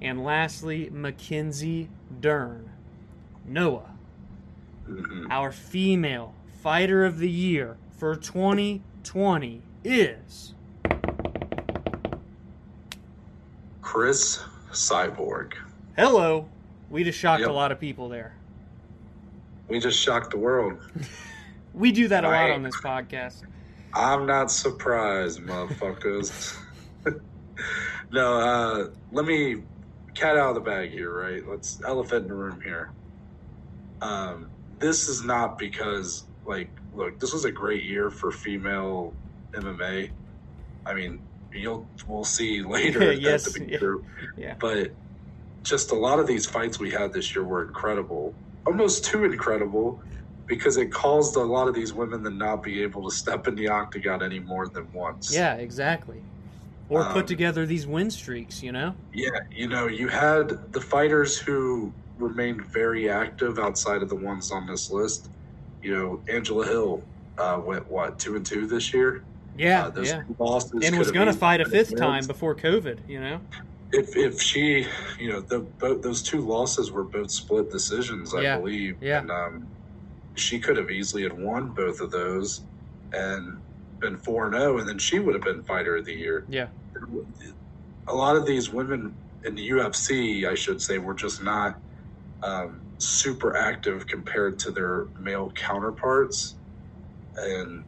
[0.00, 1.90] and lastly, Mackenzie
[2.20, 2.70] Dern.
[3.44, 3.90] Noah,
[4.88, 5.30] mm-hmm.
[5.30, 10.54] our female fighter of the year for 2020 is
[13.94, 14.42] Cris
[14.72, 15.52] Cyborg.
[15.96, 16.48] hello.
[16.90, 17.50] We just shocked Yep.
[17.50, 18.34] a lot of people there.
[19.68, 20.78] We just shocked the world.
[21.72, 23.42] We do that a lot on this podcast.
[23.92, 26.56] I'm not surprised, motherfuckers.
[28.12, 29.64] no, uh, let me
[30.14, 31.42] cat out of the bag here, right?
[31.48, 32.92] Let's elephant in the room here.
[34.00, 39.12] Um, this is not because, like, look, this was a great year for female
[39.50, 40.10] MMA.
[40.86, 41.20] I mean,
[41.54, 43.78] you'll we'll see later Yes, to be yeah.
[43.78, 44.04] true.
[44.36, 44.54] Yeah.
[44.58, 44.90] But
[45.62, 48.34] just a lot of these fights we had this year were incredible,
[48.66, 50.02] almost too incredible,
[50.46, 53.54] because it caused a lot of these women to not be able to step in
[53.54, 55.34] the octagon any more than once.
[55.34, 56.20] Yeah, exactly.
[56.90, 58.94] Or Um, put together these win streaks, you know?
[59.14, 64.50] Yeah, you know, you had the fighters who remained very active outside of the ones
[64.52, 65.30] on this list.
[65.82, 67.02] You know, Angela Hill
[67.38, 69.24] uh, went what two and two this year.
[69.56, 70.22] Yeah, uh, yeah.
[70.82, 73.40] And was going to fight a fifth time before COVID, you know?
[73.92, 74.86] If if she,
[75.20, 78.96] you know, the both those two losses were both split decisions, I Yeah, believe.
[79.00, 79.20] yeah.
[79.20, 79.66] And um,
[80.34, 82.62] she could have easily had won both of those
[83.12, 83.60] and
[84.00, 86.44] been four and zero, and then she would have been fighter of the year.
[86.48, 86.66] Yeah.
[88.08, 89.14] a lot of these women
[89.44, 91.78] in the UFC, I should say, were just not
[92.42, 96.54] um, super active compared to their male counterparts.
[97.36, 97.84] And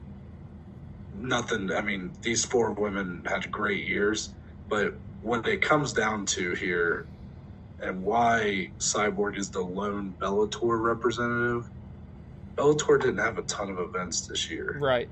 [1.19, 4.35] nothing, I mean, these four women had great years,
[4.69, 7.09] but when it comes down to here
[7.81, 11.71] and why Cyborg is the lone Bellator representative,
[12.59, 15.11] Bellator didn't have a ton of events this year Right.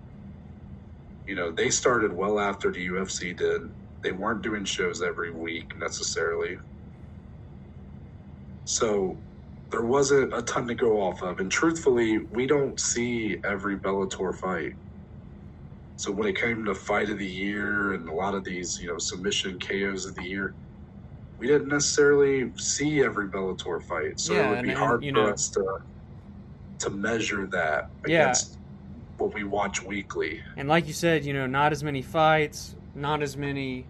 [1.27, 3.63] you know, they started well after the UFC did.
[4.03, 6.59] They weren't doing shows every week necessarily.
[8.65, 9.23] So
[9.71, 11.41] there wasn't a ton to go off of.
[11.41, 14.75] And truthfully, we don't see every Bellator fight.
[15.97, 18.89] So when it came to fight of the year and a lot of these, you
[18.89, 20.55] know, submission KOs of the year,
[21.39, 24.19] we didn't necessarily see every Bellator fight.
[24.19, 25.79] So Yeah, it would be and, hard you for know- us to
[26.81, 28.23] to measure that Yeah.
[28.25, 28.59] against
[29.17, 30.43] what we watch weekly.
[30.57, 33.87] And like you said, you know, not as many fights, not as many,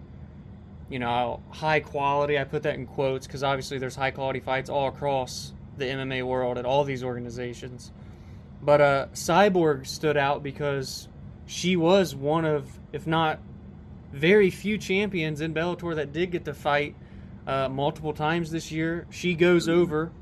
[0.90, 2.38] you know, high quality.
[2.38, 6.22] I put that in quotes because obviously there's high quality fights all across the MMA
[6.22, 7.90] world at all these organizations.
[8.62, 11.08] But uh, Cyborg stood out because
[11.46, 13.38] she was one of, if not
[14.12, 16.94] very few champions in Bellator that did get to fight
[17.46, 19.06] uh, multiple times this year.
[19.10, 20.12] She goes over,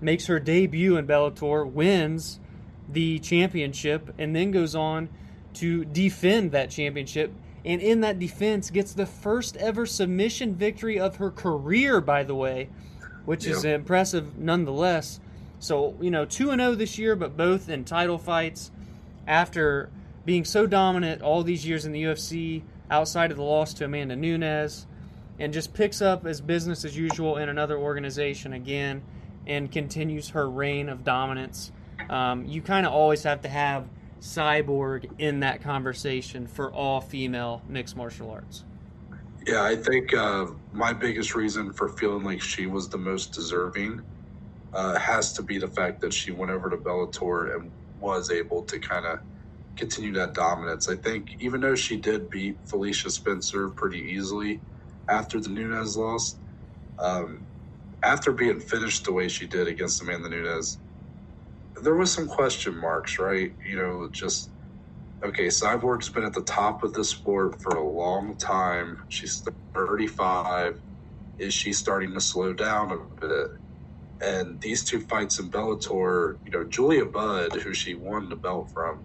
[0.00, 2.38] makes her debut in Bellator, wins
[2.88, 5.08] the championship, and then goes on
[5.54, 7.32] to defend that championship.
[7.64, 12.34] And in that defense, gets the first ever submission victory of her career, by the
[12.34, 12.68] way,
[13.24, 15.20] which is impressive nonetheless.
[15.58, 18.70] So, you know, 2 0 this year, but both in title fights
[19.26, 19.90] after
[20.28, 24.14] being so dominant all these years in the UFC, outside of the loss to Amanda
[24.14, 24.86] Nunes,
[25.38, 29.02] and just picks up as business as usual in another organization again
[29.46, 31.72] and continues her reign of dominance.
[32.10, 33.88] Um, you kind of always have to have
[34.20, 38.64] Cyborg in that conversation for all female mixed martial arts.
[39.46, 44.02] Yeah, I think uh, my biggest reason for feeling like she was the most deserving
[44.74, 48.62] uh, has to be the fact that she went over to Bellator and was able
[48.64, 49.20] to kind of
[49.78, 50.88] continue that dominance.
[50.90, 54.62] I think even though she did beat Felicia Spencer pretty easily
[55.10, 56.38] after the Nunes loss,
[57.02, 57.46] um,
[58.04, 60.78] after being finished the way she did against Amanda Nunes,
[61.82, 63.52] there was some question marks, right?
[63.66, 64.50] You know, just
[65.24, 68.98] okay, Cyborg's been at the top of the sport for a long time.
[69.08, 69.42] She's
[69.76, 70.74] 35.
[71.38, 73.48] Is she starting to slow down a bit?
[74.22, 78.70] And these two fights in Bellator, you know, Julia Budd, who she won the belt
[78.74, 79.04] from,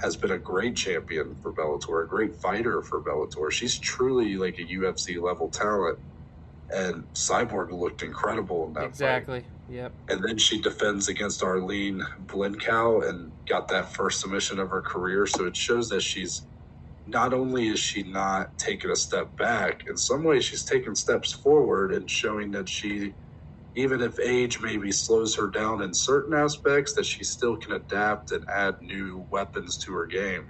[0.00, 3.50] has been a great champion for Bellator, a great fighter for Bellator.
[3.52, 5.98] She's truly like a UFC level talent.
[6.70, 9.46] And Cyborg looked incredible in that fight Exactly.
[9.68, 9.94] Yep.
[10.10, 15.26] and then she defends against Arlene Blencowe and got that first submission of her career.
[15.26, 16.46] So it shows that she's
[17.06, 21.32] not only is she not taking a step back, in some ways she's taking steps
[21.32, 23.14] forward and showing that she,
[23.76, 28.32] even if age maybe slows her down in certain aspects, that she still can adapt
[28.32, 30.46] and add new weapons to her game.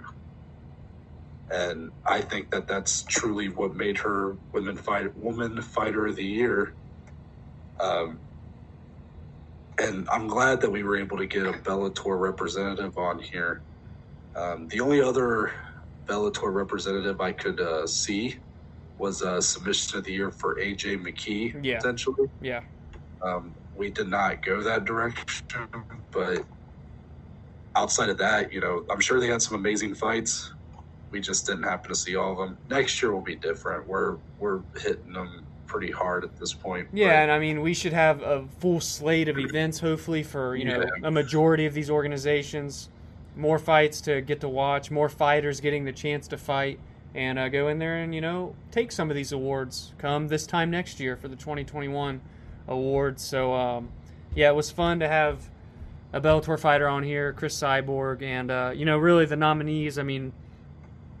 [1.51, 6.25] And I think that that's truly what made her women fight woman fighter of the
[6.25, 6.75] year.
[7.81, 8.21] Um,
[9.79, 13.63] and I'm glad that we were able to get a Bellator representative on here.
[14.35, 15.51] Um, the only other
[16.09, 18.39] Bellator representative I could uh, see
[18.97, 21.77] was a submission of the year for AJ McKee, Yeah.
[21.77, 22.27] potentially.
[22.41, 22.61] Yeah.
[23.21, 25.45] Um, we did not go that direction,
[26.11, 26.43] but
[27.75, 30.51] outside of that, you know, I'm sure they had some amazing fights.
[31.11, 32.57] We just didn't happen to see all of them.
[32.69, 33.87] Next year will be different.
[33.87, 36.87] We're we're hitting them pretty hard at this point.
[36.91, 40.55] Yeah, but, and I mean, we should have a full slate of events, hopefully, for
[40.55, 41.07] you know yeah.
[41.07, 42.89] a majority of these organizations.
[43.35, 46.79] More fights to get to watch, more fighters getting the chance to fight,
[47.13, 49.93] and uh, go in there and you know take some of these awards.
[49.97, 52.19] Come this time next year for the 2021
[52.67, 53.23] awards.
[53.23, 53.89] So um,
[54.35, 55.49] yeah, it was fun to have
[56.13, 59.97] a Bellator fighter on here, Cris Cyborg, and uh, you know really the nominees.
[59.97, 60.33] I mean,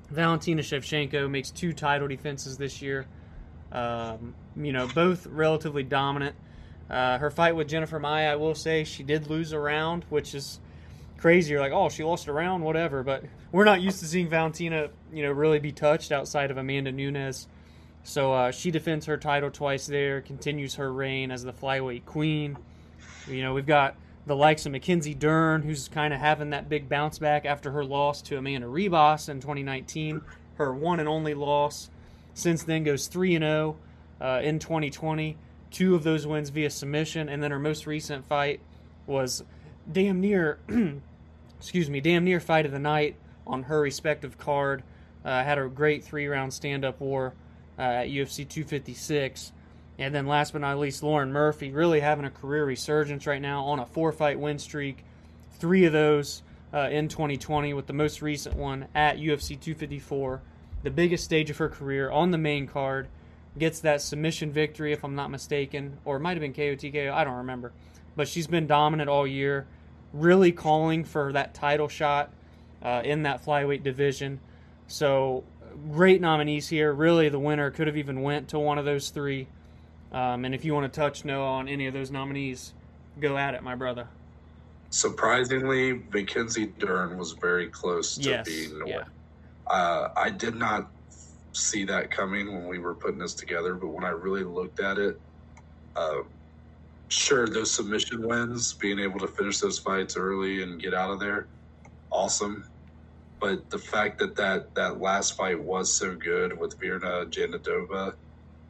[0.09, 3.05] Valentina Shevchenko makes two title defenses this year.
[3.71, 6.35] Um, you know, both relatively dominant.
[6.89, 10.33] Uh, her fight with Jennifer Maia, I will say, she did lose a round, which
[10.33, 10.59] is
[11.17, 11.51] crazy.
[11.51, 13.03] You're like, oh, she lost a round, whatever.
[13.03, 16.93] But we're not used to seeing Valentina, you know, really be touched outside of Amanda
[16.93, 17.47] Nunes.
[18.07, 22.57] So uh, she defends her title twice there, continues her reign as the flyweight queen.
[23.27, 26.87] You know, we've got the likes of Mackenzie Dern, who's kind of having that big
[26.87, 30.21] bounce back after her loss to Amanda Ribas in 2019,
[30.55, 31.89] her one and only loss.
[32.33, 33.75] Since then, goes 3 and 0
[34.21, 35.35] uh, in 2020.
[35.69, 38.61] Two of those wins via submission, and then her most recent fight
[39.05, 39.43] was
[39.91, 40.59] damn near,
[41.59, 44.83] excuse me, damn near fight of the night on her respective card.
[45.25, 47.33] Uh, had a great three round stand up war
[47.77, 49.51] uh, at UFC 256.
[49.99, 53.63] And then last but not least, Lauren Murphy, really having a career resurgence right now
[53.65, 55.03] on a four fight win streak.
[55.59, 56.43] Three of those
[56.73, 60.41] uh, in 2020, with the most recent one at UFC 254,
[60.83, 63.07] the biggest stage of her career on the main card.
[63.57, 67.23] Gets that submission victory, if I'm not mistaken, or it might have been KOTKO, I
[67.23, 67.71] don't remember.
[68.15, 69.65] But she's been dominant all year,
[70.13, 72.31] really calling for that title shot
[72.83, 74.39] uh, in that flyweight division.
[74.85, 75.43] So
[75.91, 76.93] great nominees here.
[76.93, 79.47] Really, the winner could have even went to one of those three.
[80.11, 82.73] Um, and if you want to touch Noah on any of those nominees,
[83.19, 84.07] go at it, my brother.
[84.89, 89.03] Surprisingly, Mackenzie Dern was very close to yes, being yeah.
[89.67, 90.89] Uh, I did not
[91.51, 94.97] see that coming when we were putting this together, but when I really looked at
[94.97, 95.19] it,
[95.97, 96.19] uh,
[97.09, 101.19] sure, those submission wins, being able to finish those fights early and get out of
[101.19, 101.47] there,
[102.11, 102.65] awesome.
[103.41, 108.13] But the fact that that, that last fight was so good with Virna Jandiroba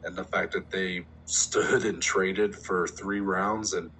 [0.04, 3.90] and the fact that they stood and traded for three rounds and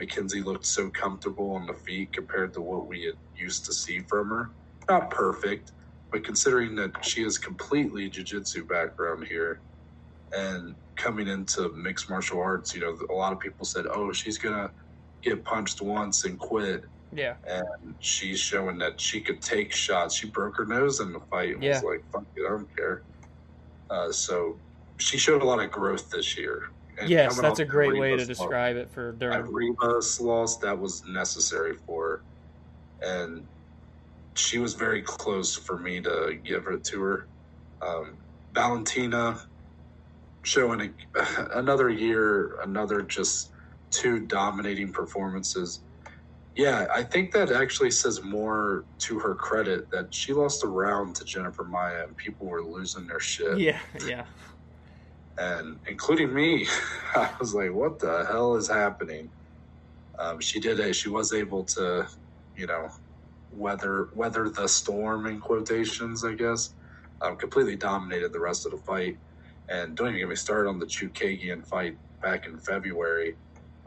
[0.00, 4.00] Mackenzie looked so comfortable on the feet compared to what we had used to see
[4.08, 4.50] from her.
[4.88, 5.72] Not perfect,
[6.12, 9.62] but considering that she has completely jiu-jitsu background here
[10.36, 14.38] and coming into mixed martial arts, you know, a lot of people said, "Oh, she's
[14.40, 14.72] to
[15.22, 17.34] get punched once and quit." Yeah.
[17.46, 20.16] And she's showing that she could take shots.
[20.16, 21.74] She broke her nose in the fight and yeah.
[21.74, 23.02] was like, fuck it, I don't care.
[23.88, 24.56] Uh, so
[24.98, 26.70] she showed a lot of growth this year.
[26.98, 29.52] And yes, that's a great way to describe it for Durham.
[29.52, 32.22] Ribas loss that was necessary for
[33.02, 33.24] her.
[33.24, 33.46] And
[34.34, 37.26] she was very close for me to give it to her.
[37.82, 38.16] Um,
[38.54, 39.40] Valentina
[40.42, 43.50] showing a, another year, another just
[43.90, 45.80] two dominating performances.
[46.56, 51.16] Yeah, I think that actually says more to her credit that she lost a round
[51.16, 53.58] to Jennifer Maia and people were losing their shit.
[53.58, 54.26] Yeah, yeah
[55.38, 56.66] and including me.
[57.14, 59.32] I was like, "What the hell is happening?"
[60.18, 60.94] Um, she did it.
[60.96, 62.08] She was able to,
[62.56, 62.88] you know,
[63.50, 66.70] weather weather the storm in quotations, I guess.
[67.22, 69.18] Um, completely dominated the rest of the fight,
[69.68, 73.36] and don't even get me started on the Chookagian fight back in February.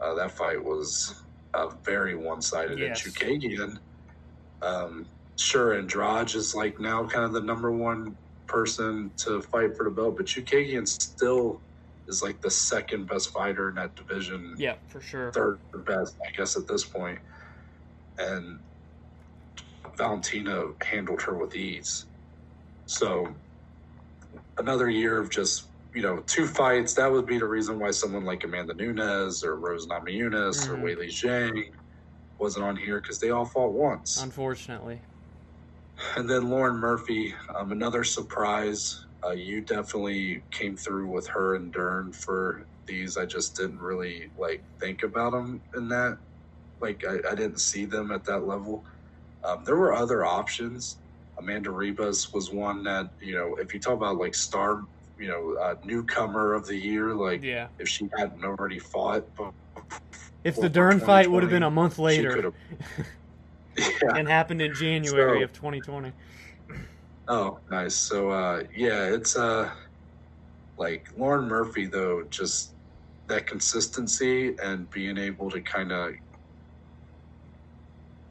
[0.00, 1.19] Uh, that fight was
[1.54, 2.78] uh, very one sided.
[2.78, 3.04] Yes.
[3.04, 3.76] And Chookagian,
[4.62, 5.06] um,
[5.38, 8.16] sure, Andrade is like now kind of the number one
[8.46, 11.62] person to fight for the belt, but Chookagian still
[12.08, 14.54] is like the second best fighter in that division.
[14.58, 15.32] Yeah, for sure.
[15.32, 17.18] Third best, I guess, at this point.
[18.18, 18.60] And
[19.96, 22.06] Valentina handled her with ease.
[22.86, 23.34] So
[24.58, 26.94] another year of just you know two fights.
[26.94, 30.72] That would be the reason why someone like Amanda Nunes or Rose Namajunas mm-hmm.
[30.72, 31.70] or Weili Zhang
[32.38, 34.22] wasn't on here because they all fought once.
[34.22, 35.00] Unfortunately.
[36.16, 39.04] And then Lauren Murphy, um, another surprise.
[39.22, 43.18] Uh, you definitely came through with her and Dern for these.
[43.18, 46.16] I just didn't really like think about them in that.
[46.80, 48.82] Like I, I didn't see them at that level.
[49.44, 50.96] Um, there were other options.
[51.38, 53.56] Amanda Ribas was one that you know.
[53.56, 54.84] If you talk about like star,
[55.20, 57.68] you know, uh, newcomer of the year, like yeah.
[57.78, 59.24] if she hadn't already fought.
[60.42, 62.52] If the Dern fight would have been a month later.
[63.76, 63.84] yeah.
[64.16, 66.12] and happened in January so, of 2020.
[67.28, 67.94] Oh, nice.
[67.94, 69.70] So, uh, yeah, it's uh,
[70.78, 72.72] like Lauren Murphy, though, just
[73.26, 76.14] that consistency and being able to kind of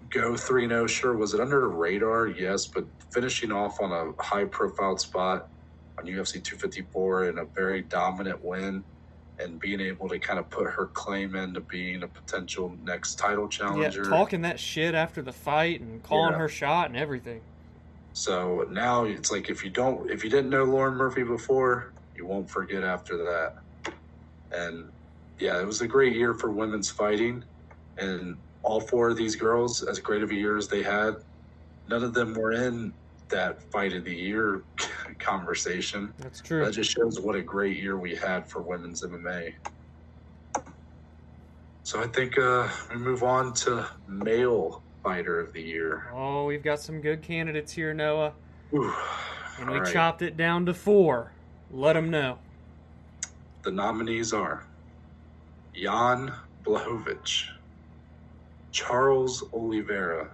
[0.09, 0.87] go 3 0.
[0.87, 2.27] Sure, was it under the radar?
[2.27, 5.47] Yes, but finishing off on a high profile spot
[5.99, 8.83] on UFC 254 in a very dominant win
[9.39, 13.47] and being able to kind of put her claim into being a potential next title
[13.47, 14.03] challenger.
[14.03, 16.39] Yeah, talking that shit after the fight and calling Yeah.
[16.39, 17.41] her shot and everything.
[18.13, 22.25] So now it's like if you don't, if you didn't know Lauren Murphy before, you
[22.25, 23.93] won't forget after that.
[24.51, 24.89] And
[25.37, 27.43] yeah, it was a great year for women's fighting,
[27.97, 31.15] and all four of these girls, as great of a year as they had,
[31.87, 32.91] none of them were in
[33.29, 34.63] that fight of the year
[35.19, 36.13] conversation.
[36.17, 36.65] That's true.
[36.65, 39.53] That just shows what a great year we had for women's MMA.
[41.83, 46.11] So I think uh, we move on to male fighter of the year.
[46.13, 48.33] Oh, we've got some good candidates here, Noah.
[48.73, 48.93] Ooh,
[49.59, 49.91] And we right.
[49.93, 51.31] chopped it down to four.
[51.71, 52.37] Let them know.
[53.63, 54.65] The nominees are
[55.73, 56.31] Jan
[56.63, 57.45] Blachowicz,
[58.71, 60.29] Charles Oliveira,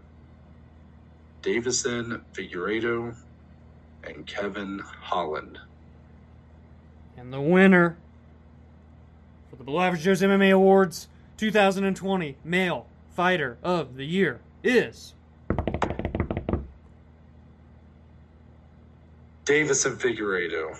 [1.46, 3.16] Deiveson Figueiredo,
[4.04, 5.60] and Kevin Holland.
[7.18, 7.98] And the winner
[9.50, 11.08] for the Below Average Joe's MMA Awards
[11.38, 15.14] 2020 Male Fighter of the Year is
[19.46, 20.76] Deiveson Figueiredo.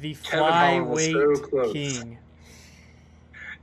[0.00, 1.72] the Kevin Holland was Flyweight so close.
[1.72, 2.18] King.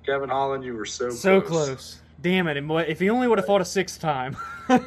[0.06, 1.68] Kevin Holland, you were so, So close.
[1.68, 2.02] close.
[2.22, 2.57] Damn it.
[2.88, 4.38] If he only would have fought a sixth time.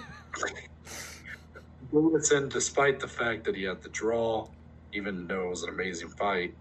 [1.93, 4.49] Deiveson, despite the fact that he had the draw,
[4.93, 6.53] even though it was an amazing fight,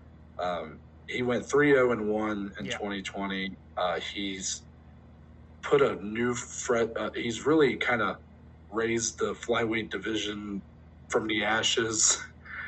[0.41, 2.73] um, he went 3 0 and 1 in Yeah.
[2.77, 3.57] 2020.
[3.77, 4.63] Uh, he's
[5.63, 8.17] put a new fret, uh, he's really kind of
[8.71, 10.63] raised the flyweight division
[11.09, 12.17] from the ashes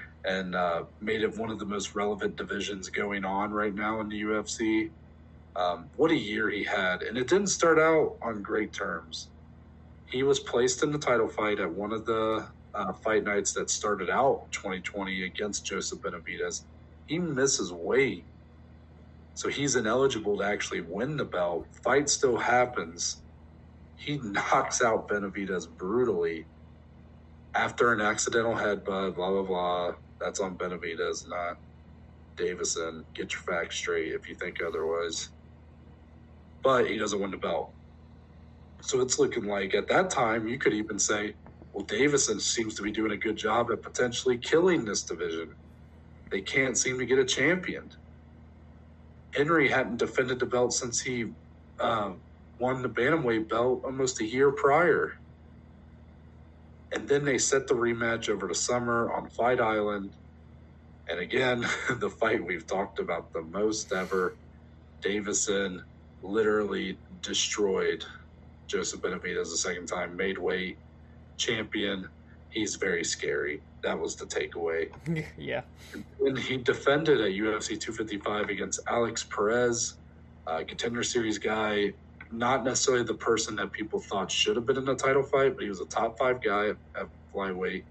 [0.25, 4.09] and uh, made it one of the most relevant divisions going on right now in
[4.09, 4.91] the UFC.
[5.55, 7.03] Um, what a year he had.
[7.03, 9.29] And it didn't start out on great terms
[10.11, 13.69] he was placed in the title fight at one of the uh, fight nights that
[13.69, 16.63] started out 2020 against Joseph Benavidez.
[17.07, 18.27] He misses weight,
[19.35, 21.67] so he's ineligible to actually win the belt.
[21.83, 23.23] Fight still happens.
[23.95, 26.47] He knocks out Benavidez brutally
[27.55, 29.15] after an accidental headbutt.
[29.15, 29.91] Blah blah blah.
[30.19, 31.57] That's on Benavidez, not
[32.37, 33.05] Deiveson.
[33.13, 35.29] Get your facts straight if you think otherwise.
[36.63, 37.73] But he doesn't win the belt.
[38.81, 41.35] So it's looking like at that time you could even say,
[41.73, 45.55] well, Deiveson seems to be doing a good job at potentially killing this division.
[46.31, 47.91] They can't seem to get a champion.
[49.35, 51.33] Henry hadn't defended the belt since he
[51.79, 52.13] uh,
[52.59, 55.13] won the bantamweight belt almost a year prior.
[56.93, 60.15] And then they set the rematch over the summer on Fight Island.
[61.09, 61.61] And again,
[61.99, 64.37] the fight we've talked about the most ever.
[65.05, 65.79] Deiveson
[66.23, 68.05] literally destroyed
[68.69, 70.77] Joseph Benavidez the second time, made weight,
[71.37, 72.07] champion.
[72.51, 73.61] He's very scary.
[73.81, 74.89] That was the takeaway.
[75.37, 75.61] yeah.
[76.19, 79.95] And he defended at UFC 255 against Alex Perez,
[80.47, 81.93] uh, contender series guy.
[82.31, 85.63] Not necessarily the person that people thought should have been in the title fight, but
[85.63, 87.83] he was a top five guy at, flyweight.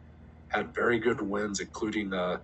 [0.48, 2.38] Had very good wins, including uh,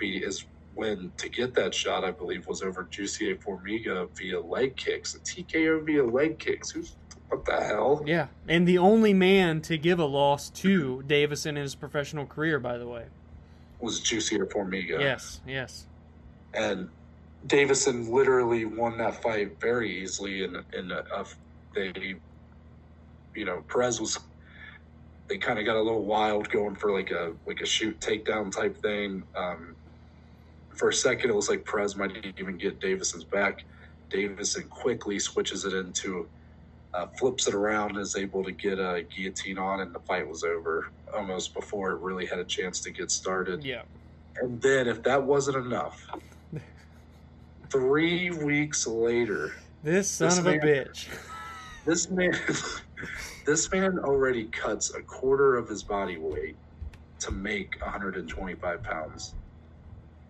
[0.00, 0.44] his
[0.74, 2.04] win to get that shot.
[2.04, 6.70] I believe was over Jussier Formiga via leg kicks, a TKO via leg kicks.
[6.70, 6.96] Who's
[7.34, 8.02] what the hell?
[8.06, 8.28] Yeah.
[8.48, 12.78] And the only man to give a loss to Deiveson in his professional career, by
[12.78, 13.06] the way.
[13.80, 15.00] Was Juicy or Formiga?
[15.00, 15.86] Yes, yes.
[16.54, 16.88] and
[17.46, 20.44] Deiveson literally won that fight very easily.
[20.44, 21.24] And in a, a,
[21.74, 22.14] they,
[23.34, 24.18] you know, Perez was
[25.26, 28.52] they kind of got a little wild going for like a like a shoot takedown
[28.52, 29.24] type thing.
[29.34, 29.74] Um,
[30.70, 33.64] for a second, it was like Perez might even get Deiveson's back.
[34.10, 36.28] Deiveson quickly switches it into.
[36.94, 40.44] Uh, flips it around is able to get a guillotine on, and the fight was
[40.44, 43.64] over almost before it really had a chance to get started.
[43.64, 43.82] Yeah.
[44.36, 46.06] And then, if that wasn't enough,
[47.70, 51.08] three weeks later, This son This of a bitch.
[51.84, 52.32] this man,
[53.44, 56.56] this man already cuts a quarter of his body weight
[57.18, 59.34] to make 125 pounds.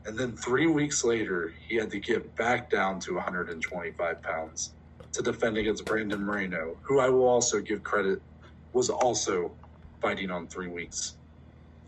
[0.07, 4.73] And then three weeks later, he had to get back down to 125 pounds
[5.15, 8.20] to defend against Brandon Moreno, who I will also give credit
[8.73, 9.53] was also
[10.03, 11.15] fighting on three weeks,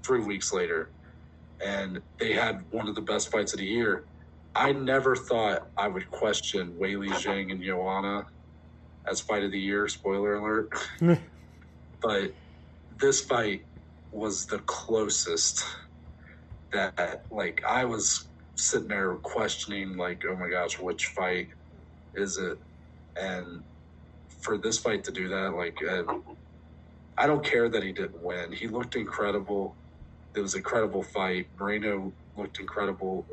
[0.03, 0.89] three weeks later.
[1.65, 4.05] And they had one of the best fights of the year.
[4.55, 8.27] I never thought I would question Weili Zhang and Joanna
[9.07, 9.89] as fight of the year.
[9.89, 10.73] Spoiler alert.
[12.01, 12.33] but
[12.99, 13.65] this fight
[14.13, 15.65] was the closest
[16.73, 21.49] that like I was sitting there questioning like, oh my gosh, which fight
[22.15, 22.59] is it?
[23.21, 23.63] And
[24.29, 26.05] for this fight to do that, like uh,
[27.19, 28.53] I don't care that he didn't win.
[28.53, 29.75] He looked incredible.
[30.35, 31.47] It was an incredible fight.
[31.59, 33.27] Moreno looked incredible.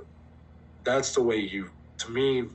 [0.84, 1.70] That's the way you,
[2.00, 2.46] to me,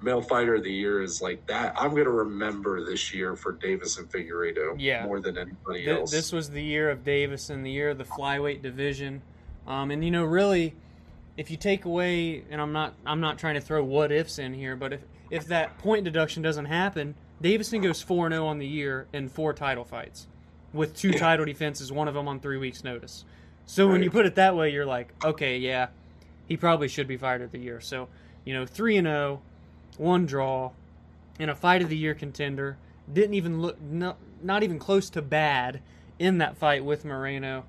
[0.00, 1.74] male fighter of the year is like that.
[1.76, 5.04] I'm going to remember this year for Deiveson Figueiredo Yeah.
[5.04, 6.10] more than anybody Th- else.
[6.10, 9.22] this was the year of Davis and the year of the flyweight division.
[9.66, 10.74] Um, and you know, really,
[11.36, 14.54] if you take away, and I'm not, I'm not trying to throw what ifs in
[14.54, 15.00] here, but if
[15.32, 19.30] if that point deduction doesn't happen, Deiveson goes four zero oh on the year in
[19.30, 20.26] four title fights,
[20.72, 23.24] with two title defenses, one of them on three weeks' notice.
[23.64, 25.88] So when you put it that way, you're like, okay, yeah,
[26.46, 27.80] he probably should be fired of the year.
[27.80, 28.08] So
[28.44, 29.40] you know, three and zero,
[29.96, 30.72] one draw,
[31.38, 32.76] in a fight of the year contender.
[33.10, 35.80] Didn't even look no, not even close to bad
[36.18, 37.64] in that fight with Moreno.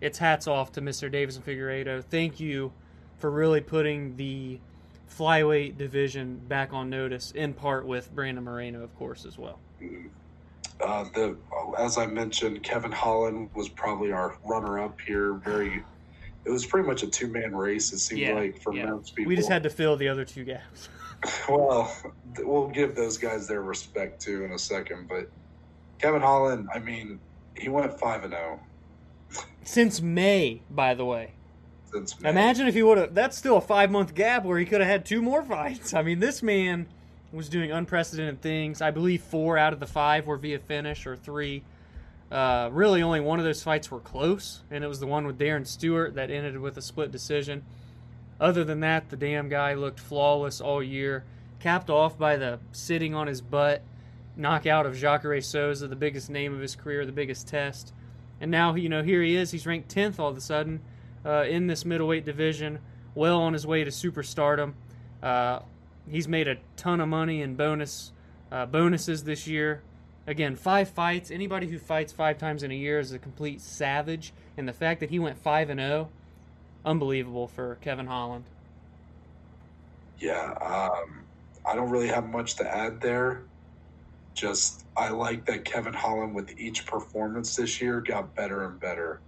[0.00, 1.10] It's hats off to Mr.
[1.10, 2.04] Deiveson Figueiredo.
[2.04, 2.72] Thank you
[3.16, 4.60] for really putting the
[5.10, 9.58] flyweight division back on notice, in part with Brandon Moreno, of course, as well.
[10.80, 11.36] uh, the
[11.78, 15.34] as I mentioned, Kevin Holland was probably our runner-up here.
[15.34, 15.82] Very,
[16.44, 17.92] it was pretty much a two-man race.
[17.92, 18.86] It seemed Yeah, like for yeah.
[18.86, 19.28] most people.
[19.28, 20.88] We just had to fill the other two gaps.
[21.48, 21.92] Well,
[22.38, 25.08] we'll give those guys their respect too in a second.
[25.08, 25.28] But
[25.98, 27.18] Kevin Holland, I mean,
[27.56, 28.60] he went five and zero
[29.64, 31.32] Since May, by the way.
[32.20, 32.30] May.
[32.30, 33.14] Imagine if he would have.
[33.14, 35.94] That's still a five month gap where he could have had two more fights.
[35.94, 36.86] I mean, this man
[37.32, 38.80] was doing unprecedented things.
[38.80, 41.62] I believe four out of the five were via finish, or three.
[42.30, 45.38] Uh, really, only one of those fights were close, and it was the one with
[45.38, 47.64] Darren Stewart that ended with a split decision.
[48.40, 51.24] Other than that, the damn guy looked flawless all year,
[51.58, 53.82] capped off by the sitting on his butt
[54.36, 57.92] knockout of Jacare Souza, the biggest name of his career, the biggest test.
[58.40, 59.50] And now, you know, here he is.
[59.50, 60.80] He's ranked 10th all of a sudden
[61.28, 62.78] uh, in this middleweight division,
[63.14, 64.72] well on his way to superstardom.
[65.22, 65.60] Uh,
[66.10, 68.12] he's made a ton of money in bonus
[68.50, 69.82] uh, bonuses this year.
[70.26, 71.30] Again, five fights.
[71.30, 74.32] Anybody who fights five times in a year is a complete savage.
[74.56, 76.08] And the fact that he went five and zero,
[76.84, 78.44] unbelievable for Kevin Holland.
[80.18, 81.20] Yeah, um,
[81.64, 83.42] I don't really have much to add there.
[84.34, 89.20] Just I like that Kevin Holland with each performance this year got better and better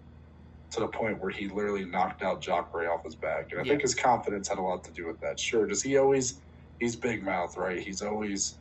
[0.72, 3.48] to the point where he literally knocked out Jock Jacare off his back.
[3.52, 3.70] And I Yeah.
[3.70, 5.40] think his confidence had a lot to do with that.
[5.40, 6.42] Sure, does he always
[6.78, 7.80] he's big mouth, right?
[7.80, 8.58] He's always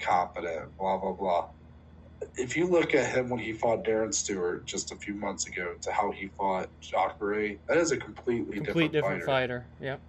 [0.00, 1.50] confident, blah blah blah.
[2.36, 5.74] If you look at him when he fought Darren Stewart just a few months ago
[5.82, 9.70] to how he fought Jock Jacare, that is a completely Complete different, different fighter fighter.
[9.80, 10.02] Yep.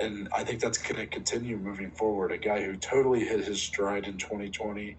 [0.00, 2.32] and I think that's going to continue moving forward.
[2.32, 4.98] A guy who totally hit his stride in 2020,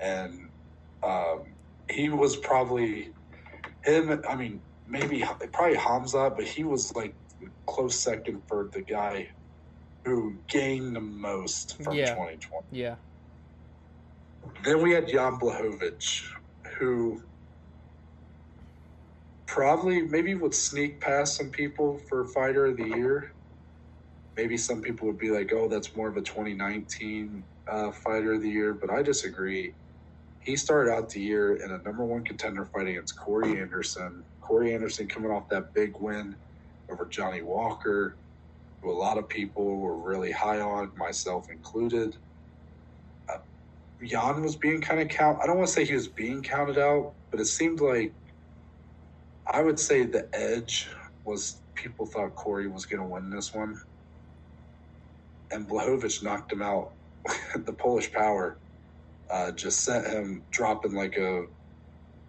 [0.00, 0.50] and
[1.02, 1.56] um,
[1.90, 3.10] he was probably
[3.88, 4.22] him.
[4.28, 7.14] I mean, maybe probably Khamzat, but he was like
[7.66, 9.28] close second for the guy
[10.04, 12.14] who gained the most from Yeah.
[12.14, 12.66] 2020.
[12.70, 12.96] Yeah.
[14.64, 16.22] Then we had Jan Blachowicz,
[16.78, 17.22] who
[19.46, 23.32] probably maybe would sneak past some people for fighter of the year.
[24.36, 28.42] Maybe some people would be like, "Oh, that's more of a 2019 uh, fighter of
[28.42, 29.74] the year," but I disagree.
[30.40, 34.24] He started out the year in a number one contender fight against Corey Anderson.
[34.40, 36.36] Corey Anderson coming off that big win
[36.90, 38.18] over Johnny Walker,
[38.82, 42.16] who a lot of people were really high on, myself included.
[43.32, 43.38] Uh,
[44.04, 45.40] Jan was being kind of count.
[45.42, 48.14] I don't want to say he was being counted out, but it seemed like
[49.52, 50.88] I would say the edge
[51.24, 53.76] was people thought Corey was going to win this one,
[55.50, 56.92] and Blachowicz knocked him out.
[57.66, 58.60] the Polish power
[59.30, 61.46] uh, just sent him dropping like a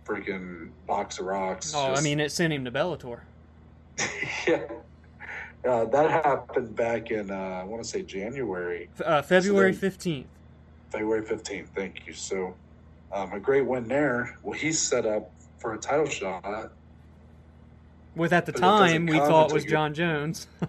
[0.06, 1.74] freaking box of rocks.
[1.76, 3.22] Oh, I mean, it sent him to Bellator.
[4.48, 4.64] yeah.
[5.68, 8.90] Uh, that happened back in uh, I want to say January.
[9.04, 10.26] Uh, February then- 15th.
[10.90, 11.68] February 15th.
[11.76, 12.14] Thank you.
[12.14, 12.56] So,
[13.12, 14.38] um, a great win there.
[14.42, 16.72] Well, he's set up for a title shot.
[18.16, 20.48] With at the time we thought was Jon Jones.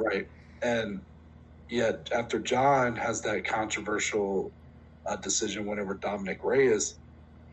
[0.00, 0.26] Right.
[0.62, 1.02] And
[1.68, 4.50] yet, after Jon has that controversial
[5.10, 6.98] uh, decision whenever Dominick Reyes,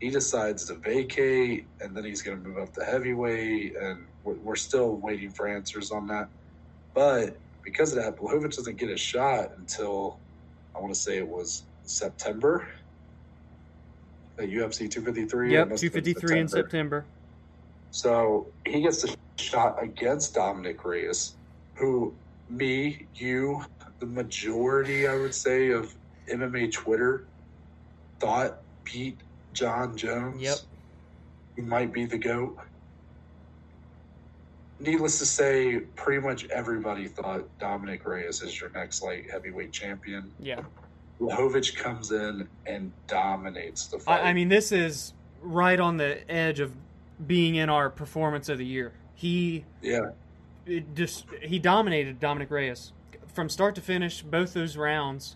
[0.00, 3.76] he decides to vacate and then he's going to move up to heavyweight.
[3.76, 6.28] And we're, we're still waiting for answers on that.
[6.94, 10.18] But because of that, Blachowicz doesn't get a shot until
[10.74, 12.68] I want to say it was September.
[14.38, 15.52] At UFC 253.
[15.52, 17.04] Yep, must have been 253 in September.
[17.90, 21.34] So he gets the shot against Dominick Reyes,
[21.74, 22.14] who
[22.48, 23.64] me, you,
[23.98, 25.92] the majority, I would say, of
[26.30, 27.27] MMA Twitter
[28.20, 29.18] thought beat
[29.52, 30.40] Jon Jones.
[30.40, 30.58] Yep.
[31.56, 32.56] He might be the GOAT.
[34.80, 40.30] Needless to say, pretty much everybody thought Dominick Reyes is your next light heavyweight champion.
[40.38, 40.60] Yeah.
[41.20, 44.20] Blachowicz comes in and dominates the fight.
[44.20, 46.72] I, I mean, this is right on the edge of
[47.26, 48.92] being in our performance of the year.
[49.14, 50.10] He yeah,
[50.94, 52.92] just he dominated Dominick Reyes
[53.32, 54.22] from start to finish.
[54.22, 55.34] Both those rounds.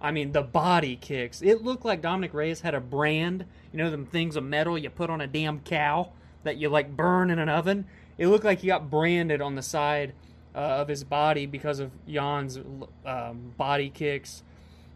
[0.00, 1.42] I mean, the body kicks.
[1.42, 3.44] It looked like Dominick Reyes had a brand.
[3.72, 6.12] You know, them things of metal you put on a damn cow
[6.42, 7.86] that you like burn in an oven.
[8.16, 10.14] It looked like he got branded on the side
[10.54, 12.58] uh, of his body because of Jan's
[13.04, 14.42] um, body kicks.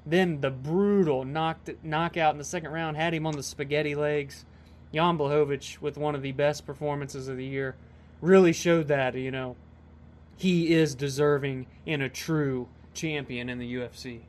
[0.06, 4.44] Then the brutal knocked knockout in the second round had him on the spaghetti legs.
[4.92, 7.74] Jan Blachowicz with one of the best performances of the year
[8.20, 9.56] really showed that you know
[10.36, 14.20] he is deserving and a true champion in the UFC.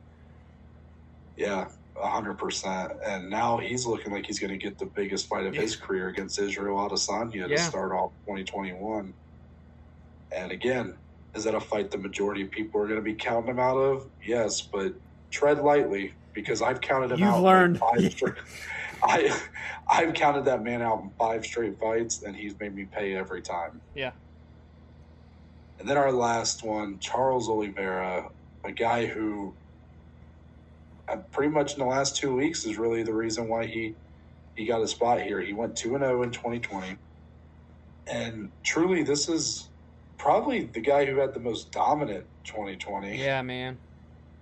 [1.36, 2.92] Yeah, hundred percent.
[3.04, 5.62] And now he's looking like he's going to get the biggest fight of Yeah.
[5.62, 9.14] his career against Israel Adesanya to start off 2021.
[10.32, 10.96] And again,
[11.34, 13.76] is that a fight the majority of people are going to be counting him out
[13.76, 14.08] of?
[14.24, 14.94] Yes, but
[15.30, 17.42] tread lightly because I've counted him You've out.
[17.42, 17.78] learned.
[17.78, 18.34] Five straight,
[19.02, 19.38] I
[19.88, 23.42] I've counted that man out in five straight fights, and he's made me pay every
[23.42, 23.80] time.
[23.94, 24.12] Yeah.
[25.78, 28.30] And then our last one, Charles Oliveira,
[28.64, 29.54] a guy who
[31.30, 33.94] pretty much in the last two weeks is really the reason why he
[34.54, 35.40] he got a spot here.
[35.40, 36.96] He went two and zero in 2020,
[38.06, 39.68] and truly, this is
[40.18, 43.18] probably the guy who had the most dominant 2020.
[43.18, 43.78] Yeah, man.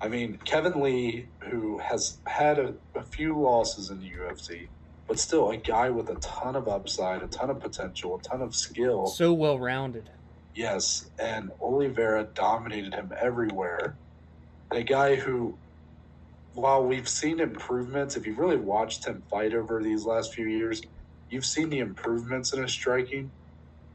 [0.01, 4.69] I mean, Kevin Lee, who has had a, a few losses in the UFC,
[5.07, 8.43] but still a guy with a ton of upside, a ton of potential, a ton
[8.43, 9.07] of skill.
[9.07, 10.11] So well rounded.
[10.55, 13.97] Yes, and Oliveira dominated him everywhere.
[14.70, 15.57] And a guy who,
[16.55, 20.82] while we've seen improvements, if you've really watched him fight over these last few years,
[21.31, 23.31] you've seen the improvements in his striking.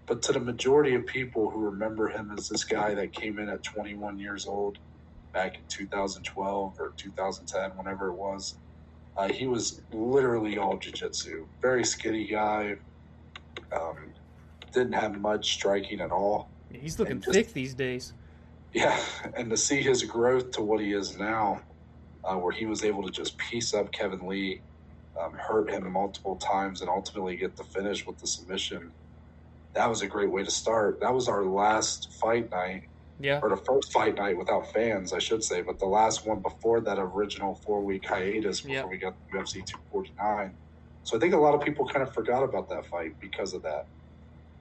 [0.06, 3.48] But to the majority of people who remember him as this guy that came in
[3.48, 4.78] at 21 years old
[5.34, 8.56] back in 2012 or 2010, whenever it was,
[9.16, 11.46] uh, he was literally all jiu-jitsu.
[11.62, 12.78] Very skinny guy.
[13.72, 13.98] Um,
[14.74, 16.50] didn't have much striking at all.
[16.72, 18.14] He's looking just- thick these days.
[18.74, 19.00] Yeah,
[19.36, 21.62] and to see his growth to what he is now,
[22.30, 24.62] uh, where he was able to just piece up Kevin Lee,
[25.20, 28.92] um, hurt him multiple times, and ultimately get the finish with the submission.
[29.74, 31.00] That was a great way to start.
[31.02, 32.84] That was our last fight night,
[33.20, 33.40] Yeah.
[33.42, 36.82] or the first fight night without fans, I should say, but the last one before
[36.82, 38.86] that original four week hiatus before Yeah.
[38.86, 40.56] we got the UFC 249.
[41.04, 43.64] So I think a lot of people kind of forgot about that fight because of
[43.64, 43.88] that.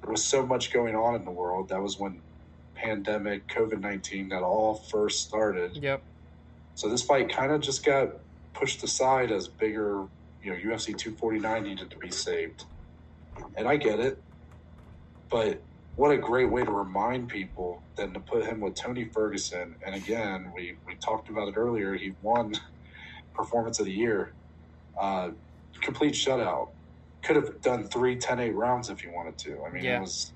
[0.03, 1.69] There was so much going on in the world.
[1.69, 2.23] That was when
[2.75, 5.77] pandemic, COVID 19, that all first started.
[5.77, 6.03] Yep.
[6.79, 8.11] So this fight kind of just got
[8.55, 10.07] pushed aside as bigger,
[10.41, 12.67] you know, UFC 249 needed to be saved.
[13.57, 14.23] And I get it.
[15.29, 15.61] But
[15.97, 19.75] what a great way to remind people than to put him with Tony Ferguson.
[19.85, 21.95] And again, we, we talked about it earlier.
[21.95, 22.55] He won
[23.35, 24.35] Performance of the Year.
[25.01, 25.31] Uh,
[25.83, 26.69] complete shutout.
[27.25, 29.65] Could have done three 10 8 rounds if he wanted to.
[29.65, 29.97] I mean, Yeah.
[29.97, 30.33] it was.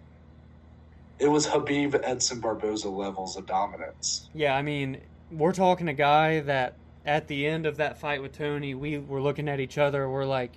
[1.21, 4.29] It was Khabib Edson Barboza levels of dominance.
[4.35, 5.03] Yeah, I mean,
[5.33, 9.21] we're talking a guy that at the end of that fight with Tony, we were
[9.21, 10.09] looking at each other.
[10.09, 10.53] We're like,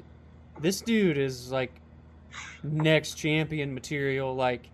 [0.60, 1.72] this dude is like
[2.64, 4.36] next champion material.
[4.36, 4.70] Like,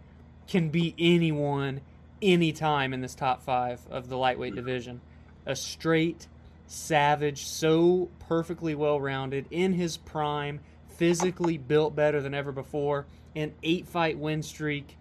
[0.47, 1.81] can beat anyone,
[2.21, 5.01] anytime in this top five of the lightweight division.
[5.45, 6.27] A straight
[6.67, 10.59] savage, so perfectly well rounded in his prime,
[10.89, 13.05] physically built better than ever before.
[13.35, 14.97] An eight fight win streak.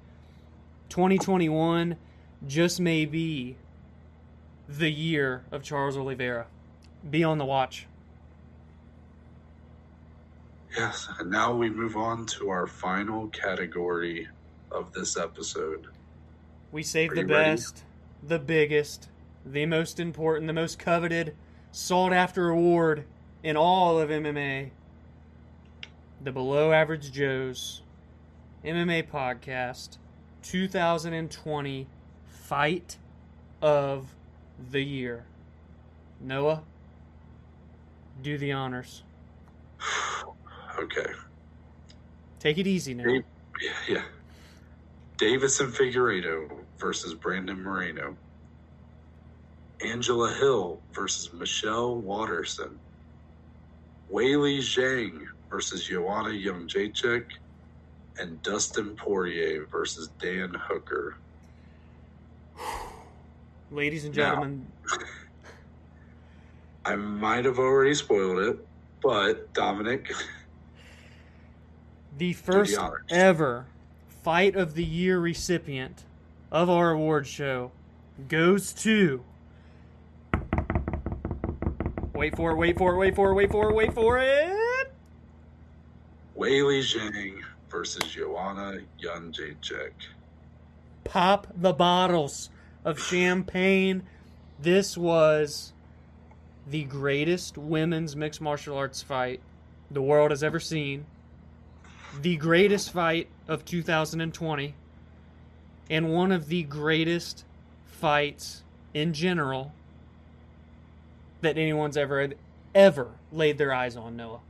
[0.89, 1.97] 2021
[2.47, 3.57] just may be
[4.79, 6.47] the year of Charles Oliveira.
[7.09, 7.87] Be on the watch.
[10.77, 14.29] Yes, and now we move on to our final category
[14.71, 15.89] of this episode.
[16.71, 17.51] We saved Are the you ready?
[17.51, 17.83] best,
[18.23, 19.09] the biggest,
[19.45, 21.35] the most important, the most coveted,
[21.73, 23.05] sought after award
[23.43, 24.71] in all of MMA.
[26.23, 27.83] The Below Average Joe's
[28.65, 29.97] MMA Podcast
[30.43, 31.87] 2020
[32.29, 32.99] Fight
[33.63, 34.15] of
[34.71, 35.25] the Year.
[36.21, 36.63] Noah,
[38.23, 39.03] do the honors.
[40.79, 41.13] Okay.
[42.39, 43.05] Take it easy now.
[43.05, 43.25] Dave-
[43.61, 44.03] Yeah, yeah.
[45.19, 48.17] Deiveson Figueiredo versus Brandon Moreno.
[49.85, 52.79] Angela Hill versus Michelle Waterson.
[54.11, 57.25] Weili Zhang versus Joanna Jędrzejczyk.
[58.19, 61.17] And Dustin Poirier versus Dan Hooker.
[63.71, 64.67] Ladies and Now- gentlemen,
[66.85, 68.67] I might have already spoiled it,
[69.03, 70.13] but Dominic,
[72.19, 73.03] the first honors.
[73.11, 73.67] ever
[74.25, 76.05] Fight of the Year recipient
[76.51, 77.71] of our award show
[78.29, 79.23] goes to
[82.13, 84.93] Wait for it, wait for it, wait for it, wait for it, wait for it.
[86.37, 87.41] Weili Zhang
[87.71, 89.93] versus Joanna Jędrzejczyk.
[91.05, 92.51] Pop the bottles
[92.85, 94.03] of champagne.
[94.61, 95.73] This was
[96.67, 99.41] the greatest women's mixed martial arts fight
[99.91, 101.07] the world has ever seen.
[102.21, 104.75] The greatest fight of 2020.
[105.89, 107.45] And one of the greatest
[107.87, 108.63] fights
[108.95, 109.73] in general
[111.41, 112.29] that anyone's ever
[112.75, 114.41] ever laid their eyes on, Noah.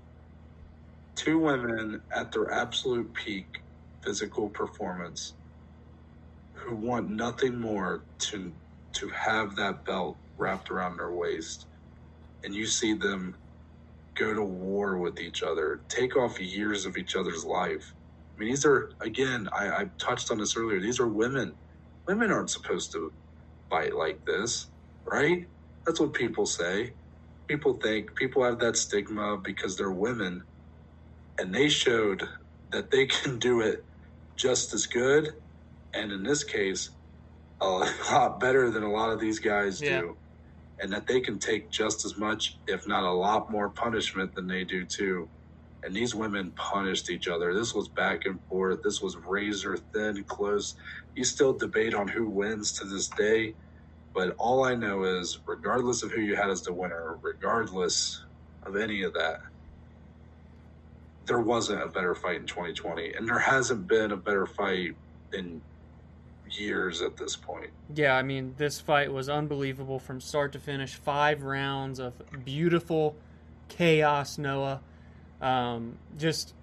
[1.14, 3.62] Two women at their absolute peak
[4.02, 5.34] physical performance
[6.66, 8.54] who want nothing more to
[8.94, 11.66] to have that belt wrapped around their waist
[12.44, 13.36] and you see them
[14.18, 17.94] go to war with each other, take off years of each other's life.
[18.38, 20.80] I mean, these are again, I, I touched on this earlier.
[20.80, 21.56] These are women.
[22.08, 23.12] Women aren't supposed to
[23.70, 24.68] fight like this,
[25.10, 25.46] right?
[25.86, 26.94] That's what people say.
[27.48, 30.44] People think people have that stigma because they're women,
[31.40, 32.28] and they showed
[32.72, 33.80] that they can do it
[34.38, 35.30] just as good,
[35.94, 36.90] and in this case,
[37.62, 37.66] a
[38.12, 40.00] lot better than a lot of these guys Yeah.
[40.00, 40.18] do,
[40.82, 44.48] and that they can take just as much, if not a lot more punishment than
[44.48, 45.30] they do too.
[45.84, 47.54] And these women punished each other.
[47.54, 48.80] This was back and forth.
[48.84, 50.74] This was razor thin, close.
[51.14, 53.56] You still debate on who wins to this day.
[54.14, 58.20] But all I know is, regardless of who you had as the winner, regardless
[58.66, 59.38] of any of that,
[61.26, 63.14] there wasn't a better fight in 2020.
[63.14, 64.92] And there hasn't been a better fight
[65.32, 65.62] in
[66.50, 67.70] years at this point.
[67.94, 70.94] Yeah, I mean, this fight was unbelievable from start to finish.
[70.94, 72.14] Five rounds of
[72.44, 73.16] beautiful
[73.68, 74.80] chaos, Noah.
[75.40, 76.54] Um, just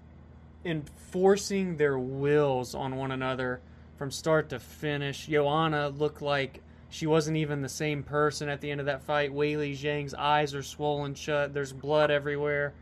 [0.63, 3.61] enforcing their wills on one another
[3.97, 5.27] from start to finish.
[5.27, 9.33] Joanna looked like she wasn't even the same person at the end of that fight.
[9.33, 11.53] Weili Zhang's eyes are swollen shut.
[11.53, 12.73] There's blood everywhere.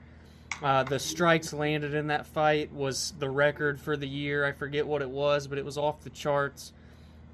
[0.61, 4.45] Uh, the strikes landed in that fight was the record for the year.
[4.45, 6.71] I forget what it was, but it was off the charts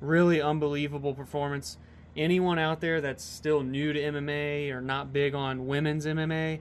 [0.01, 1.77] really unbelievable performance.
[2.17, 6.59] Anyone out there that's still new to MMA or not big on women's MMA,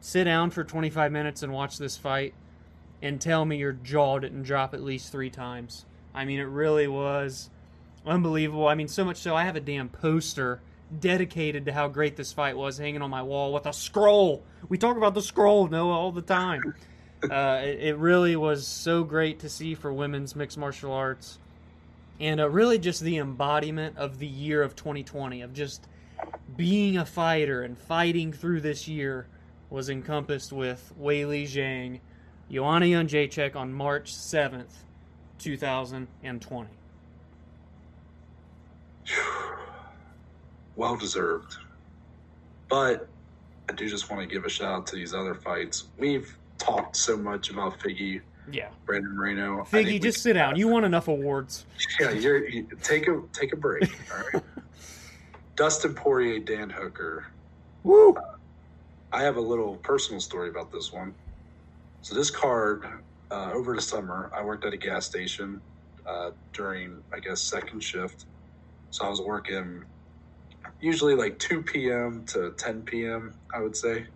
[0.00, 2.32] sit down for 25 minutes and watch this fight
[3.02, 5.84] and tell me your jaw didn't drop at least three times.
[6.14, 7.50] I mean, it really was
[8.06, 8.66] unbelievable.
[8.66, 10.60] I mean, so much so I have a damn poster
[10.98, 14.42] dedicated to how great this fight was hanging on my wall with a scroll.
[14.70, 16.74] We talk about the scroll, Noah, all the time.
[17.30, 21.38] uh, it, it really was so great to see for women's mixed martial arts
[22.20, 25.86] and uh, really just the embodiment of the year of 2020 of just
[26.56, 29.26] being a fighter and fighting through this year
[29.70, 32.00] was encompassed with Weili Zhang,
[32.50, 34.72] Joanna Jędrzejczyk on March 7th,
[35.38, 36.68] 2020.
[40.76, 41.56] Well deserved.
[42.68, 43.08] But
[43.68, 45.84] I do just want to give a shout out to these other fights.
[45.98, 48.20] We've talked so much about Figgy,
[48.50, 48.68] Yeah.
[48.86, 49.64] Brandon Moreno.
[49.70, 50.56] Figgy, just sit down.
[50.56, 51.66] You won enough awards.
[52.00, 53.88] Yeah, you're, you take a take a break.
[54.12, 54.42] All right.
[55.56, 57.26] Dustin Poirier, Dan Hooker.
[57.82, 58.16] Woo!
[59.12, 61.14] I have a little personal story about this one.
[62.02, 62.86] So this card,
[63.30, 65.60] uh, over the summer, I worked at a gas station
[66.06, 68.26] uh, during, I guess, second shift.
[68.90, 69.84] So I was working
[70.80, 72.24] usually like 2 p.m.
[72.26, 73.34] to 10 p.m.
[73.52, 74.06] I would say.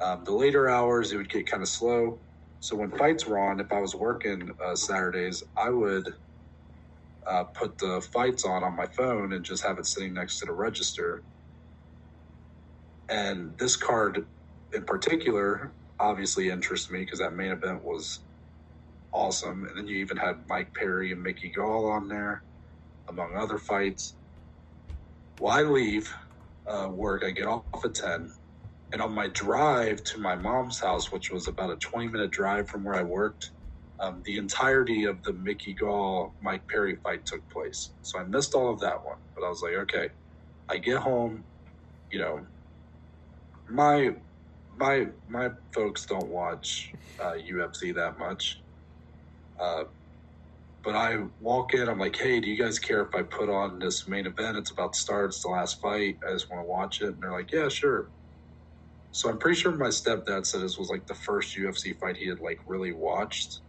[0.00, 2.18] Um, the later hours, it would get kind of slow.
[2.66, 6.12] So when fights were on, if I was working uh, Saturdays, I would
[7.24, 10.46] uh, put the fights on on my phone and just have it sitting next to
[10.46, 11.22] the register.
[13.08, 14.26] And this card
[14.74, 15.70] in particular
[16.00, 18.18] obviously interests me because that main event was
[19.12, 19.66] awesome.
[19.66, 22.42] And then you even had Mike Perry and Mickey Gall on there,
[23.08, 24.14] among other fights.
[25.38, 26.12] Well, I leave
[26.66, 28.32] uh, work, I get off at 10.
[28.92, 32.68] And on my drive to my mom's house, which was about a 20 minute drive
[32.68, 33.50] from where I worked,
[34.00, 37.92] um, the entirety of the Mickey Gall Mike Perry fight took place.
[38.02, 39.18] So I missed all of that one.
[39.36, 40.10] But I was like, okay,
[40.70, 41.44] I get home,
[42.10, 42.46] you know,
[43.70, 44.10] my
[44.76, 48.62] my my folks don't watch uh, UFC that much.
[49.60, 49.84] Uh,
[50.84, 53.80] but I walk in, I'm like, hey, do you guys care if I put on
[53.80, 54.58] this main event?
[54.58, 55.26] It's about to start.
[55.30, 56.18] It's the last fight.
[56.28, 57.08] I just want to watch it.
[57.08, 58.10] And they're like, yeah, sure.
[59.16, 62.28] So I'm pretty sure my stepdad said this was like the first UFC fight he
[62.28, 63.60] had like really watched.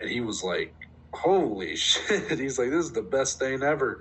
[0.00, 0.76] And he was like,
[1.12, 2.38] holy shit.
[2.38, 3.98] He's like, this is the best thing ever.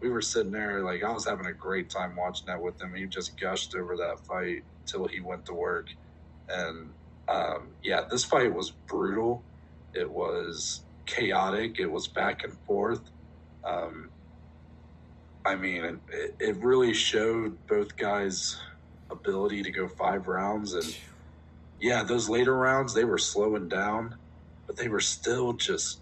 [0.00, 2.94] We were sitting there, like, I was having a great time watching that with him.
[2.94, 5.88] He just gushed over that fight till he went to work.
[6.48, 6.94] And
[7.26, 9.46] um, yeah, this fight was brutal.
[9.94, 11.80] It was chaotic.
[11.80, 13.02] It was back and forth.
[13.68, 14.12] Um,
[15.44, 18.56] I mean, it, it really showed both guys
[19.10, 20.74] ability to go five rounds.
[20.74, 20.96] And
[21.80, 24.16] yeah, those later rounds, they were slowing down,
[24.66, 26.00] but they were still just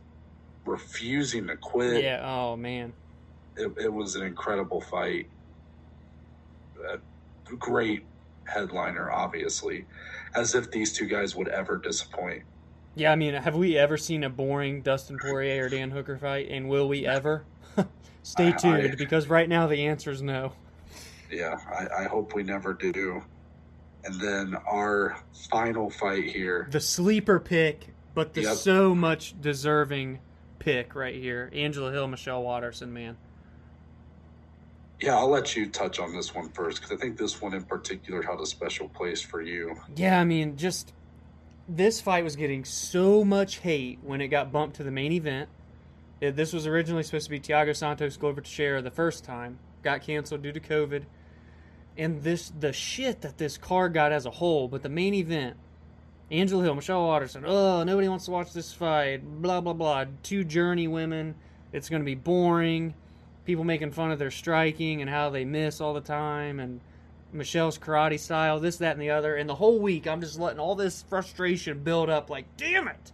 [0.64, 2.02] refusing to quit.
[2.02, 2.22] Yeah.
[2.24, 2.92] Oh man.
[3.56, 5.28] It, it was an incredible fight.
[6.84, 8.04] A great
[8.44, 9.84] headliner, obviously,
[10.34, 12.44] as if these two guys would ever disappoint.
[12.94, 16.48] Yeah, I mean, have we ever seen a boring Dustin Poirier or Dan Hooker fight,
[16.50, 17.44] and will we ever?
[18.22, 20.52] Stay tuned, I, because right now the answer is no.
[21.30, 23.22] Yeah, I, I hope we never do.
[24.04, 25.18] And then our
[25.50, 26.68] final fight here.
[26.70, 28.56] The sleeper pick, but the yep.
[28.56, 30.20] so much deserving
[30.58, 31.50] pick right here.
[31.52, 33.16] Angela Hill, Michelle Waterson, man.
[35.00, 37.62] Yeah, I'll let you touch on this one first because I think this one in
[37.62, 39.76] particular had a special place for you.
[39.94, 40.92] Yeah, I mean, just
[41.68, 45.48] this fight was getting so much hate when it got bumped to the main event.
[46.20, 50.02] It, this was originally supposed to be Thiago Santos Glover Teixeira the first time, got
[50.02, 51.04] canceled due to COVID.
[51.96, 55.56] And this the shit that this card got as a whole, but the main event,
[56.30, 60.04] Angela Hill, Michelle Waterson, oh, nobody wants to watch this fight, blah, blah, blah.
[60.22, 61.34] Two journey women,
[61.72, 62.94] it's going to be boring
[63.44, 66.80] people making fun of their striking and how they miss all the time and
[67.32, 69.36] Michelle's karate style, this, that, and the other.
[69.36, 73.12] And the whole week, I'm just letting all this frustration build up like, damn it!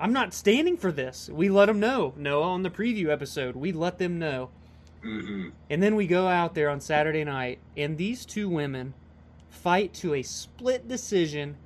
[0.00, 1.28] I'm not standing for this.
[1.32, 2.14] We let them know.
[2.16, 4.50] Noah, on the preview episode, we let them know.
[5.04, 5.50] Mm-hmm.
[5.70, 8.94] And then we go out there on Saturday night, and these two women
[9.48, 11.56] fight to a split decision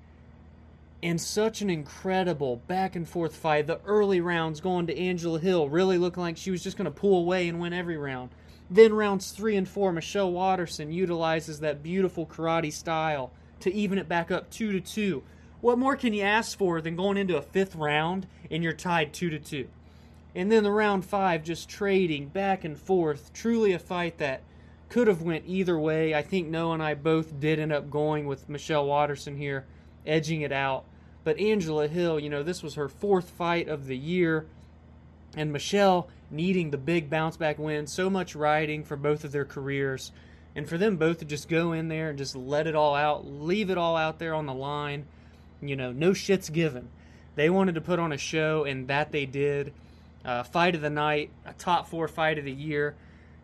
[1.01, 3.67] in such an incredible back and forth fight.
[3.67, 6.91] The early rounds going to Angela Hill, really looking like she was just going to
[6.91, 8.31] pull away and win every round.
[8.71, 14.09] Then rounds three and four, Michelle Waterson utilizes that beautiful karate style to even it
[14.09, 15.23] back up two to two.
[15.61, 19.13] What more can you ask for than going into a fifth round and you're tied
[19.13, 19.69] two to two?
[20.35, 23.33] And then the round five, just trading back and forth.
[23.33, 24.43] Truly a fight that
[24.89, 26.15] could have went either way.
[26.15, 29.67] I think Noah and I both did end up going with Michelle Waterson here,
[30.07, 30.85] edging it out.
[31.25, 34.47] But Angela Hill, you know, this was her fourth fight of the year.
[35.37, 39.45] And Michelle needing the big bounce back win, so much riding for both of their
[39.45, 40.13] careers.
[40.55, 43.27] And for them both to just go in there and just let it all out,
[43.27, 45.07] leave it all out there on the line,
[45.63, 46.89] you know, no shits given.
[47.35, 49.73] They wanted to put on a show, and that they did.
[50.25, 52.95] Uh, fight of the night, a top four fight of the year.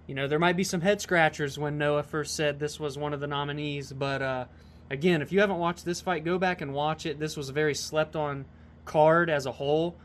[0.06, 3.12] You know, there might be some head scratchers when Noah first said this was one
[3.12, 4.44] of the nominees, but uh,
[4.90, 7.18] Again, if you haven't watched this fight, go back and watch it.
[7.18, 8.46] This was a very slept on
[8.86, 9.96] card as a whole.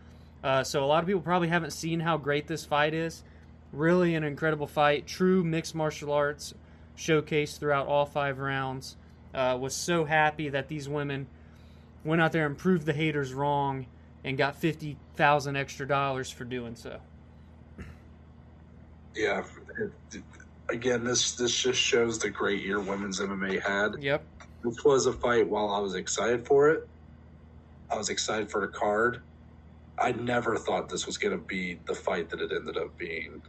[0.43, 3.23] Uh, so a lot of people probably haven't seen how great this fight is.
[3.71, 5.07] Really an incredible fight.
[5.07, 6.53] True mixed martial arts
[6.97, 8.97] showcased throughout all five rounds.
[9.33, 11.27] Uh, was so happy that these women
[12.03, 13.85] went out there and proved the haters wrong
[14.23, 16.99] and got 50,000 extra dollars for doing so.
[19.15, 19.43] Yeah.
[20.69, 24.01] Again, this this just shows the great year women's MMA had.
[24.01, 24.23] Yep.
[24.63, 26.87] This was a fight while I was excited for it.
[27.91, 29.21] I was excited for the card.
[29.99, 33.41] I never thought this was going to be the fight that it ended up being.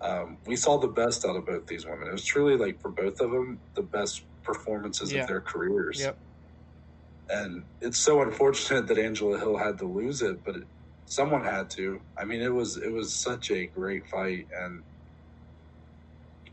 [0.00, 2.06] Um, we saw the best out of both these women.
[2.06, 5.22] It was truly like for both of them the best performances yeah.
[5.22, 6.00] of their careers.
[6.00, 6.18] Yep.
[7.28, 10.62] And it's so unfortunate that Angela Hill had to lose it, but it,
[11.06, 12.00] someone had to.
[12.16, 14.82] I mean, it was it was such a great fight, and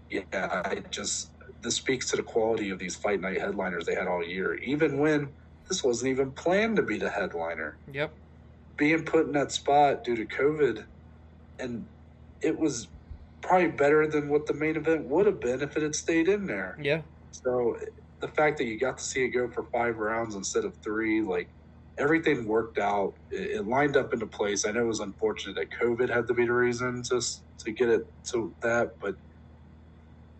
[0.09, 0.23] yeah,
[0.65, 1.29] I just
[1.61, 4.99] this speaks to the quality of these fight night headliners they had all year, even
[4.99, 5.29] when
[5.67, 7.77] this wasn't even planned to be the headliner.
[7.91, 8.11] Yep.
[8.75, 10.83] Being put in that spot due to COVID,
[11.59, 11.85] and
[12.41, 12.87] it was
[13.41, 16.45] probably better than what the main event would have been if it had stayed in
[16.45, 16.77] there.
[16.81, 17.01] Yeah.
[17.31, 17.77] So
[18.23, 21.21] the fact that you got to see it go for five rounds instead of three,
[21.21, 21.49] like
[21.97, 23.15] everything worked out.
[23.29, 24.65] It, it lined up into place.
[24.65, 27.21] I know it was unfortunate that COVID had to be the reason to
[27.65, 29.15] to get it to that, but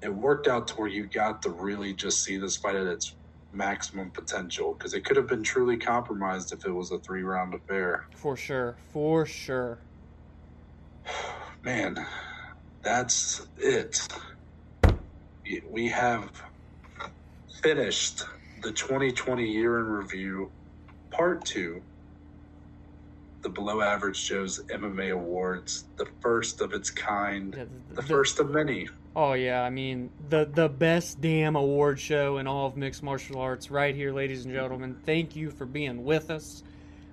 [0.01, 3.18] it worked out to where you got to really just see this fight at its
[3.51, 7.53] maximum potential because it could have been truly compromised if it was a three round
[7.53, 8.05] affair.
[8.15, 8.77] For sure.
[8.93, 9.84] For sure.
[11.61, 11.97] Man,
[12.81, 14.07] that's it.
[15.69, 16.31] We have
[17.64, 18.26] finished
[18.61, 20.52] the 2020 year in review,
[21.10, 21.81] part two,
[23.41, 28.40] the Below Average Joe's MMA Awards, the first of its kind, the, the, the first
[28.40, 28.90] of many.
[29.15, 33.40] Oh yeah, I mean the the best damn award show in all of mixed martial
[33.40, 34.98] arts right here, ladies and gentlemen.
[35.06, 36.64] Thank you for being with us.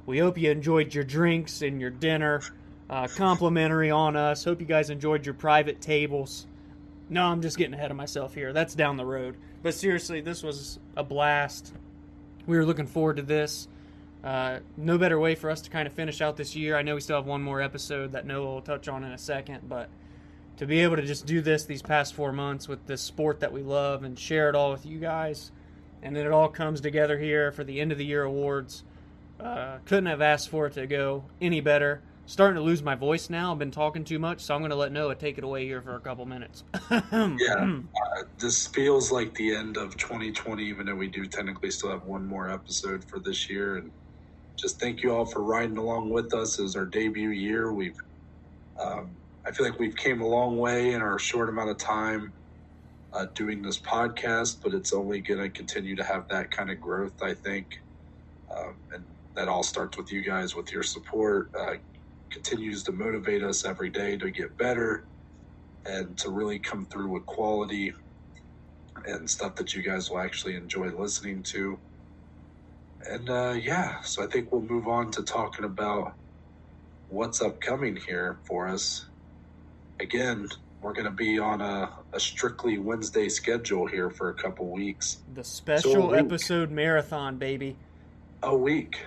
[0.06, 2.43] We hope you enjoyed your drinks and your dinner,
[2.89, 4.44] uh, complimentary on us.
[4.44, 6.47] Hope you guys enjoyed your private tables.
[7.09, 8.52] No, I'm just getting ahead of myself here.
[8.52, 9.36] That's down the road.
[9.62, 11.72] But seriously, this was a blast.
[12.46, 13.68] We were looking forward to this.
[14.24, 16.76] Uh, no better way for us to kind of finish out this year.
[16.76, 19.18] I know we still have one more episode that Noah will touch on in a
[19.18, 19.88] second, but
[20.58, 23.52] to be able to just do this these past four months with this sport that
[23.52, 25.50] we love and share it all with you guys,
[26.02, 28.84] and then it all comes together here for the end of the year awards.
[29.38, 32.02] Uh, couldn't have asked for it to go any better.
[32.31, 33.51] Starting to lose my voice now.
[33.51, 35.82] I've been talking too much, so I'm going to let Noah take it away here
[35.82, 36.62] for a couple minutes.
[36.93, 41.90] yeah, uh, this feels like the end of 2020, even though we do technically still
[41.90, 43.78] have one more episode for this year.
[43.78, 43.90] And
[44.55, 47.73] just thank you all for riding along with us as our debut year.
[47.73, 47.98] We've,
[48.78, 49.11] um,
[49.44, 52.32] I feel like we've came a long way in our short amount of time
[53.12, 56.81] uh, doing this podcast, but it's only going to continue to have that kind of
[56.81, 57.81] growth, I think.
[58.57, 59.05] Um, and
[59.35, 61.51] that all starts with you guys, with your support.
[61.59, 61.74] Uh,
[62.31, 65.05] continues to motivate us every day to get better
[65.86, 67.93] and to really come through with quality
[69.07, 71.78] and stuff that you guys will actually enjoy listening to.
[73.09, 76.15] And uh, yeah, so I think we'll move on to talking about
[77.09, 79.07] what's upcoming here for us.
[80.01, 80.48] Again,
[80.82, 85.19] we're going to be on a, a, strictly Wednesday schedule here for a couple weeks.
[85.35, 87.77] The special so episode marathon, baby.
[88.43, 89.01] A week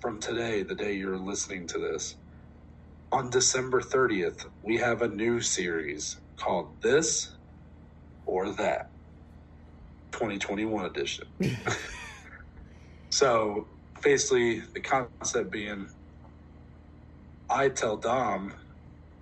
[0.00, 2.16] from today, the day you're listening to this
[3.12, 7.36] on December 30th, we have a new series called This
[8.26, 8.90] or That
[10.12, 11.24] 2021 edition.
[13.10, 13.66] so
[14.02, 15.88] basically, the concept being
[17.50, 18.52] I tell Dom,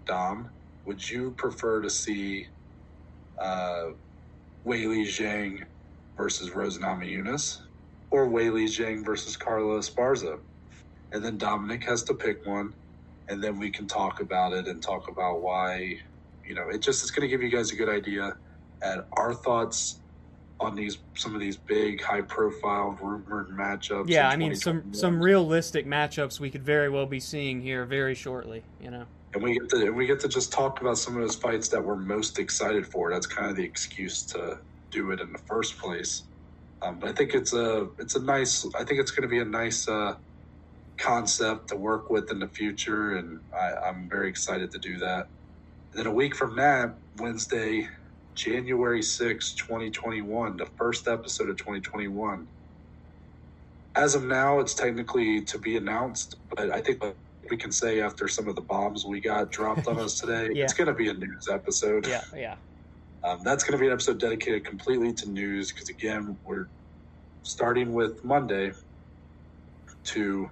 [0.06, 0.50] Dom,
[0.84, 2.46] would you prefer to see
[3.40, 3.90] uh,
[4.66, 5.60] Weili Zhang
[6.18, 7.58] versus Rose Namajunas
[8.10, 10.38] or Weili Zhang versus Carla Esparza?
[11.12, 12.74] And then Dominic has to pick one
[13.28, 15.96] and then we can talk about it and talk about why
[16.44, 18.36] you know it just is going to give you guys a good idea
[18.82, 20.00] at our thoughts
[20.58, 25.20] on these some of these big high profile rumored matchups yeah i mean some some
[25.20, 29.06] realistic matchups we could very well be seeing here very shortly you know?
[29.34, 31.68] And we get to and we get to just talk about some of those fights
[31.68, 33.12] that we're most excited for.
[33.12, 34.60] That's kind of the excuse to
[34.90, 36.22] do it in the first place.
[36.80, 39.40] Um, but i think it's a it's a nice i think it's going to be
[39.40, 40.14] a nice uh,
[40.96, 45.28] concept to work with in the future, and I, am very excited to do that.
[45.92, 47.88] And then a week from that, Wednesday,
[48.34, 52.46] January 6, 2021, the first episode of 2021.
[53.94, 57.02] As of now, it's technically to be announced, but I think
[57.50, 60.64] we can say after some of the bombs we got dropped on us today, yeah.
[60.64, 62.06] it's going to be a news episode.
[62.06, 62.56] Yeah, yeah.
[63.24, 66.68] Um, that's going to be an episode dedicated completely to news because, again, we're
[67.42, 68.72] starting with Monday
[70.04, 70.50] to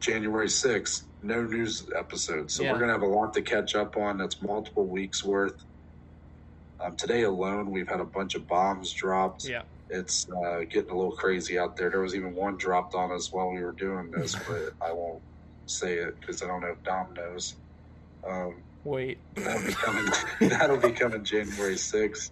[0.00, 2.50] January 6th, no news episode.
[2.50, 2.72] So yeah.
[2.72, 4.18] we're going to have a lot to catch up on.
[4.18, 5.64] That's multiple weeks worth.
[6.80, 9.44] Um, today alone, we've had a bunch of bombs dropped.
[9.44, 9.62] Yeah.
[9.90, 11.90] It's uh, getting a little crazy out there.
[11.90, 15.22] There was even one dropped on us while we were doing this, but I won't
[15.66, 17.54] say it because I don't know if Dom knows.
[18.26, 19.18] Um, Wait.
[19.34, 20.12] That'll be coming.
[20.40, 22.30] that'll be coming January 6th.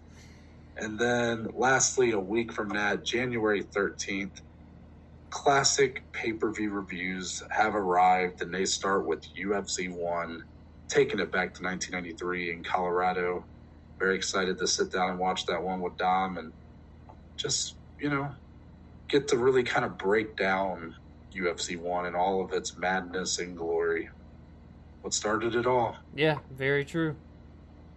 [0.76, 4.42] And then, lastly, a week from that, January 13th,
[5.36, 10.42] classic pay per view reviews have arrived, and they start with UFC 1,
[10.88, 13.44] taking it back to 1993 in Colorado.
[13.98, 16.54] Very excited to sit down and watch that one with Dom and
[17.36, 18.30] just, you know,
[19.10, 20.94] get to really kind of break down
[21.36, 24.08] UFC 1 and all of its madness and glory.
[25.02, 25.96] What started it all.
[26.14, 27.16] Yeah, very true.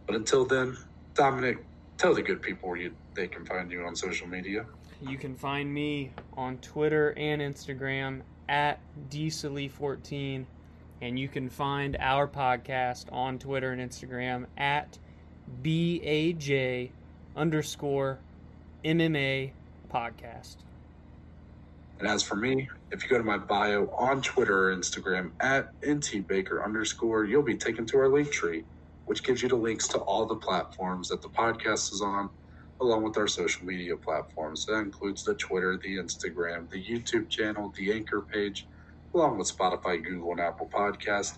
[0.07, 0.75] But until then,
[1.15, 1.57] Dominic,
[1.97, 4.65] tell the good people where you, they can find you on social media.
[5.01, 8.79] You can find me on Twitter and Instagram at
[9.09, 10.45] DSalee14.
[11.01, 14.97] And you can find our podcast on Twitter and Instagram at
[15.63, 16.89] BAJ
[17.37, 18.19] underscore
[18.83, 19.51] MMA
[19.91, 20.57] podcast.
[21.99, 25.79] And as for me, if you go to my bio on Twitter or Instagram at
[25.81, 28.65] ntbaker underscore, you'll be taken to our link tree,
[29.05, 32.29] which gives you the links to all the platforms that the podcast is on
[32.81, 34.65] along with our social media platforms.
[34.65, 38.67] That includes the Twitter, the Instagram, the YouTube channel, the Anchor page,
[39.15, 41.33] along with Spotify, Google, and Apple Podcast.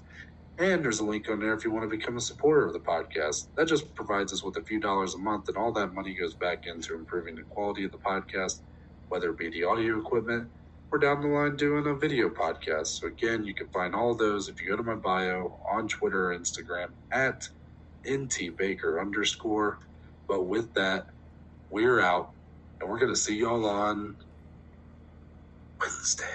[0.57, 2.79] And there's a link on there if you want to become a supporter of the
[2.79, 3.47] podcast.
[3.57, 6.35] That just provides us with a few dollars a month, and all that money goes
[6.35, 8.61] back into improving the quality of the podcast,
[9.09, 10.51] whether it be the audio equipment
[10.93, 12.87] or down the line doing a video podcast.
[12.87, 16.31] So, again, you can find all those if you go to my bio on Twitter
[16.31, 17.49] or Instagram at
[18.07, 19.79] ntbaker underscore.
[20.27, 21.07] But with that,
[21.71, 22.29] we're out,
[22.81, 24.17] and we're going to see y'all on
[25.81, 26.25] Wednesday.